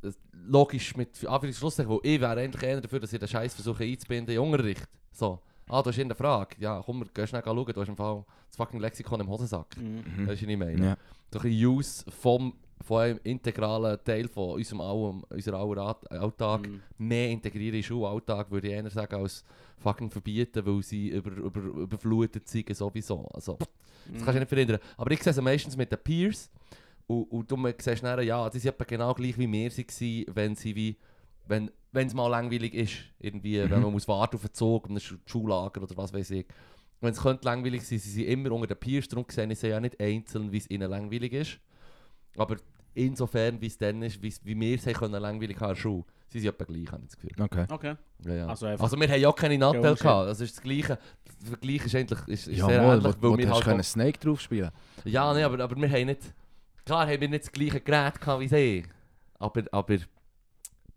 [0.00, 0.18] Das-
[0.50, 4.34] Logisch mit Anführungszeichen, weil ich wäre eigentlich eher dafür, dass ich den Scheiß versuche einzubinden
[4.34, 4.82] in Unterricht.
[5.12, 5.40] So.
[5.68, 6.56] Ah, du hast eine Frage.
[6.58, 7.66] Ja, komm, wir gehen schnell schauen.
[7.66, 9.76] Du hast im Fall das fucking Lexikon im Hosensack.
[9.76, 9.96] Hm.
[9.96, 10.26] Mhm.
[10.26, 10.86] Weißt du, was ich meine?
[10.86, 10.96] Ja.
[11.30, 16.64] So ein Use vom, von einem integralen Teil von unserem allem, unserer aller Alt- Alltag
[16.66, 16.80] Hm.
[16.96, 19.44] mehr integrieren in den Schulalltag, würde ich eher sagen, als
[19.76, 23.26] fucking verbieten, weil sie über, über, überflutet sind sowieso.
[23.34, 23.68] Also, das
[24.24, 24.78] kannst du nicht verhindern.
[24.96, 26.50] Aber ich sehe es meistens mit den Peers
[27.08, 30.76] und, und du siehst dann, ja, die sind genau gleich wie wir waren, wenn sie
[30.76, 30.96] wie,
[31.46, 33.84] wenn wenn es mal langweilig ist, irgendwie, wenn Mhm.
[33.84, 36.46] man muss warten auf einen Zug, um ein Schu- Schullager oder was weiß ich.
[37.00, 39.68] Wenn es könnte langweilig sein, sie sind immer unter den Peers, darum sehe ich sie
[39.68, 41.58] ja nicht einzeln, wie es ihnen langweilig ist.
[42.36, 42.56] Aber
[42.94, 46.50] insofern, wie es dann ist, wie, wie wir es können, langweilig haben Schule, sie sind
[46.50, 47.42] etwa gleich, habe ich das Gefühl.
[47.42, 47.64] Okay.
[47.70, 47.94] Okay.
[48.26, 48.46] Ja, ja.
[48.48, 50.98] Also Also, wir haben ja auch keine Nattel gehabt, das ist das Gleiche.
[51.40, 53.50] Der Vergleich ist eigentlich ist, ist Ja, sehr wohl, ähnlich, wo, wo weil du wir
[53.54, 54.70] halt können Snake drauf spielen.
[55.04, 56.20] Ja, nee, aber, aber wir haben nicht,
[56.88, 58.82] klar haben wir nicht das gleiche Gerät gehabt wie sie,
[59.38, 59.96] aber, aber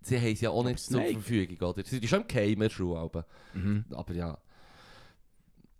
[0.02, 1.02] sie haben es ja auch nicht zur?
[1.04, 1.84] Verfügung, oder?
[1.84, 3.86] Sie sind schon im Game in der Schule, aber, Mhm.
[3.92, 4.38] aber ja.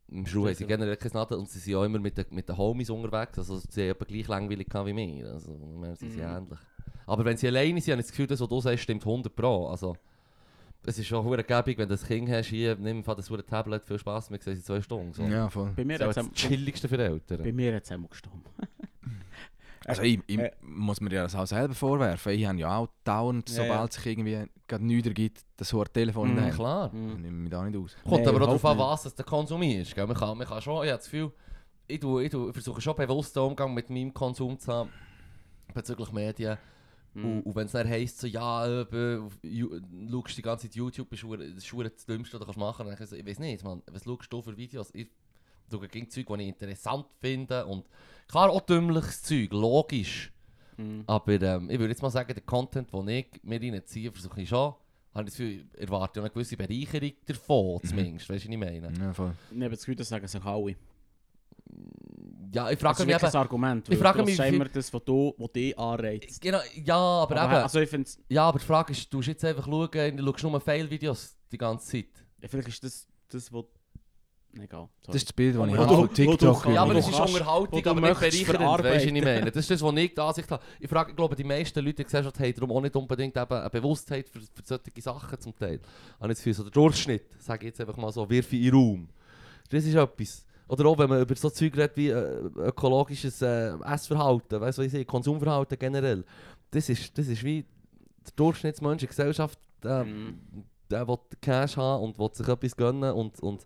[0.10, 2.48] Im Schule haben sie generell kein Nattel und sie sind auch immer mit den, mit
[2.50, 5.52] den Homies unterwegs, also sie haben gleich langweilig wie wir, also
[5.82, 6.24] wir sind sie Mhm.
[6.38, 6.60] ähnlich.
[7.08, 9.36] Aber wenn sie alleine sind, habe ich das Gefühl, das, was du sagst, stimmt 100
[9.36, 9.96] Pro, also...
[10.84, 13.46] Es ist schon hure gäbig, wenn du ein Kind hast, hier, nimm einfach das hure
[13.46, 15.14] Tablet, viel Spaß, wir sehen sie zwei Stunden.
[15.14, 15.22] So.
[15.22, 15.72] Ja, voll.
[15.76, 17.44] Bei mir Das ist auch das chilligste für Eltern.
[17.44, 18.42] Bei mir hat es einmal gestorben.
[19.86, 20.52] Also ich, ich Äh.
[20.62, 22.34] muss mir ja das auch selber vorwerfen.
[22.34, 26.30] Ich habe ja auch dauernd, Ja, sobald sich irgendwie gerade nichts ergibt, das hohe Telefon
[26.30, 26.56] in Mhm, der Hand.
[26.56, 26.88] Klar.
[26.88, 27.22] Ich Hm.
[27.22, 27.96] nehme mich da nicht aus.
[28.04, 29.96] Kommt Nee, aber auch darauf an, was es der Konsum ist.
[29.96, 30.06] Gell?
[30.06, 31.32] Man, kann, man kann schon, ich habe das Gefühl,
[31.88, 34.90] ich, tue, ich, tue, ich versuche schon bewussten Umgang mit meinem Konsum zu haben
[35.74, 36.58] bezüglich Medien.
[37.14, 37.26] Hm.
[37.26, 38.84] Und, und wenn es dann heisst, so, ja, äh,
[39.44, 42.76] Ju- schaust die ganze Zeit YouTube, bist du- das ist das Dümmste, was du machen
[42.78, 42.80] kannst.
[42.80, 44.92] Dann denke ich so, Ich weiß nicht, man, was schaust du für Videos?
[44.94, 45.10] Ich
[45.70, 47.66] schaue gegen Zeug, die ich interessant finde.
[47.66, 47.86] Und
[48.32, 50.32] klar, auch dümmliches Zeug, logisch.
[50.78, 51.04] Hm.
[51.08, 54.50] Aber ähm, ich würde jetzt mal sagen, der Content, den ich mir reinziehe, versuche ich
[54.50, 54.74] schon.
[55.14, 57.88] Habe ich das Gefühl, erwarte ja eine gewisse Bereicherung davon, Mhm.
[57.88, 58.30] zumindest.
[58.30, 58.94] Weißt du, was ich meine?
[58.98, 59.34] Ja, voll.
[59.52, 60.76] Ich habe das Gefühl, das sagen sich alle.
[62.54, 63.38] Ja, ich Das frage ist mich wirklich eben...
[63.38, 63.90] ein Argument.
[63.90, 66.42] ich frage das mich, ist wie- immer das, was du, was dich anreizt.
[66.42, 67.64] Genau, ja, aber, Aber, eben...
[67.64, 70.44] also ich finde, Ja, aber die Frage ist, du musst jetzt einfach schauen, du schaust
[70.44, 72.26] nur Fail-Videos die ganze Zeit.
[72.50, 73.66] vielleicht ist das das, was...
[74.60, 74.90] Egal.
[75.06, 76.66] Das ist das Bild, das ich habe von TikTok.
[76.68, 79.46] Ja, aber es ist Unterhaltung, aber nicht bereichernd, weißt du, was ich meine?
[79.52, 80.64] Das ist das, was ich die Ansicht habe.
[80.80, 83.38] Ich, frage, ich glaube, die meisten Leute in der Gesellschaft haben darum auch nicht unbedingt
[83.38, 85.80] eben eine Bewusstheit für, für solche Sachen zum Teil.
[86.20, 88.62] Habe ich das Gefühl, so der Durchschnitt, sage ich jetzt einfach mal so, wirf in
[88.64, 89.10] den Raum.
[89.70, 90.46] Das ist etwas.
[90.68, 94.82] Oder auch, wenn man über so Zeug redet wie äh, ökologisches äh, Essverhalten, weißt du,
[94.82, 96.26] was ich sehe, Konsumverhalten generell.
[96.72, 97.64] Das ist, das ist wie
[98.26, 100.36] der Durchschnittsmensch in der Gesellschaft äh, Mhm.
[100.90, 103.66] der will Cash haben und will sich etwas gönnen und, und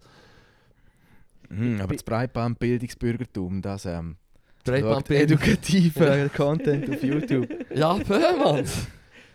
[1.58, 4.18] Mhm, aber das Breitband-Bildungsbürgertum, das ähm,
[4.64, 7.47] Breitband edukativen Content auf YouTube.
[7.76, 8.66] Ja, Mann.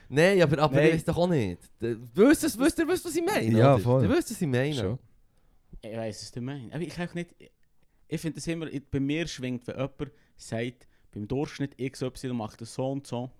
[0.08, 0.90] Nein, aber, aber Nein.
[0.98, 1.60] ihr doch auch nicht.
[1.78, 3.56] Wisst, es- wisst ihr, wisst, was ich meine?
[3.56, 3.82] Ja, oder?
[3.82, 4.02] voll.
[4.04, 4.74] Ihr wisst, was ich meine.
[4.74, 4.98] Schon.
[5.82, 6.74] Ich weiß es, du meinst.
[6.74, 7.30] Aber ich kann nicht.
[8.08, 8.66] Ich finde das immer.
[8.66, 13.30] ich- Bei mir schwingt, wenn jemand sagt, beim Durchschnitt XY macht das so und so,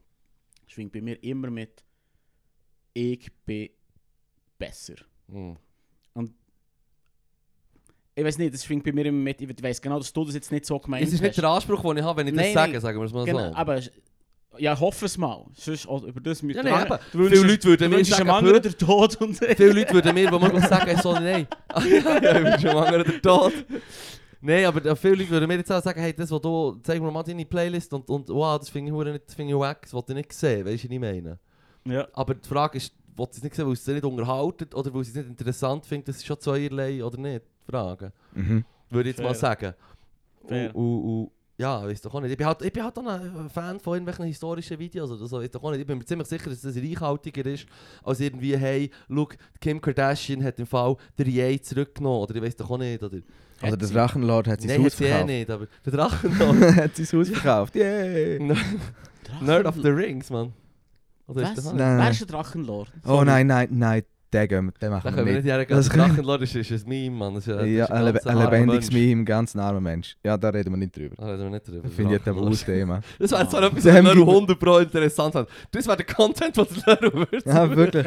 [0.69, 1.85] schwingt bei mir immer mit,
[2.95, 3.71] ich bin
[4.59, 4.95] besser.
[5.31, 5.57] Hm.
[8.21, 9.41] Ich weiß nicht, das schwingt bei mir immer mit.
[9.41, 11.39] Ich weiß genau, dass du das jetzt nicht so gemeint Es ist nicht hast.
[11.43, 12.81] der Anspruch, den ich habe, wenn ich das Nein, sage, nein.
[12.81, 13.55] sagen wir es mal Genau, so.
[13.55, 13.81] aber
[14.59, 15.47] ja, ich hoffe es mal.
[15.55, 18.05] Sonst, oh, über das müsst Ja, ihr- nein, aber du wünschst- viele Leute würden mir
[18.05, 21.47] sagen, einem anderen den Tod und Viele Leute würden mir, wenn man sagen, so nein.
[21.69, 23.53] Ah, ja, ich bin schon lange der Tod.
[24.43, 27.11] Nein, aber viele Leute würden mir jetzt auch sagen, hey, das, was du, zeig mir
[27.11, 29.93] mal deine Playlist und, und wow, das finde ich nicht, das finde ich wack, das
[29.93, 31.39] wollte ich nicht sehen, weißt du, was ich meine?
[31.85, 32.09] Ja.
[32.15, 35.05] Aber die Frage ist, wollt ihr es nicht sehen, weil es nicht unterhalten oder weil
[35.05, 38.13] sie es nicht interessant findet, das ist schon zweierlei oder nicht, die Frage.
[38.35, 38.65] Mhm.
[38.91, 39.57] Würde ich jetzt mal Fair.
[39.57, 39.75] sagen.
[40.47, 40.75] Fair.
[40.75, 42.31] Und, und, und, ja, weiß doch auch nicht.
[42.31, 45.39] Ich bin halt, ich bin halt auch ein Fan von irgendwelchen historischen Videos oder so.
[45.41, 45.81] Weiß doch auch nicht.
[45.83, 47.67] Ich bin mir ziemlich sicher, dass das reichhaltiger ist,
[48.03, 52.23] als irgendwie, hey, look, Kim Kardashian hat im Fall der Ye zurückgenommen.
[52.23, 53.03] Oder ich weiß doch auch nicht.
[53.03, 53.19] Oder,
[53.63, 55.27] Oder der Drachenlord hat sein Nein, Haus hat sie eh verkauft.
[55.27, 57.75] nicht, aber der Drachen hat sein Haus verkauft.
[57.77, 58.55] Yay!
[59.43, 60.55] Nerd of the Rings, Mann.
[61.27, 61.73] Oder ist Was?
[61.75, 61.97] Nein.
[61.97, 62.05] nicht?
[62.05, 62.93] Wer ist der Drachenlord?
[63.07, 64.03] Oh nein, nein, nein,
[64.33, 65.53] den, gehen wir, den Da machen können wir nicht nicht.
[65.53, 65.77] hergehen.
[65.77, 67.35] Das ist, ein Meme, Mann.
[67.35, 69.07] Das ist, das Ja, ein, ein armer lebendiges Mensch.
[69.07, 70.17] Meme, ganz ein armer Mensch.
[70.25, 71.17] Ja, da reden wir nicht drüber.
[71.19, 71.83] Da reden wir nicht drüber.
[71.83, 72.65] Das finde ich ein Drachenlord.
[72.65, 73.01] Thema.
[73.19, 73.67] Das wäre zwar Ah.
[73.67, 75.49] etwas, was Leru gibt- 100 Pro interessant hat.
[75.73, 76.67] Das wäre der Content, der
[77.01, 77.43] Leru würde.
[77.45, 78.07] Ja, wirklich.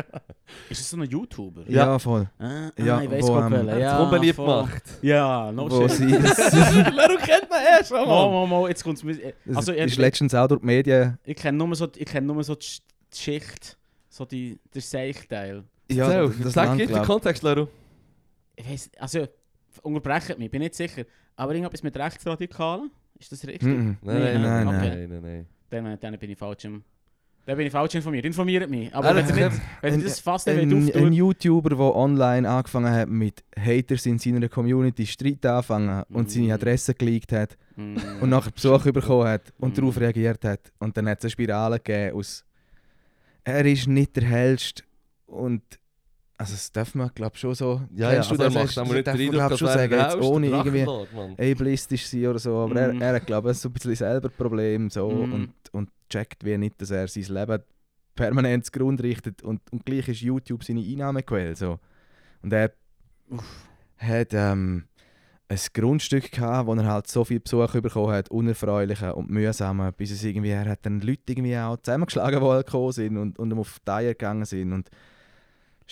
[0.69, 1.61] Ist das so ein YouTuber?
[1.67, 1.99] Ja, Ja.
[1.99, 2.29] voll.
[2.39, 4.83] Ah, Ja, ah, ich weiß wo, gar hat Ja, unbeliebt gemacht.
[5.01, 5.99] Ja, no Wo shit.
[5.99, 8.31] Leru kennt man eh schon, Mo, Mann.
[8.31, 9.17] mo, mo, jetzt kommt es
[9.55, 11.17] Also, ist ich, letztens auch durch die Medien.
[11.25, 11.87] ich kenne nur so,
[12.65, 13.77] die Schicht,
[14.09, 15.63] so die, der Seichteil.
[15.95, 17.03] Ja, Erzähl, das Sag, gib den.
[17.03, 17.67] Kontext, Leru.
[18.55, 19.27] Ich weiss, also,
[19.81, 21.03] unterbrechen mich, bin nicht sicher.
[21.35, 22.91] Aber irgendetwas mit Rechtsradikalen?
[23.19, 23.63] Ist das richtig?
[23.67, 23.97] Mhm.
[24.01, 24.77] Nein, nein, okay.
[24.77, 25.45] nein, nein, nein.
[25.69, 26.83] Dann, dann bin ich falsch im...
[27.45, 28.23] Dann bin ich falsch informiert.
[28.25, 28.93] Informiert mich.
[28.95, 31.11] Aber Er wenn nicht, wenn das fast nicht Ein, wollt ein.
[31.11, 36.29] YouTuber, der online angefangen hat mit Haters in seiner Community Streit anfangen und Mhm.
[36.29, 37.97] seine Adresse geleakt hat Mm.
[38.21, 39.81] und nachher Besuch bekommen hat und Mhm.
[39.81, 40.71] darauf reagiert hat.
[40.79, 42.45] Und dann hat es eine Spirale gegeben aus
[43.43, 44.83] «Er ist nicht der Hellste»
[45.25, 45.63] und
[46.37, 47.81] also das darf man glaube schon so...
[47.95, 48.53] Ja, ja, Kennst du also er das?
[48.53, 52.27] macht Das aber nicht darf man, glaub schon er sagen, jetzt ohne irgendwie ableistisch sein
[52.27, 53.01] oder so, aber Mhm.
[53.01, 55.33] er, er hat glaube ich so ein bisschen selber Problem so Mhm.
[55.33, 57.63] und, und checkt wie nicht, dass er sein Leben
[58.15, 61.79] permanent zugrunde richtet und, und gleich ist YouTube seine Einnahmequelle so.
[62.41, 62.71] Und er
[63.97, 64.85] hat ähm,
[65.47, 70.11] ein Grundstück gehabt, wo er halt so viel Besuch bekommen hat, unerfreuliche und mühsame, bis
[70.11, 73.53] es irgendwie, er hat dann Leute irgendwie auch zusammengeschlagen, die halt gekommen sind und, und
[73.53, 74.89] auf die Eier gegangen sind und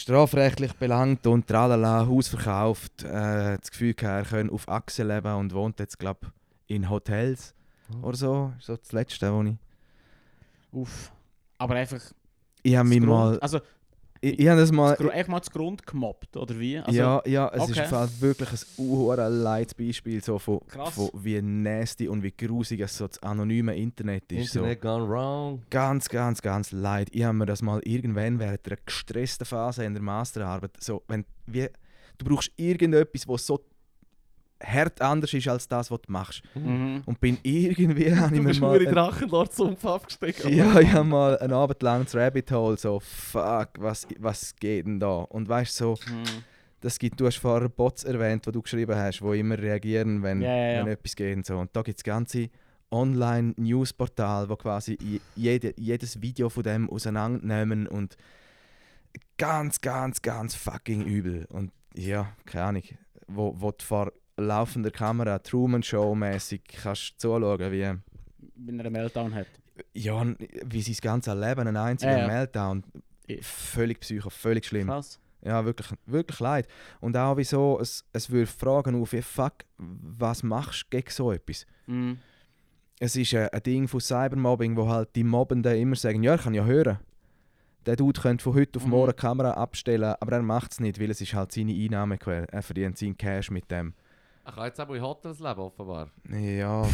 [0.02, 5.34] strafrechtlich belangt und tralala, Haus verkauft, äh, das Gefühl gehabt, er könne auf Achse leben
[5.36, 6.28] und wohnt jetzt, glaube
[6.68, 7.54] in Hotels
[8.02, 8.54] oder so.
[8.58, 9.56] Ist so das Letzte, wo ich...
[10.72, 11.12] Uff.
[11.58, 12.02] Aber einfach...
[12.64, 13.40] Ich habe das mich mal...
[13.40, 13.60] Also,
[14.24, 14.96] Ich, ich habe das mal...
[14.96, 16.78] das einfach mal das Grund gemobbt, oder wie?
[16.78, 17.84] Also, ja, ja, es ist okay.
[17.84, 22.96] im Fall wirklich ein uhuere Leitbeispiel so von, von wie nasty und wie grusig es
[22.96, 24.54] so das anonyme Internet ist.
[24.54, 24.60] So.
[24.60, 25.62] Internet gone wrong.
[25.72, 27.10] Ganz, ganz, ganz leid.
[27.12, 31.26] Ich habe mir das mal irgendwann während einer gestressten Phase in der Masterarbeit so, wenn
[31.48, 31.68] wie,
[32.20, 33.60] du brauchst irgendetwas, was so
[34.64, 36.42] hart anders ist als das, was du machst.
[36.56, 37.04] Mhm.
[37.06, 38.78] Und bin irgendwie, habe ich mir mal...
[38.78, 40.54] nur in Drachenlord zum abgestiegen.
[40.56, 44.86] Ja, ich habe mal einen Abend lang das Rabbit Hole so, fuck, was, was geht
[44.86, 45.22] denn da?
[45.22, 46.44] Und weißt du, so, Mhm.
[46.82, 50.42] das gibt, du hast vorher Bots erwähnt, die du geschrieben hast, die immer reagieren, wenn,
[50.42, 50.86] Ja, ja, ja.
[50.86, 51.58] wenn etwas geht und so.
[51.58, 52.50] Und da gibt es ganze
[52.92, 54.98] Online-Newsportal, wo quasi
[55.36, 58.18] jede, jedes Video von dem auseinandernehmen und
[59.38, 61.46] ganz, ganz, ganz fucking übel.
[61.50, 62.84] Und ja, keine Ahnung,
[63.28, 64.12] wo, wo du vor
[64.46, 67.82] laufender Kamera Truman Show mäßig kannst zuschauen, wie
[68.56, 69.48] Wenn er einen Meltdown hat.
[69.94, 70.26] ja,
[70.66, 72.28] wie sein ganzes Leben ein einziger ja.
[72.28, 72.84] Meltdown.
[73.28, 73.38] Ja.
[73.42, 74.88] Völlig psycho, völlig schlimm.
[74.88, 75.20] Krass.
[75.44, 76.68] Ja, wirklich, wirklich leid.
[77.00, 81.32] Und auch wieso, es, es wirft Fragen auf, wie fuck, was machst du gegen so
[81.32, 81.66] etwas?
[81.88, 82.20] Mhm.
[83.00, 86.42] Es ist ein, ein Ding von Cybermobbing, wo halt die Mobbenden immer sagen, ja, ich
[86.44, 87.00] kann ja hören.
[87.88, 88.92] Der Dude könnte von heute auf Mhm.
[88.92, 92.46] morgen die Kamera abstellen, aber er macht es nicht, weil es ist halt seine Einnahmequelle.
[92.52, 93.96] Er verdient seinen Cash mit dem.
[94.44, 96.10] Er kann jetzt aber in Hotels leben, offenbar.
[96.30, 96.90] Ja, er,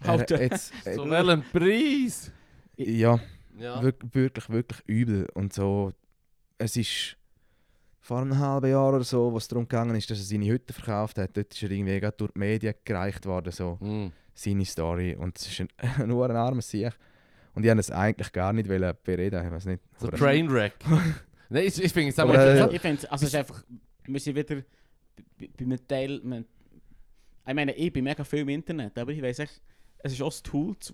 [0.08, 0.40] Alter.
[0.42, 2.30] jetzt, Zu äh, welchem Preis?
[2.76, 3.18] ja,
[3.58, 3.82] Ja.
[3.82, 5.26] wirk, wirklich, wirklich übel.
[5.34, 5.92] Und so,
[6.58, 7.16] es ist
[8.00, 11.18] vor einem halben Jahr oder so, was darum gegangen ist, dass er seine Hütte verkauft
[11.18, 11.36] hat.
[11.36, 14.12] Dort ist er irgendwie gerade durch die Medien gereicht worden, so Hm.
[14.34, 15.14] seine Story.
[15.14, 16.92] Und es ist ein, nur ein armer Sieg.
[17.54, 19.82] Und ich wollte es eigentlich gar nicht wollen bereden, ich weiß nicht.
[19.98, 20.74] So Aber- Trainwreck.
[21.48, 22.72] Nein, ich, ich finde es Aber, äh, interessant.
[22.72, 23.62] Ich finde, also es ist einfach,
[24.06, 24.56] wir sind wieder
[25.38, 26.20] bei, bei einem Teil,
[27.46, 29.60] ich meine, ich bin mega viel im Internet, aber ich weiß echt,
[29.98, 30.92] es ist auch ein Tool, das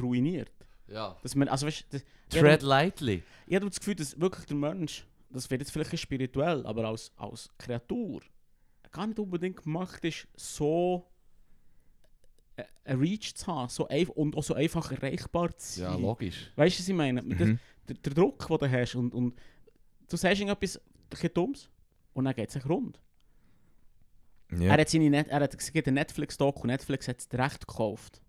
[0.00, 0.50] ruiniert.
[0.88, 1.16] Ja.
[1.22, 3.22] Dass man, also weißt, das, Tread lightly.
[3.46, 7.12] ich habe das Gefühl, dass wirklich der Mensch, das wird jetzt vielleicht spirituell, aber als,
[7.16, 8.20] als Kreatur
[8.90, 11.06] gar nicht unbedingt gemacht ist, so
[12.56, 16.02] äh, ein Reach zu haben so einfach, und auch so einfach erreichbar zu Ja, sein.
[16.02, 16.50] logisch.
[16.56, 17.22] weißt du, was ich meine?
[17.22, 17.58] Mhm.
[17.88, 19.38] der, der Druck, den du hast und, und
[20.08, 20.80] du sagst irgendetwas
[21.34, 21.68] Dummes
[22.14, 23.00] und dann geht es sich rund.
[24.58, 24.74] Ja.
[24.74, 28.20] Er hat seine Net er hat es gibt einen Netflix-Doku, Netflix hat das Recht gekauft.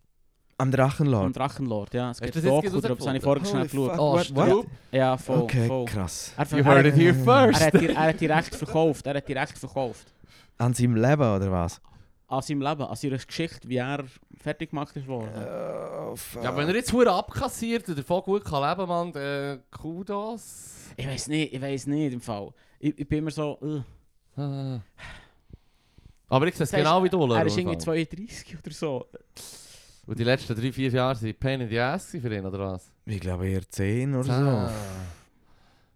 [0.57, 1.25] Am Drachenlord.
[1.25, 2.11] Am Drachenlord, ja.
[2.11, 3.97] Es gibt das Doku, das habe ich vorher schnell geschaut.
[3.97, 4.67] Oh, what-?
[4.91, 5.85] Ja, voll, Okay, voll.
[5.85, 6.33] krass.
[6.37, 7.61] Er, You er, heard it here er, first.
[7.65, 9.07] hat die, er hat die Recht verkauft.
[9.07, 10.13] Er hat die Recht verkauft.
[10.59, 11.81] An seinem Leben, oder was?
[12.27, 14.03] An seinem Leben, an seiner Geschichte, wie er
[14.37, 15.31] fertig gemacht ist worden.
[15.35, 16.43] Oh, fuck.
[16.43, 20.91] Ja, wenn er jetzt hure abkassiert und davon gut kann leben, Mann, dann Kudos.
[20.95, 22.53] Ich weiß nicht, ich weiß nicht im Fall.
[22.79, 23.81] Ich, ich bin immer so, uh.
[24.39, 24.79] Ah.
[26.31, 28.07] Aber ich sehe es genau wie du, er ist irgendwie im Fall.
[28.07, 29.05] 32 oder so.
[30.07, 32.91] Und die letzten drei, vier Jahre sind Pain in the Ass für ihn, oder was?
[33.05, 34.69] Ich glaube eher 10 oder Ah.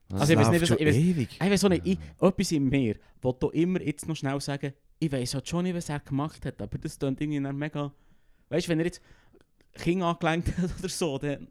[0.10, 0.16] so.
[0.18, 1.30] Also ich weiß nicht, ich weiß- ewig.
[1.34, 4.74] Ich weiß auch nicht, ich, etwas in mir, wo du immer jetzt noch schnell sagen,
[5.00, 7.92] ich weiß halt schon nicht, was er gemacht hat, aber das klingt irgendwie dann mega...
[8.50, 9.02] Weißt du, wenn er jetzt
[9.74, 11.48] Kinder angelenkt hat oder so, dann...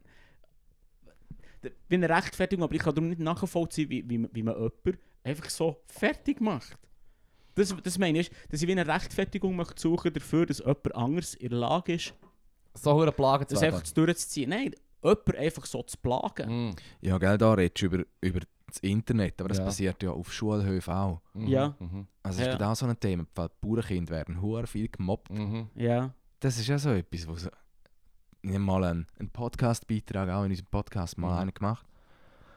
[1.89, 4.99] bin ich rechtfertigung, aber ich kann darum nicht nachvollziehen, wie, wie, man- wie man jemanden
[5.25, 6.77] einfach so fertig macht.
[7.55, 11.35] Das, das meine ich, dass ich wie eine Rechtfertigung möchte suchen dafür, dass jemand anderes
[11.35, 12.15] in der Lage ist,
[12.75, 14.51] So hure Plagen zu das einfach durchzuziehen.
[14.51, 16.71] Nein, jemanden einfach so zu plagen.
[16.71, 16.75] Mm.
[17.01, 19.65] Ja, gell, da redest du über, über das Internet, aber das Ja.
[19.65, 21.21] passiert ja auf Schulhöfen auch.
[21.35, 21.47] Mhm.
[21.47, 21.77] Ja.
[21.79, 22.09] Mhm.
[22.25, 22.53] Also es Ja.
[22.53, 25.31] ist genau so ein Thema, weil Bauernkinder werden hure viel gemobbt.
[25.31, 25.69] Mhm.
[25.77, 26.13] Ja.
[26.41, 27.51] Das ist ja so etwas, wo so...
[28.43, 31.39] Ich habe mal einen, einen Podcast-Beitrag auch in unserem Podcast mal Mhm.
[31.39, 31.87] einen gemacht.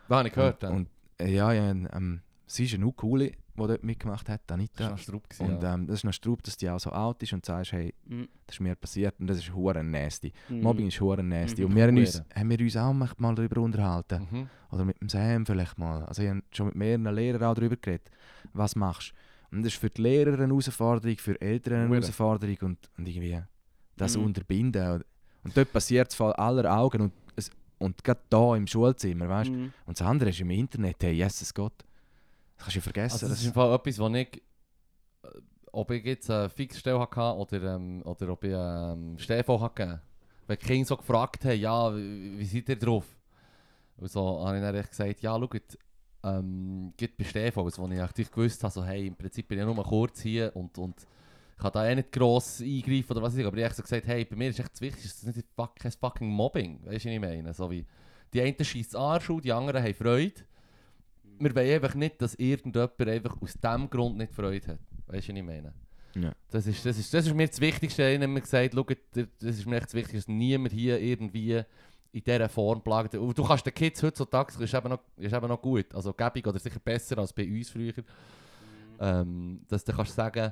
[0.10, 0.64] Da habe ich gehört.
[0.64, 0.76] Und, ja.
[0.76, 4.53] und äh, ja, ja ähm, sie ist eine noch coole, die dort mitgemacht hat, das
[4.55, 4.84] Anita.
[4.85, 5.29] war noch Strupp.
[5.29, 7.71] gewesen, Und ähm, das ist noch Straub, dass die auch so alt ist und sagst,
[7.73, 8.27] hey, Mhm.
[8.45, 10.31] das ist mir passiert und das ist hure nasty.
[10.49, 10.61] Mhm.
[10.61, 11.61] Mobbing ist hure nasty.
[11.63, 11.67] Mhm.
[11.69, 14.27] Und wir haben uns, haben wir uns auch mal- darüber unterhalten.
[14.31, 14.49] Mhm.
[14.71, 16.03] Oder mit dem Sam vielleicht mal.
[16.05, 18.09] Also ich habe schon mit mehreren Lehrern auch darüber geredet.
[18.53, 19.11] Was machst
[19.51, 19.55] du?
[19.57, 21.99] Und das ist für die Lehrer eine Herausforderung, für Eltern eine Hure.
[22.01, 23.41] Herausforderung und, und irgendwie
[23.95, 24.23] das Mhm.
[24.25, 25.03] unterbinden.
[25.43, 27.13] Und, dort passiert es vor aller Augen und,
[27.79, 29.51] und gerade da im Schulzimmer, weißt?
[29.51, 29.71] Mhm.
[29.85, 31.73] Und das andere ist im Internet, hey, Jesus Gott.
[32.57, 33.13] Das kannst du vergessen.
[33.13, 34.38] Also das ist im Fall etwas, wo ich,
[35.23, 35.27] äh,
[35.71, 40.01] ob ich jetzt eine Fixstelle hatte oder, ähm, oder ob ich ähm, Stefan hatte gegeben.
[40.47, 43.05] Wenn die Kinder so gefragt haben, ja, wie, wie seid ihr drauf?
[43.97, 45.77] Und so habe ich dann gesagt, ja, schaut,
[46.23, 49.59] ähm, geht bei Stefan, also, wo ich natürlich gewusst habe, so, hey, im Prinzip bin
[49.59, 53.34] ich nur kurz hier und, und ich kann da eh nicht gross eingreifen oder was
[53.34, 55.29] weiß ich, aber ich habe so gesagt, hey, bei mir ist echt das Wichtigste, das
[55.29, 57.53] ist nicht fuck, kein fucking Mobbing, weißt du, was ich meine?
[57.53, 57.85] So wie,
[58.34, 60.41] die einen schießt Arsch die anderen haben Freude.
[61.39, 64.80] Wir wollen einfach nicht, dass irgendjemand einfach aus diesem Grund nicht Freude hat.
[65.07, 65.73] Weißt du, was ich meine?
[66.15, 66.34] Ja.
[66.49, 68.03] Das ist, das, ist, das ist mir das Wichtigste.
[68.03, 69.27] Ich habe immer gesagt, schau, das
[69.57, 71.64] ist mir echt das Wichtigste, dass niemand hier irgendwie
[72.11, 73.14] in dieser Form plagt.
[73.14, 76.47] Du kannst den Kids heutzutage, das ist eben noch, ist eben noch gut, also gäbig
[76.47, 77.93] oder sicher besser als bei uns früher,
[78.99, 80.51] ähm, dass du kannst sagen,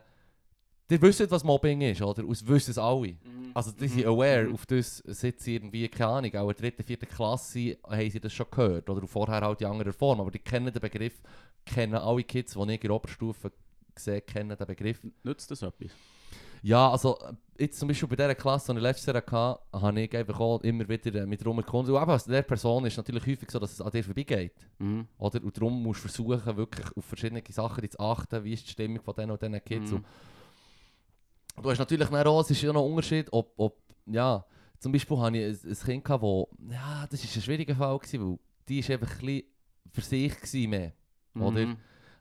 [0.90, 2.24] ihr wisst, was Mobbing ist, oder?
[2.24, 3.16] Und es wissen es alle.
[3.54, 6.84] Also die sind aware, auf das seit sie irgendwie, keine Ahnung, auch in der dritten,
[6.84, 8.90] vierten Klasse haben sie das schon gehört.
[8.90, 10.20] Oder vorher halt in anderer Form.
[10.20, 11.22] Aber die kennen den Begriff,
[11.66, 13.52] kennen alle Kids, die ich in der Oberstufe
[13.96, 15.00] gesehen kennen den Begriff.
[15.24, 15.92] Nützt das etwas?
[16.62, 17.18] Ja, also
[17.60, 20.62] jetzt zum Beispiel bei dieser Klasse, die ich letztes Jahr hatte, habe ich einfach auch
[20.62, 21.92] immer wieder äh, mit rumgekommen.
[21.92, 24.54] Und eben als der Person ist natürlich häufig so, dass es an dir vorbeigeht.
[24.80, 25.08] Mhm.
[25.18, 25.44] Oder?
[25.44, 29.00] Und darum musst du versuchen, wirklich auf verschiedene Sachen zu achten, wie ist die Stimmung
[29.02, 29.92] von diesen und diesen Kids.
[29.92, 29.98] Mhm.
[29.98, 30.06] Und
[31.62, 34.46] Du hast natürlich dann auch, es ist ja noch ein Unterschied, ob, ob ja,
[34.80, 37.98] zum Beispiel hatte ich ein, ein Kind, gehabt, wo, ja, das war ein schwieriger Fall,
[37.98, 39.44] gewesen, weil die war einfach ein bisschen
[39.92, 40.94] für sich gewesen mehr,
[41.36, 41.66] oder?
[41.66, 41.78] Mhm.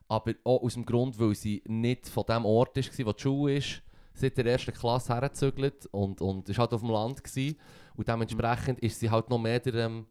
[0.07, 3.57] Aber auch aus dem Grund, weil sie nicht von dem Ort war, wo die Schule
[3.57, 3.81] ist,
[4.13, 7.57] seit der ersten Klasse hergezügelt und, und ist halt auf dem Land gewesen.
[7.95, 10.05] Und dementsprechend ist sie halt noch mehr der, ähm,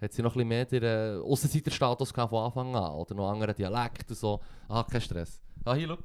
[0.00, 3.54] hat sie noch ein bisschen mehr den äh, Aussenseiterstatus von Anfang an, oder noch andere
[3.54, 4.40] Dialekt und so.
[4.68, 5.40] Ah, kein Stress.
[5.64, 5.98] Ah, hier, schau.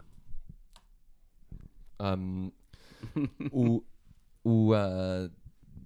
[2.00, 2.52] Ähm,
[3.52, 3.84] und
[4.46, 5.30] und äh,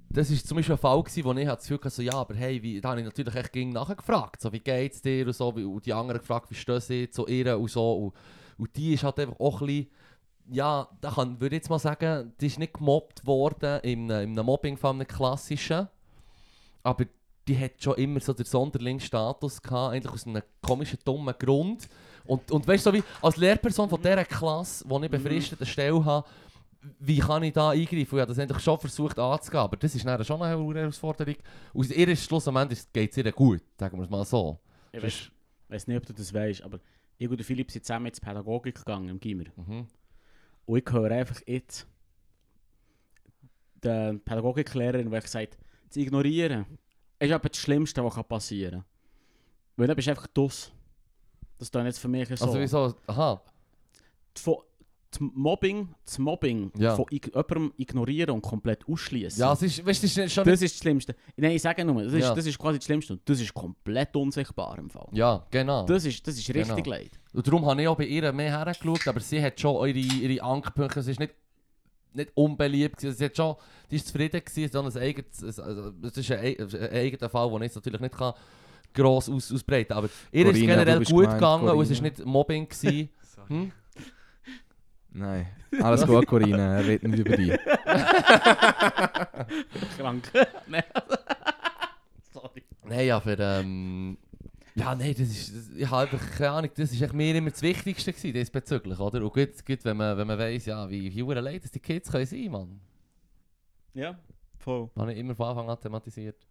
[0.10, 2.36] das war zum Beispiel ein Fall, gewesen, wo ich das Gefühl hatte, so, ja, aber
[2.36, 5.56] hey, wie, da habe ich natürlich echt gegen nachgefragt, so, wie geht's dir und so,
[5.56, 7.94] wie, und die anderen gefragt, wie stehen sie zu ihr und so.
[7.94, 8.14] Und,
[8.57, 9.88] und die ist halt einfach auch ein bisschen,
[10.52, 14.11] ja, da kann, würde ich jetzt mal sagen, die ist nicht gemobbt worden in, in
[14.11, 15.88] einem Mobbing-Fall, einem klassischen,
[16.84, 17.06] aber
[17.48, 21.88] die hat schon immer so den Sonderlingsstatus gehabt, eigentlich aus einem komischen, dummen Grund.
[22.30, 26.06] Und, und weißt du, so wie als Lehrperson von dieser Klasse, wo ich befristete Stelle
[26.06, 26.27] habe,
[26.99, 27.97] wie kann ich da eingreifen?
[27.97, 31.35] Ich habe das eigentlich schon versucht anzugehen, aber das ist dann schon eine Herausforderung.
[31.73, 34.60] Aus ihr ist Schluss am Ende geht es ihr gut, sagen wir es mal so.
[34.91, 35.31] Ich
[35.69, 36.80] weiß nicht, ob du das weißt, aber
[37.18, 39.45] ich und Philipp sind zusammen ins Pädagogik gegangen im Gimmer.
[39.56, 39.88] Mhm.
[40.68, 41.88] Und ich höre einfach jetzt
[43.84, 45.57] den Pädagogiklehrerin, die gesagt
[45.89, 46.68] zu ignorieren,
[47.18, 48.85] ist aber das Schlimmste, was passieren kann.
[49.77, 50.72] Weil dann bist du einfach dus.
[51.60, 52.45] Das ist jetzt für mich so.
[52.45, 52.95] Also wieso?
[53.07, 53.41] Aha.
[54.36, 54.56] Von,
[55.11, 56.95] das Mobbing, das Mobbing Ja.
[56.95, 59.40] von ig jemandem ignorieren und komplett ausschließen.
[59.41, 61.15] Ja, es ist, weißt das ist schon das ist das Schlimmste.
[61.36, 62.36] Nein, ich sage nur, das ist, Ja.
[62.36, 63.14] das ist quasi das Schlimmste.
[63.14, 65.07] Und das ist komplett unsichtbar im Fall.
[65.11, 65.86] Ja, genau.
[65.86, 66.90] Das ist, das ist richtig Genau.
[66.95, 67.19] leid.
[67.34, 70.44] Und darum habe ich auch bei ihr mehr hergeschaut, aber sie hat schon ihre, ihre
[70.44, 71.34] Ankerpunkte, es ist nicht,
[72.14, 73.18] nicht unbeliebt gewesen.
[73.18, 73.56] Sie hat schon,
[73.90, 77.49] die ist zufrieden gewesen, sondern eigenes, es- also, es ist ein, ei- ein eigener Fall,
[77.52, 78.34] den ich natürlich nicht kann
[78.94, 79.94] gross aus, ausbreiten.
[79.94, 82.68] Aber ihr ist generell gut gemeint, gegangen und es war nicht Mobbing.
[82.68, 83.10] Gewesen.
[83.48, 83.72] hm?
[85.11, 85.48] Nein.
[85.82, 87.52] Alles gut, Corinna, er redet nicht über dich.
[89.98, 90.32] Krank.
[90.68, 90.84] Nein.
[92.34, 92.64] Sorry.
[92.86, 94.18] Nein, aber ähm,
[94.76, 97.49] ja, nein, das ist, das, ich habe einfach keine Ahnung, das ist echt mir immer
[97.52, 99.22] das Wichtigste gewesen, diesbezüglich, oder?
[99.24, 102.26] Und gut, gut wenn man, wenn man weiss, ja, wie leid dass die Kids können
[102.26, 102.80] sein, Mann.
[103.94, 104.18] Ja,
[104.57, 104.90] voll.
[104.95, 106.48] Das habe ich immer von Anfang an thematisiert.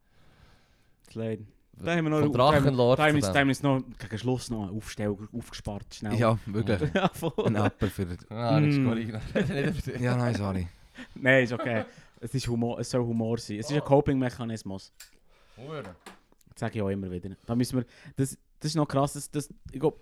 [1.07, 1.41] Das leid.
[1.81, 4.19] Da haben wir noch, Von da haben wir- Drachenlord da haben wir uns- noch gegen
[4.19, 5.95] Schluss noch einen Aufstell aufgespart.
[5.95, 6.15] Schnell.
[6.19, 6.91] Ja, wirklich.
[6.95, 7.33] ja voll.
[7.47, 8.07] Ein Upper für...
[8.31, 10.01] Ah, das ist Mm.
[10.03, 10.67] Ja, nein, sorry.
[11.15, 11.85] Nein, ist okay.
[12.21, 13.59] Es, ist Humor, es soll Humor sein.
[13.59, 14.93] Es ist ein Coping-Mechanismus.
[15.57, 15.83] Hure.
[15.83, 17.31] Das sage ich auch immer wieder.
[17.47, 17.87] Da müssen wir,
[18.17, 19.13] das, das ist noch krass.
[19.13, 20.01] Das, das, ich glaub,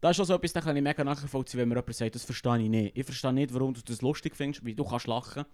[0.00, 2.24] da ist schon so etwas, da kann ich mega nachvollziehen, wenn mir jemand sagt, das
[2.24, 2.96] verstehe ich nicht.
[2.96, 5.44] Ich verstehe nicht, warum du das lustig findest, wie du kannst lachen.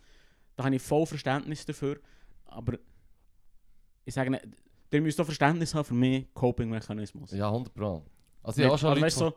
[0.57, 1.99] Da habe ich voll Verständnis dafür.
[2.47, 2.78] Aber
[4.05, 4.47] ich sage nicht,
[4.91, 7.33] ihr müsst auch Verständnis haben für mich, Coping-Mechanismus.
[7.33, 8.05] Ja, 100 Pro.
[8.43, 9.35] Also ich habe auch schon also, weißt, so,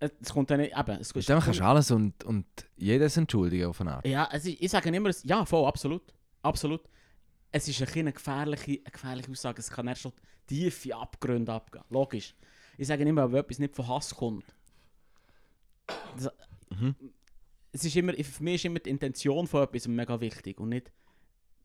[0.00, 2.46] es kommt dann nicht, eben, es Mit dem kannst du alles und, und
[2.76, 4.06] jedes entschuldigen auf eine Art.
[4.06, 6.02] Ja, also ich, ich sage immer, ja, voll, absolut.
[6.42, 6.80] Absolut.
[7.52, 9.60] Es ist ein bisschen eine gefährliche, eine gefährliche Aussage.
[9.60, 10.12] Es kann erst schon
[10.46, 11.84] tiefe Abgründe abgehen.
[11.90, 12.34] Logisch.
[12.78, 14.54] Ich sage immer, wenn etwas nicht von Hass kommt.
[16.16, 16.30] Das,
[16.80, 16.94] Mhm.
[17.72, 20.90] es ist immer, für mich ist immer die Intention von etwas mega wichtig und nicht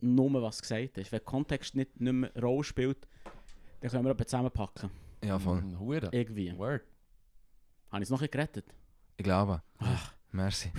[0.01, 1.11] nur, was gesagt ist.
[1.11, 3.07] Wenn der Kontext nicht, nicht mehr eine Rolle spielt,
[3.81, 4.89] dann können wir etwas zusammenpacken.
[5.23, 5.61] Ja, voll.
[5.61, 6.09] Mm, Hure.
[6.11, 6.57] Irgendwie.
[6.57, 6.83] Word.
[7.91, 8.65] Habe ich es noch bisschen gerettet?
[9.17, 9.61] Ich glaube.
[9.79, 10.13] Ach.
[10.31, 10.71] Merci.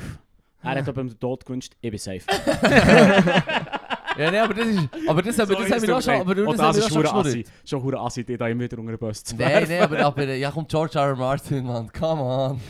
[0.63, 2.25] Er hat aber den Tod gewünscht, ich bin safe.
[4.19, 4.89] Ja, nee, aber das ist...
[5.07, 6.15] Aber das, aber das haben wir auch schon...
[6.15, 7.45] Aber oh, das, das haben wir ist schon assi.
[7.65, 10.35] Schon hure assi, die da immer wieder unter den Bus zu Nein, nein, aber, aber
[10.35, 11.11] ja, kommt George R.
[11.11, 11.17] R.
[11.17, 11.89] Martin, Mann.
[11.93, 12.61] Come on.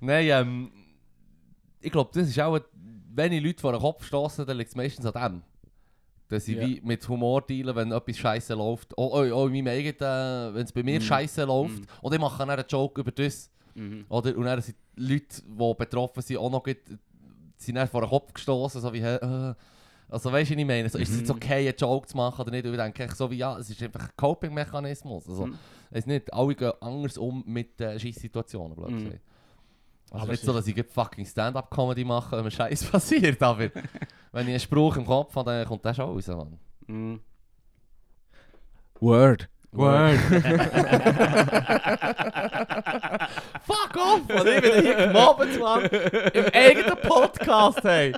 [0.00, 0.72] Nein, ähm...
[1.80, 2.58] Ich glaube, das ist auch...
[3.12, 5.42] Wenn ich Leute vor den Kopf stoßen, dann liegt es meistens an dem.
[6.30, 8.96] Dass ich wie mit Humor dealen, wenn etwas scheiße läuft.
[8.96, 10.54] Auch, auch, auch in meinem eigenen...
[10.54, 11.04] Wenn es bei mir Mhm.
[11.04, 11.80] scheiße läuft.
[11.80, 11.86] Mhm.
[12.00, 13.50] Und ich mache dann einen Joke über das.
[13.74, 14.04] Mhm.
[14.08, 14.36] Oder?
[14.36, 16.76] Und dann sind die Leute, die betroffen sind, auch noch gut,
[17.56, 19.54] sind dann vor den Kopf gestoßen, so wie, äh,
[20.08, 20.88] also weißt du, was ich meine?
[20.88, 21.36] So, Ist es jetzt Mhm.
[21.36, 22.64] okay, einen Joke zu machen oder nicht?
[22.66, 25.28] Und ich denke so wie, ja, es ist einfach ein Coping-Mechanismus.
[25.28, 25.58] Also, Mhm.
[25.90, 29.04] es ist nicht, alle gehen anders um mit äh, Scheiss-Situationen, blöd Mhm.
[29.04, 29.20] gesagt.
[30.10, 33.70] Also Aber nicht so, dass ich fucking Stand-Up-Comedy mache, wenn mir Scheiß passiert, aber
[34.32, 36.58] wenn ich einen Spruch im Kopf habe, dann kommt der schon raus, Mann.
[36.88, 37.20] Mhm.
[38.98, 39.48] Word.
[39.72, 40.18] Word.
[43.62, 45.84] Fuck off, Mann, ich bin hier gemobbt, Mann.
[45.84, 48.12] Im eigenen Podcast, hey.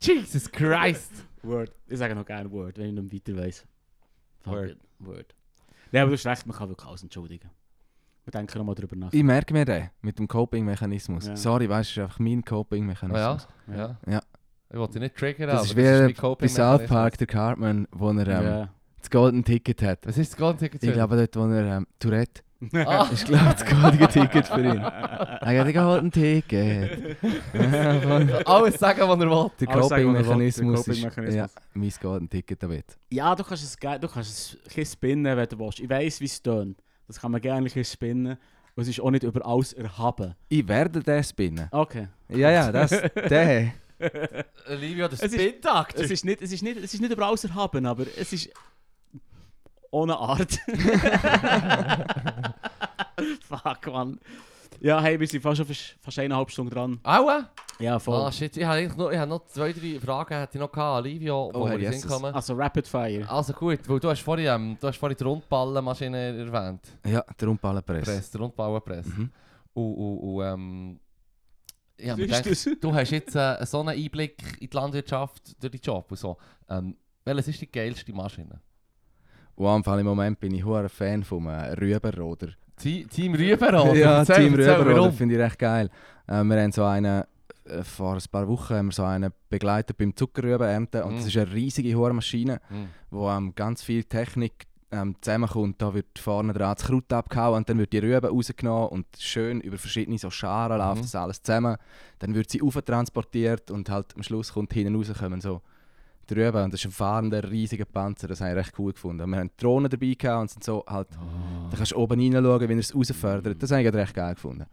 [0.00, 1.12] Jesus Christ.
[1.42, 1.70] Word.
[1.86, 3.64] Ich sage noch gerne Word, wenn ich nicht weiter weiss.
[4.42, 4.70] Fuck Word.
[4.70, 4.78] it.
[4.98, 5.34] Word.
[5.92, 7.48] Nein, aber du hast recht, man kann wirklich alles entschuldigen.
[8.24, 9.12] Wir denken nochmal drüber nach.
[9.12, 11.26] Ich merke mir den mit dem Coping-Mechanismus.
[11.26, 11.36] Ja.
[11.36, 13.48] Sorry, weißt du, es ist einfach mein Ja, Coping-Mechanismus.
[13.76, 13.96] ja.
[14.08, 14.20] Ja.
[14.70, 16.48] Ich wollte dich nicht triggern, Das aber ist das ist wie bei.
[16.48, 18.68] South Park, der Cartman, wo er ähm, Ja.
[18.98, 20.06] das Golden Ticket hat.
[20.06, 22.42] Was ist das ganze Ich glaube dort, wo er ähm, Tourette
[22.72, 23.08] Ah.
[23.12, 24.78] ist, glaube das goldige Ticket für ihn.
[24.78, 27.16] Er hat ein Golden Ticket.
[27.52, 28.38] Ja.
[28.46, 29.50] Alles sagen, was er will.
[29.60, 29.80] Der er.
[29.80, 31.02] Coping-Mechanismus ist
[31.34, 32.86] ja, mein Golden Ticket damit.
[33.10, 35.80] Ja, du kannst es, du kannst es ein bisschen spinnen, wenn du willst.
[35.80, 36.78] Ich weiss, wie es tönt.
[37.06, 38.36] Das kann man gerne spinnen.
[38.76, 40.34] Und es ist auch nicht über alles erhaben.
[40.48, 41.68] Ich werde den spinnen.
[41.70, 42.08] Okay.
[42.28, 42.90] Ja, ja, das,
[43.30, 43.72] der.
[44.68, 45.98] Livio, der Es ist- Spin-Takt.
[46.00, 48.50] Es ist nicht, es ist nicht, es ist nicht über alles erhaben, aber es ist
[49.90, 50.58] ohne Art.
[53.48, 54.18] Fuck, man.
[54.84, 57.00] Ja, hey, wir sind fast schon fast eineinhalb Stunden dran.
[57.04, 57.48] Aua!
[57.78, 58.20] Ja, voll.
[58.20, 60.98] Ah, shit, ich habe noch, ich habe noch zwei, drei Fragen hätte ich noch gehabt
[60.98, 62.02] an Livio, wo Oh, wir in den Jesus.
[62.02, 62.34] Sinn kommen.
[62.34, 63.26] Also Rapid Fire.
[63.30, 66.82] Also gut, weil du hast vorhin, ähm, du hast vorhin die Rundballenmaschine erwähnt.
[67.06, 68.04] Ja, der Rundballenpress.
[68.04, 69.08] Press, die Rundballenpresse.
[69.08, 69.30] Mhm.
[69.72, 71.00] Und, und, und ähm...
[71.96, 75.62] Ich habe mir Was gedacht, du hast jetzt äh, so einen Einblick in die Landwirtschaft
[75.62, 76.36] durch deinen Job und so.
[76.68, 76.94] Ähm,
[77.24, 78.60] welches ist die geilste Maschine?
[79.54, 82.48] Und am Fall im Moment bin ich hoher Fan vom äh, Rübenroder.
[82.76, 83.94] Team, Rübenroder?
[83.94, 85.12] Ja, Team warum?
[85.12, 85.90] finde ich recht geil.
[86.26, 87.24] Äh, wir haben so einen,
[87.64, 91.16] äh, vor ein paar Wochen haben wir so einen begleitet beim Zuckerrübenernten und Mhm.
[91.18, 92.88] das ist eine riesige hohe Maschine, Mhm.
[93.10, 97.68] wo ähm, ganz viel Technik ähm, zusammenkommt, da wird vorne dran das Kraut abgehauen und
[97.68, 101.02] dann wird die Rübe rausgenommen und schön über verschiedene so Scharen läuft Mhm.
[101.02, 101.76] das alles zusammen.
[102.20, 105.62] Dann wird sie transportiert und halt am Schluss kommt hinten raus, kommen so
[106.24, 109.28] die Rübe und das ist ein fahrender, riesiger Panzer, das habe ich recht cool gefunden.
[109.28, 111.68] Wir haben Drohnen dabei gehabt und sind so halt, Oh.
[111.70, 113.62] da kannst du oben reinschauen, wenn er es rausfördert.
[113.62, 114.66] Das habe ich recht geil gefunden.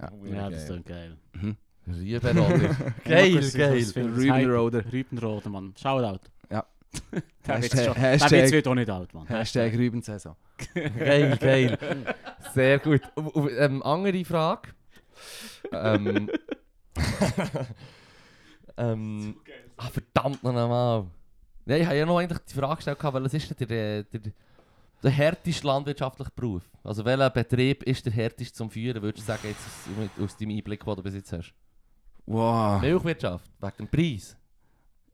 [0.00, 1.16] Ja, das ist doch geil.
[1.34, 1.56] Mhm.
[1.88, 2.76] Riebenroller.
[3.04, 3.84] geil, geil.
[3.96, 4.84] Rübenroder.
[4.92, 5.74] Rübenroder, Mann.
[5.80, 6.20] Shoutout.
[6.50, 6.64] Ja.
[7.46, 9.26] Der Witz wird auch nicht alt, Mann.
[9.26, 10.36] Hashtag Rübensaison.
[10.74, 11.78] geil, geil.
[12.54, 13.00] Sehr gut.
[13.58, 14.68] Ähm, andere Frage.
[15.72, 16.30] Ähm,
[18.76, 19.36] ähm,
[19.76, 21.06] ah, verdammt noch einmal.
[21.66, 24.20] Ja, ich habe ja noch eigentlich die Frage gestellt, weil es ist denn der, der,
[25.02, 26.62] der härteste landwirtschaftliche Beruf?
[26.82, 30.56] Also welcher Betrieb ist der härteste zum Führen, würdest du sagen, jetzt aus, aus deinem
[30.56, 31.54] Einblick, den du bis jetzt hast?
[32.26, 32.80] Wow.
[32.82, 34.36] Milchwirtschaft, wegen dem Preis.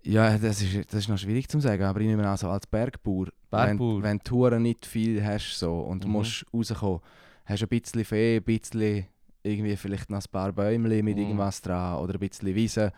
[0.05, 2.67] Ja, das ist, das ist noch schwierig zu sagen, aber ich nehme an, so als
[2.67, 3.97] Bergbauer, Bergbauer.
[3.97, 6.13] wenn, wenn du Touren nicht viel hast so, und du Mhm.
[6.15, 7.01] musst rauskommen,
[7.45, 9.07] hast du ein bisschen Fee, ein bisschen
[9.43, 11.23] irgendwie vielleicht noch ein paar Bäume mit Mhm.
[11.23, 12.93] irgendwas dran oder ein bisschen Wiese.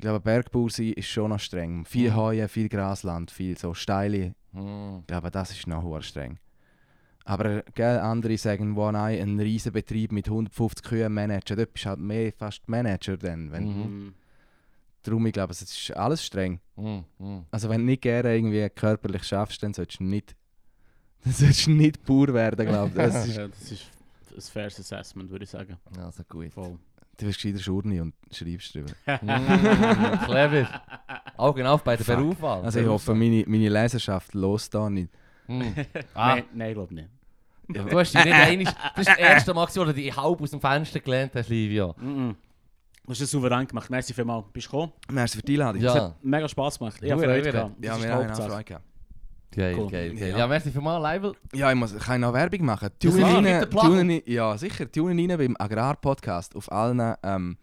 [0.00, 1.84] Ich glaube, Bergbauer sein ist schon noch streng.
[1.84, 2.16] Viel Mhm.
[2.16, 4.34] Heuen, viel Grasland, viel so steile.
[4.54, 5.00] Hm.
[5.00, 6.38] Ich glaube, das ist noch streng.
[7.26, 11.84] Aber gell, andere sagen, wo nein, ein riesen Betrieb mit 150 Kühen managen, dort bist
[11.84, 13.52] du halt mehr fast Manager dann.
[13.52, 13.82] Wenn, Mhm.
[14.06, 14.14] Mhm.
[15.02, 16.60] Darum, ich glaube, es ist alles streng.
[16.76, 17.04] Hm.
[17.18, 17.44] Hm.
[17.50, 20.34] Also wenn du nicht gerne irgendwie körperlich schaffst, dann solltest du nicht,
[21.24, 22.94] dann solltest du nicht Bauer werden, glaube ich.
[22.94, 23.84] Das ist, Ja, das ist
[24.34, 25.76] ein faires Assessment, würde ich sagen.
[25.98, 26.54] Also gut.
[26.54, 26.78] Voll.
[27.20, 28.92] Du wirst gescheiter Schurni und schreibst drüber.
[29.22, 30.82] Mm, clever.
[31.36, 32.16] Auch genau bei der Fuck.
[32.16, 32.62] Berufswahl.
[32.62, 35.10] Also ich hoffe, meine, meine Leserschaft los da nicht.
[35.46, 35.62] Mm.
[36.14, 37.08] Ah, Nein, nein, ich glaube nicht.
[37.68, 38.68] du hast dich nicht einig.
[38.94, 41.94] Das ist das erste Mal, wo du dich halb aus dem Fenster gelehnt hast, Livia.
[41.98, 42.36] Mhm.
[43.04, 43.90] Du hast es souverän gemacht.
[43.90, 44.46] Merci vielmals.
[44.52, 44.92] Bist du gekommen?
[45.10, 45.82] Merci für die Einladung.
[45.82, 45.94] Ja.
[45.94, 47.02] Es hat mega Spass gemacht.
[47.02, 47.84] Ich habe Freude gehabt.
[47.84, 48.34] Ja, wir haben.
[48.34, 48.84] Freude gehabt.
[49.52, 49.90] Geil, Cool.
[49.90, 50.30] geil, geil.
[50.30, 50.38] Ja.
[50.38, 51.34] Ja, merci für mal, Leibel.
[51.52, 52.90] Ja, ich muss, ich noch Werbung machen?
[53.00, 54.90] Tunen klar, rein, tunen ja, sicher.
[54.90, 57.56] Tunen rein beim Agrarpodcast auf allen, ähm,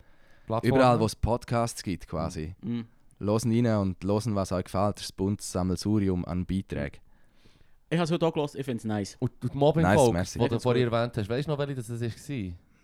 [0.63, 2.55] überall wo es Podcasts gibt quasi.
[2.61, 2.85] Mhm.
[3.19, 4.99] Losen rein und losen, was euch gefällt.
[4.99, 6.99] Das Bundesammelsurium an Beiträgen.
[7.89, 8.59] Ich habe es heute auch gelesen.
[8.59, 9.15] Ich finde es nice.
[9.19, 10.39] Und und die mobbing Nice, merci.
[10.39, 12.07] die du vorhin erwähnt hast, weißt du noch, welche das war?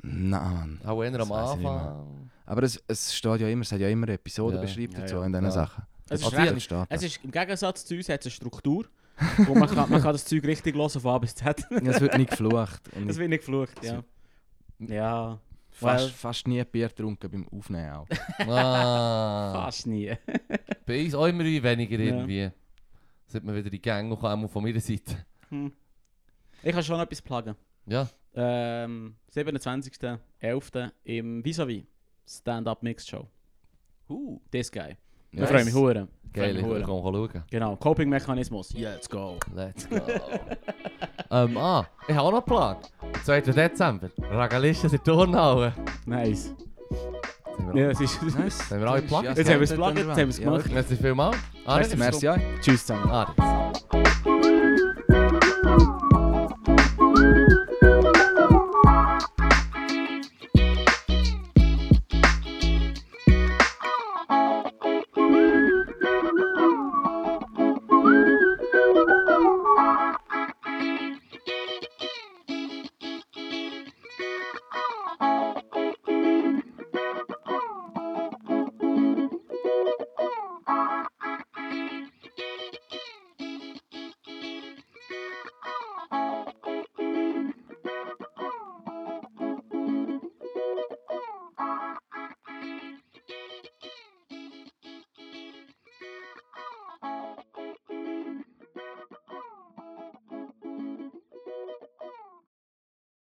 [0.05, 0.79] Nein, Mann.
[0.85, 2.29] Auch eher Das am Anfang.
[2.45, 4.61] Aber es, es steht ja immer, es hat ja immer Episoden Ja.
[4.61, 5.25] beschrieben Ja, dazu ja.
[5.25, 5.51] in diesen Ja.
[5.51, 5.83] Sachen.
[6.09, 8.31] Es ist Also, recht- das steht Es ist, Im Gegensatz zu uns hat es eine
[8.31, 8.85] Struktur.
[9.45, 11.63] wo man, kann, man kann das Zeug richtig hören von A bis Z.
[11.71, 12.81] Ja, es wird nicht geflucht.
[12.95, 14.03] Und Das wird nicht geflucht, ja.
[14.79, 15.39] Ja,
[15.69, 16.11] fast, well.
[16.11, 18.07] fast nie Bier getrunken beim Aufnehmen auch.
[18.39, 19.53] Ah.
[19.65, 20.11] fast nie.
[20.85, 22.05] Bei uns auch immer weniger Ja.
[22.05, 22.49] irgendwie.
[23.27, 25.25] Sollte man wieder in die Gänge kommen, von meiner Seite.
[25.49, 25.71] Hm.
[26.63, 27.55] Ich kann schon etwas pluggen.
[27.85, 28.07] Ja.
[28.35, 30.91] Ähm, 27.11.
[31.03, 31.83] im Vis-a-vis
[32.27, 33.27] Stand-Up Mixed Show.
[34.09, 34.95] Uh, this guy.
[35.33, 35.49] Ich Nice.
[35.49, 36.07] freue mich hure.
[36.31, 36.83] Geil, ich hure.
[36.85, 37.43] schauen.
[37.49, 38.73] Genau, Coping-Mechanismus.
[38.75, 39.37] Let's go.
[39.55, 39.95] Let's go.
[41.31, 42.77] ähm, ah, ich habe auch noch einen Plan.
[43.23, 43.41] 2.
[43.41, 44.09] Dezember.
[44.31, 45.73] Ragalische in Turnhauen.
[46.05, 46.53] Nice.
[47.57, 48.21] Sind Ja, es ist...
[48.37, 48.69] Nice.
[48.69, 49.37] sind wir alle geplagt?
[49.37, 50.65] Jetzt haben wir es geplagt, jetzt haben wir es gemacht.
[50.71, 51.37] Merci vielmals.
[51.65, 52.25] Ah, Merci, merci.
[52.25, 52.37] ja.
[52.61, 54.02] Tschüss zusammen.